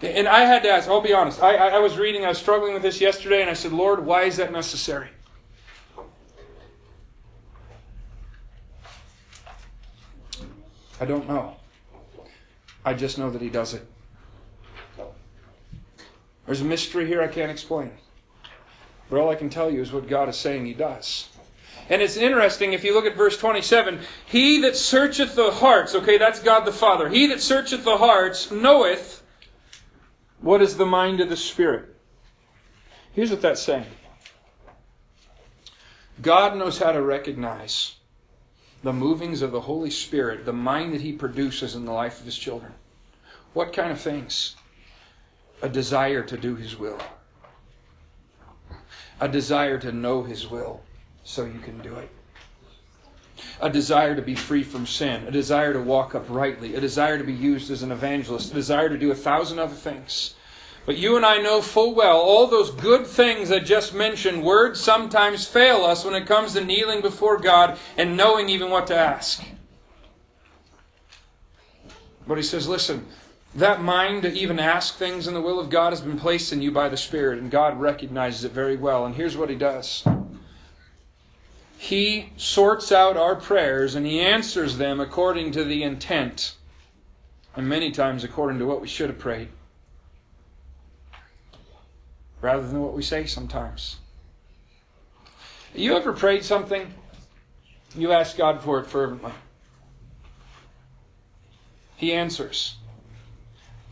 And 0.00 0.28
I 0.28 0.42
had 0.44 0.62
to 0.62 0.68
ask, 0.68 0.88
I'll 0.88 1.00
be 1.00 1.12
honest. 1.12 1.42
I, 1.42 1.56
I 1.56 1.78
was 1.80 1.98
reading, 1.98 2.24
I 2.24 2.28
was 2.28 2.38
struggling 2.38 2.72
with 2.72 2.82
this 2.82 3.00
yesterday, 3.00 3.40
and 3.40 3.50
I 3.50 3.54
said, 3.54 3.72
Lord, 3.72 4.06
why 4.06 4.22
is 4.22 4.36
that 4.36 4.52
necessary? 4.52 5.08
I 11.00 11.04
don't 11.04 11.26
know. 11.26 11.56
I 12.84 12.94
just 12.94 13.18
know 13.18 13.28
that 13.30 13.42
He 13.42 13.50
does 13.50 13.74
it. 13.74 13.84
There's 16.46 16.60
a 16.60 16.64
mystery 16.64 17.08
here 17.08 17.20
I 17.20 17.26
can't 17.26 17.50
explain. 17.50 17.90
But 19.10 19.18
all 19.18 19.30
I 19.30 19.34
can 19.34 19.50
tell 19.50 19.68
you 19.68 19.82
is 19.82 19.92
what 19.92 20.06
God 20.06 20.28
is 20.28 20.36
saying 20.36 20.64
He 20.64 20.74
does. 20.74 21.28
And 21.90 22.02
it's 22.02 22.16
interesting 22.16 22.72
if 22.72 22.84
you 22.84 22.92
look 22.92 23.06
at 23.06 23.16
verse 23.16 23.36
27 23.36 24.00
He 24.26 24.60
that 24.62 24.76
searcheth 24.76 25.34
the 25.34 25.50
hearts, 25.50 25.94
okay, 25.94 26.18
that's 26.18 26.40
God 26.40 26.64
the 26.64 26.72
Father. 26.72 27.08
He 27.08 27.26
that 27.28 27.40
searcheth 27.40 27.84
the 27.84 27.96
hearts 27.96 28.50
knoweth 28.50 29.22
what 30.40 30.60
is 30.62 30.76
the 30.76 30.86
mind 30.86 31.20
of 31.20 31.28
the 31.28 31.36
Spirit. 31.36 31.94
Here's 33.12 33.30
what 33.30 33.42
that's 33.42 33.62
saying 33.62 33.86
God 36.20 36.56
knows 36.56 36.78
how 36.78 36.92
to 36.92 37.02
recognize 37.02 37.94
the 38.82 38.92
movings 38.92 39.42
of 39.42 39.50
the 39.50 39.60
Holy 39.60 39.90
Spirit, 39.90 40.44
the 40.44 40.52
mind 40.52 40.92
that 40.92 41.00
He 41.00 41.12
produces 41.12 41.74
in 41.74 41.84
the 41.84 41.92
life 41.92 42.20
of 42.20 42.26
His 42.26 42.36
children. 42.36 42.72
What 43.54 43.72
kind 43.72 43.90
of 43.90 44.00
things? 44.00 44.56
A 45.62 45.68
desire 45.68 46.22
to 46.22 46.36
do 46.36 46.54
His 46.54 46.76
will, 46.78 47.00
a 49.20 49.28
desire 49.28 49.78
to 49.78 49.90
know 49.90 50.22
His 50.22 50.46
will 50.46 50.82
so 51.28 51.44
you 51.44 51.60
can 51.60 51.78
do 51.80 51.94
it. 51.96 52.08
A 53.60 53.68
desire 53.68 54.16
to 54.16 54.22
be 54.22 54.34
free 54.34 54.62
from 54.62 54.86
sin, 54.86 55.26
a 55.26 55.30
desire 55.30 55.74
to 55.74 55.80
walk 55.80 56.14
uprightly, 56.14 56.74
a 56.74 56.80
desire 56.80 57.18
to 57.18 57.22
be 57.22 57.34
used 57.34 57.70
as 57.70 57.82
an 57.82 57.92
evangelist, 57.92 58.50
a 58.50 58.54
desire 58.54 58.88
to 58.88 58.96
do 58.96 59.10
a 59.10 59.14
thousand 59.14 59.58
other 59.58 59.74
things. 59.74 60.34
But 60.86 60.96
you 60.96 61.16
and 61.16 61.26
I 61.26 61.36
know 61.36 61.60
full 61.60 61.94
well 61.94 62.16
all 62.16 62.46
those 62.46 62.70
good 62.70 63.06
things 63.06 63.52
I 63.52 63.58
just 63.58 63.92
mentioned, 63.92 64.42
words 64.42 64.80
sometimes 64.80 65.46
fail 65.46 65.84
us 65.84 66.02
when 66.02 66.14
it 66.14 66.26
comes 66.26 66.54
to 66.54 66.64
kneeling 66.64 67.02
before 67.02 67.36
God 67.36 67.78
and 67.98 68.16
knowing 68.16 68.48
even 68.48 68.70
what 68.70 68.86
to 68.86 68.96
ask. 68.96 69.44
But 72.26 72.38
he 72.38 72.42
says, 72.42 72.66
listen, 72.66 73.06
that 73.54 73.82
mind 73.82 74.22
to 74.22 74.32
even 74.32 74.58
ask 74.58 74.96
things 74.96 75.28
in 75.28 75.34
the 75.34 75.42
will 75.42 75.60
of 75.60 75.68
God 75.68 75.90
has 75.92 76.00
been 76.00 76.18
placed 76.18 76.54
in 76.54 76.62
you 76.62 76.70
by 76.70 76.88
the 76.88 76.96
Spirit, 76.96 77.38
and 77.38 77.50
God 77.50 77.78
recognizes 77.78 78.44
it 78.44 78.52
very 78.52 78.76
well. 78.76 79.04
And 79.04 79.14
here's 79.14 79.36
what 79.36 79.50
he 79.50 79.56
does 79.56 80.04
he 81.80 82.32
sorts 82.36 82.90
out 82.90 83.16
our 83.16 83.36
prayers 83.36 83.94
and 83.94 84.04
He 84.04 84.20
answers 84.20 84.78
them 84.78 84.98
according 84.98 85.52
to 85.52 85.62
the 85.62 85.84
intent, 85.84 86.56
and 87.54 87.68
many 87.68 87.92
times 87.92 88.24
according 88.24 88.58
to 88.58 88.66
what 88.66 88.80
we 88.80 88.88
should 88.88 89.08
have 89.08 89.20
prayed, 89.20 89.48
rather 92.40 92.66
than 92.66 92.82
what 92.82 92.94
we 92.94 93.02
say 93.02 93.26
sometimes. 93.26 93.96
You 95.72 95.96
ever 95.96 96.12
prayed 96.12 96.44
something? 96.44 96.92
You 97.94 98.10
ask 98.10 98.36
God 98.36 98.60
for 98.60 98.80
it 98.80 98.86
fervently. 98.88 99.32
He 101.96 102.12
answers. 102.12 102.74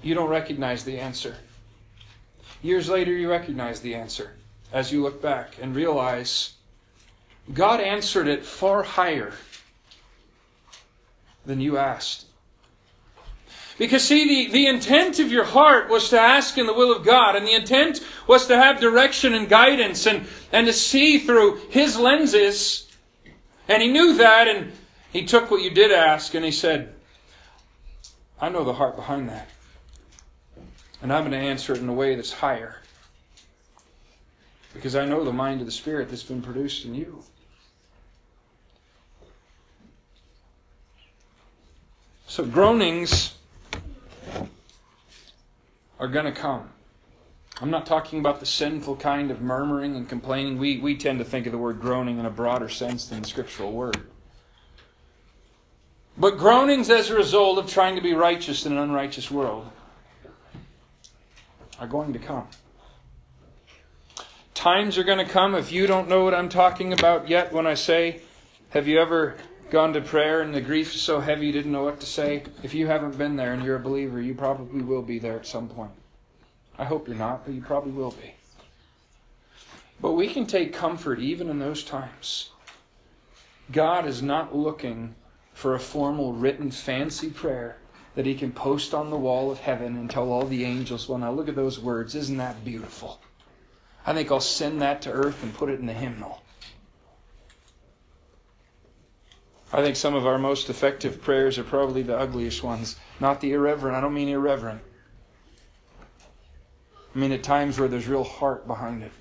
You 0.02 0.16
don't 0.16 0.28
recognize 0.28 0.82
the 0.82 0.98
answer. 0.98 1.36
Years 2.62 2.88
later, 2.88 3.12
you 3.12 3.30
recognize 3.30 3.80
the 3.80 3.94
answer 3.94 4.32
as 4.72 4.90
you 4.90 5.04
look 5.04 5.22
back 5.22 5.54
and 5.62 5.74
realize 5.74 6.55
God 7.52 7.80
answered 7.80 8.28
it 8.28 8.44
far 8.44 8.82
higher 8.82 9.32
than 11.44 11.60
you 11.60 11.78
asked. 11.78 12.26
Because, 13.78 14.04
see, 14.04 14.46
the, 14.46 14.52
the 14.52 14.66
intent 14.66 15.18
of 15.18 15.30
your 15.30 15.44
heart 15.44 15.90
was 15.90 16.08
to 16.08 16.18
ask 16.18 16.56
in 16.56 16.66
the 16.66 16.72
will 16.72 16.96
of 16.96 17.04
God, 17.04 17.36
and 17.36 17.46
the 17.46 17.52
intent 17.52 18.00
was 18.26 18.46
to 18.46 18.56
have 18.56 18.80
direction 18.80 19.34
and 19.34 19.48
guidance 19.48 20.06
and, 20.06 20.26
and 20.50 20.66
to 20.66 20.72
see 20.72 21.18
through 21.18 21.56
His 21.68 21.98
lenses. 21.98 22.90
And 23.68 23.82
He 23.82 23.88
knew 23.88 24.16
that, 24.16 24.48
and 24.48 24.72
He 25.12 25.26
took 25.26 25.50
what 25.50 25.62
you 25.62 25.70
did 25.70 25.92
ask, 25.92 26.34
and 26.34 26.44
He 26.44 26.52
said, 26.52 26.94
I 28.40 28.48
know 28.48 28.64
the 28.64 28.72
heart 28.72 28.96
behind 28.96 29.28
that. 29.28 29.48
And 31.02 31.12
I'm 31.12 31.22
going 31.22 31.32
to 31.32 31.38
answer 31.38 31.74
it 31.74 31.80
in 31.80 31.88
a 31.88 31.92
way 31.92 32.14
that's 32.14 32.32
higher. 32.32 32.80
Because 34.72 34.96
I 34.96 35.04
know 35.04 35.22
the 35.22 35.32
mind 35.32 35.60
of 35.60 35.66
the 35.66 35.72
Spirit 35.72 36.08
that's 36.08 36.22
been 36.22 36.42
produced 36.42 36.86
in 36.86 36.94
you. 36.94 37.22
So 42.36 42.44
groanings 42.44 43.32
are 45.98 46.06
going 46.06 46.26
to 46.26 46.38
come. 46.38 46.68
I'm 47.62 47.70
not 47.70 47.86
talking 47.86 48.18
about 48.18 48.40
the 48.40 48.44
sinful 48.44 48.96
kind 48.96 49.30
of 49.30 49.40
murmuring 49.40 49.96
and 49.96 50.06
complaining. 50.06 50.58
We, 50.58 50.76
we 50.76 50.98
tend 50.98 51.18
to 51.20 51.24
think 51.24 51.46
of 51.46 51.52
the 51.52 51.58
word 51.58 51.80
groaning 51.80 52.18
in 52.18 52.26
a 52.26 52.30
broader 52.30 52.68
sense 52.68 53.06
than 53.06 53.22
the 53.22 53.26
scriptural 53.26 53.72
word. 53.72 54.02
But 56.18 56.36
groanings 56.36 56.90
as 56.90 57.08
a 57.08 57.14
result 57.14 57.56
of 57.56 57.70
trying 57.70 57.96
to 57.96 58.02
be 58.02 58.12
righteous 58.12 58.66
in 58.66 58.72
an 58.72 58.78
unrighteous 58.80 59.30
world 59.30 59.70
are 61.80 61.86
going 61.86 62.12
to 62.12 62.18
come. 62.18 62.48
Times 64.52 64.98
are 64.98 65.04
going 65.04 65.26
to 65.26 65.32
come 65.32 65.54
if 65.54 65.72
you 65.72 65.86
don't 65.86 66.06
know 66.06 66.22
what 66.24 66.34
I'm 66.34 66.50
talking 66.50 66.92
about 66.92 67.30
yet 67.30 67.54
when 67.54 67.66
I 67.66 67.72
say, 67.72 68.20
Have 68.68 68.86
you 68.86 69.00
ever 69.00 69.38
gone 69.70 69.92
to 69.92 70.00
prayer 70.00 70.42
and 70.42 70.54
the 70.54 70.60
grief 70.60 70.94
is 70.94 71.02
so 71.02 71.20
heavy 71.20 71.46
you 71.46 71.52
didn't 71.52 71.72
know 71.72 71.84
what 71.84 72.00
to 72.00 72.06
say? 72.06 72.44
If 72.62 72.74
you 72.74 72.86
haven't 72.86 73.18
been 73.18 73.36
there 73.36 73.52
and 73.52 73.62
you're 73.62 73.76
a 73.76 73.80
believer, 73.80 74.20
you 74.20 74.34
probably 74.34 74.82
will 74.82 75.02
be 75.02 75.18
there 75.18 75.36
at 75.36 75.46
some 75.46 75.68
point. 75.68 75.92
I 76.78 76.84
hope 76.84 77.08
you're 77.08 77.16
not, 77.16 77.44
but 77.44 77.54
you 77.54 77.62
probably 77.62 77.92
will 77.92 78.12
be. 78.12 78.34
But 80.00 80.12
we 80.12 80.28
can 80.28 80.46
take 80.46 80.72
comfort 80.72 81.20
even 81.20 81.48
in 81.48 81.58
those 81.58 81.82
times. 81.82 82.50
God 83.72 84.06
is 84.06 84.22
not 84.22 84.54
looking 84.54 85.14
for 85.54 85.74
a 85.74 85.80
formal 85.80 86.32
written 86.32 86.70
fancy 86.70 87.30
prayer 87.30 87.78
that 88.14 88.26
he 88.26 88.34
can 88.34 88.52
post 88.52 88.94
on 88.94 89.10
the 89.10 89.16
wall 89.16 89.50
of 89.50 89.60
heaven 89.60 89.96
and 89.96 90.10
tell 90.10 90.30
all 90.30 90.46
the 90.46 90.64
angels, 90.64 91.08
well, 91.08 91.18
now 91.18 91.32
look 91.32 91.48
at 91.48 91.56
those 91.56 91.78
words. 91.78 92.14
Isn't 92.14 92.36
that 92.36 92.64
beautiful? 92.64 93.20
I 94.06 94.12
think 94.12 94.30
I'll 94.30 94.40
send 94.40 94.80
that 94.82 95.02
to 95.02 95.10
earth 95.10 95.42
and 95.42 95.52
put 95.52 95.68
it 95.68 95.80
in 95.80 95.86
the 95.86 95.92
hymnal. 95.92 96.42
I 99.72 99.82
think 99.82 99.96
some 99.96 100.14
of 100.14 100.26
our 100.26 100.38
most 100.38 100.70
effective 100.70 101.20
prayers 101.20 101.58
are 101.58 101.64
probably 101.64 102.02
the 102.02 102.16
ugliest 102.16 102.62
ones, 102.62 102.96
not 103.18 103.40
the 103.40 103.52
irreverent. 103.52 103.96
I 103.96 104.00
don't 104.00 104.14
mean 104.14 104.28
irreverent. 104.28 104.80
I 107.14 107.18
mean 107.18 107.32
at 107.32 107.42
times 107.42 107.78
where 107.78 107.88
there's 107.88 108.06
real 108.06 108.24
heart 108.24 108.66
behind 108.66 109.02
it. 109.02 109.12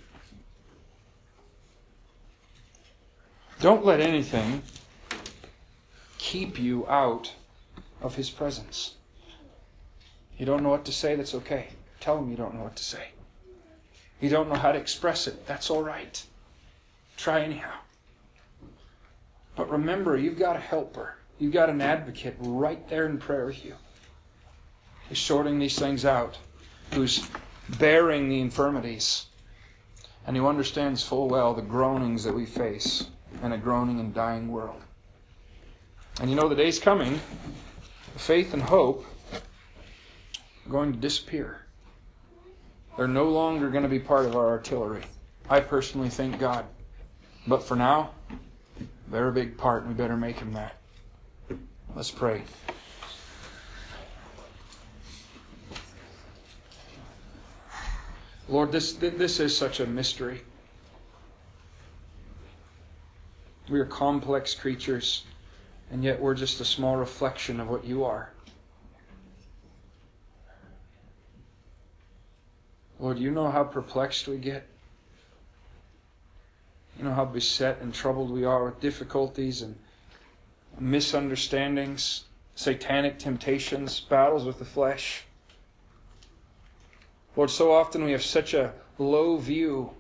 Don't 3.60 3.86
let 3.86 4.02
anything 4.02 4.62
keep 6.18 6.60
you 6.60 6.88
out 6.88 7.34
of 8.02 8.16
His 8.16 8.30
presence. 8.30 8.96
You 10.38 10.46
don't 10.46 10.62
know 10.62 10.70
what 10.70 10.86
to 10.86 10.92
say, 10.92 11.16
that's 11.16 11.34
okay. 11.36 11.70
Tell 12.02 12.20
Him 12.20 12.30
you 12.30 12.36
don't 12.36 12.54
know 12.54 12.64
what 12.64 12.76
to 12.76 12.84
say. 12.84 13.10
You 14.20 14.30
don't 14.30 14.50
know 14.50 14.56
how 14.56 14.72
to 14.72 14.78
express 14.78 15.26
it, 15.28 15.48
that's 15.48 15.70
all 15.70 15.82
right. 15.82 16.24
Try 17.18 17.42
anyhow. 17.42 17.74
But 19.56 19.70
remember, 19.70 20.18
you've 20.18 20.40
got 20.40 20.56
a 20.56 20.60
helper. 20.60 21.16
You've 21.40 21.54
got 21.54 21.70
an 21.70 21.82
advocate 21.82 22.36
right 22.40 22.88
there 22.90 23.06
in 23.06 23.18
prayer 23.18 23.46
with 23.46 23.64
you. 23.64 23.76
He's 25.10 25.20
sorting 25.20 25.60
these 25.60 25.78
things 25.78 26.06
out, 26.06 26.38
who's 26.94 27.30
bearing 27.78 28.30
the 28.30 28.42
infirmities, 28.42 29.28
and 30.26 30.36
who 30.36 30.48
understands 30.48 31.04
full 31.04 31.28
well 31.28 31.54
the 31.54 31.62
groanings 31.62 32.24
that 32.24 32.34
we 32.34 32.46
face 32.46 33.08
in 33.44 33.52
a 33.52 33.58
groaning 33.58 34.00
and 34.00 34.14
dying 34.14 34.48
world. 34.48 34.82
And 36.20 36.30
you 36.30 36.36
know, 36.36 36.48
the 36.48 36.56
day's 36.56 36.80
coming, 36.80 37.20
faith 38.16 38.54
and 38.54 38.64
hope 38.64 39.06
are 40.66 40.70
going 40.70 40.94
to 40.94 41.00
disappear. 41.00 41.66
They're 42.98 43.08
no 43.08 43.30
longer 43.30 43.70
going 43.70 43.84
to 43.84 43.90
be 43.90 44.00
part 44.00 44.26
of 44.26 44.36
our 44.36 44.48
artillery. 44.48 45.04
I 45.50 45.60
personally 45.60 46.10
thank 46.10 46.40
God. 46.40 46.66
But 47.46 47.62
for 47.62 47.76
now, 47.76 48.15
they're 49.10 49.32
big 49.32 49.58
part, 49.58 49.84
and 49.84 49.92
we 49.92 49.98
better 49.98 50.18
make 50.18 50.38
him 50.38 50.54
that. 50.54 50.78
Let's 51.96 52.12
pray. 52.12 52.44
Lord, 58.48 58.72
this, 58.72 58.94
this 58.94 59.40
is 59.40 59.58
such 59.58 59.80
a 59.80 59.88
mystery. 59.88 60.42
We 63.70 63.80
are 63.80 63.86
complex 63.86 64.54
creatures, 64.54 65.26
and 65.92 66.04
yet 66.04 66.20
we're 66.20 66.36
just 66.36 66.62
a 66.62 66.66
small 66.66 66.98
reflection 66.98 67.60
of 67.60 67.70
what 67.70 67.84
you 67.84 68.04
are. 68.04 68.30
Lord, 73.00 73.18
you 73.18 73.32
know 73.32 73.50
how 73.50 73.64
perplexed 73.64 74.28
we 74.28 74.38
get. 74.38 74.68
You 76.98 77.04
know 77.04 77.14
how 77.14 77.26
beset 77.26 77.82
and 77.82 77.94
troubled 77.94 78.32
we 78.32 78.46
are 78.46 78.66
with 78.66 78.80
difficulties 78.80 79.62
and 79.62 79.76
misunderstandings, 80.80 82.26
satanic 82.56 83.20
temptations, 83.20 84.00
battles 84.00 84.46
with 84.46 84.60
the 84.60 84.66
flesh. 84.66 85.24
Lord, 87.36 87.50
so 87.50 87.74
often 87.74 88.06
we 88.06 88.14
have 88.14 88.24
such 88.24 88.54
a 88.54 88.74
low 88.98 89.38
view 89.38 89.92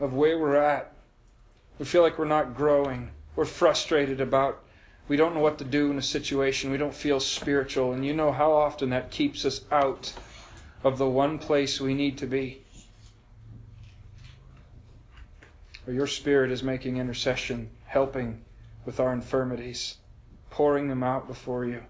of 0.00 0.12
where 0.12 0.38
we're 0.38 0.56
at. 0.56 0.92
We 1.78 1.86
feel 1.86 2.02
like 2.02 2.18
we're 2.18 2.26
not 2.26 2.56
growing. 2.56 3.10
We're 3.34 3.46
frustrated 3.46 4.20
about 4.20 4.62
we 5.08 5.16
don't 5.16 5.34
know 5.34 5.40
what 5.40 5.58
to 5.58 5.64
do 5.64 5.90
in 5.90 5.98
a 5.98 6.02
situation. 6.02 6.70
We 6.70 6.76
don't 6.76 6.94
feel 6.94 7.20
spiritual. 7.20 7.92
And 7.92 8.04
you 8.04 8.12
know 8.12 8.32
how 8.32 8.52
often 8.52 8.90
that 8.90 9.10
keeps 9.10 9.44
us 9.44 9.62
out 9.72 10.12
of 10.84 10.98
the 10.98 11.08
one 11.08 11.38
place 11.38 11.80
we 11.80 11.94
need 11.94 12.18
to 12.18 12.26
be. 12.26 12.61
Where 15.84 15.96
your 15.96 16.06
Spirit 16.06 16.50
is 16.50 16.62
making 16.62 16.96
intercession, 16.96 17.70
helping 17.86 18.44
with 18.84 19.00
our 19.00 19.12
infirmities, 19.12 19.96
pouring 20.50 20.88
them 20.88 21.02
out 21.02 21.26
before 21.26 21.64
you 21.64 21.82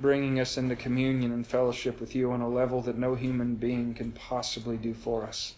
bringing 0.00 0.40
us 0.40 0.58
into 0.58 0.76
communion 0.76 1.32
and 1.32 1.46
fellowship 1.46 2.00
with 2.00 2.14
you 2.14 2.30
on 2.32 2.40
a 2.40 2.48
level 2.48 2.82
that 2.82 2.98
no 2.98 3.14
human 3.14 3.54
being 3.54 3.94
can 3.94 4.12
possibly 4.12 4.76
do 4.76 4.92
for 4.92 5.24
us. 5.24 5.54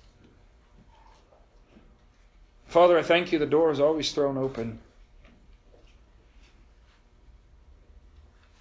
Father, 2.67 2.99
I 2.99 3.03
thank 3.03 3.33
you 3.33 3.39
the 3.39 3.47
door 3.47 3.71
is 3.71 3.81
always 3.81 4.13
thrown 4.13 4.37
open. 4.37 4.79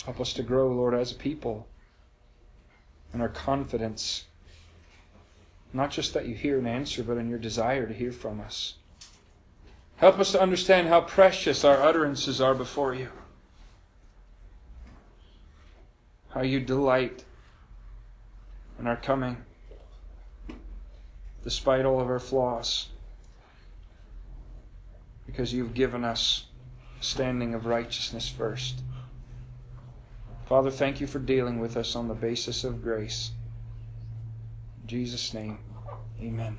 Help 0.06 0.22
us 0.22 0.34
to 0.34 0.44
grow, 0.44 0.70
Lord, 0.70 0.94
as 0.94 1.12
a 1.12 1.16
people 1.16 1.68
in 3.14 3.22
our 3.22 3.30
confidence. 3.30 4.24
Not 5.74 5.92
just 5.92 6.14
that 6.14 6.26
you 6.26 6.36
hear 6.36 6.58
and 6.58 6.68
answer, 6.68 7.04
but 7.04 7.18
in 7.18 7.30
your 7.30 7.40
desire 7.40 7.86
to 7.86 7.94
hear 7.94 8.12
from 8.12 8.40
us. 8.40 8.76
Help 9.98 10.20
us 10.20 10.32
to 10.32 10.42
understand 10.42 10.88
how 10.88 11.02
precious 11.02 11.64
our 11.64 11.82
utterances 11.82 12.40
are 12.40 12.56
before 12.56 12.94
you 12.94 13.10
how 16.38 16.44
you 16.44 16.60
delight 16.60 17.24
in 18.80 18.86
our 18.86 18.96
coming, 18.96 19.38
despite 21.44 21.84
all 21.84 22.00
of 22.00 22.08
our 22.08 22.20
flaws, 22.20 22.90
because 25.26 25.52
you've 25.52 25.74
given 25.74 26.04
us 26.06 26.46
standing 27.00 27.56
of 27.56 27.66
righteousness 27.66 28.30
first. 28.30 28.82
Father, 30.46 30.70
thank 30.70 31.02
you 31.02 31.08
for 31.08 31.18
dealing 31.18 31.60
with 31.60 31.76
us 31.76 31.96
on 31.96 32.08
the 32.08 32.14
basis 32.14 32.64
of 32.64 32.84
grace. 32.84 33.32
Jesus' 34.88 35.34
name, 35.34 35.60
amen. 36.22 36.58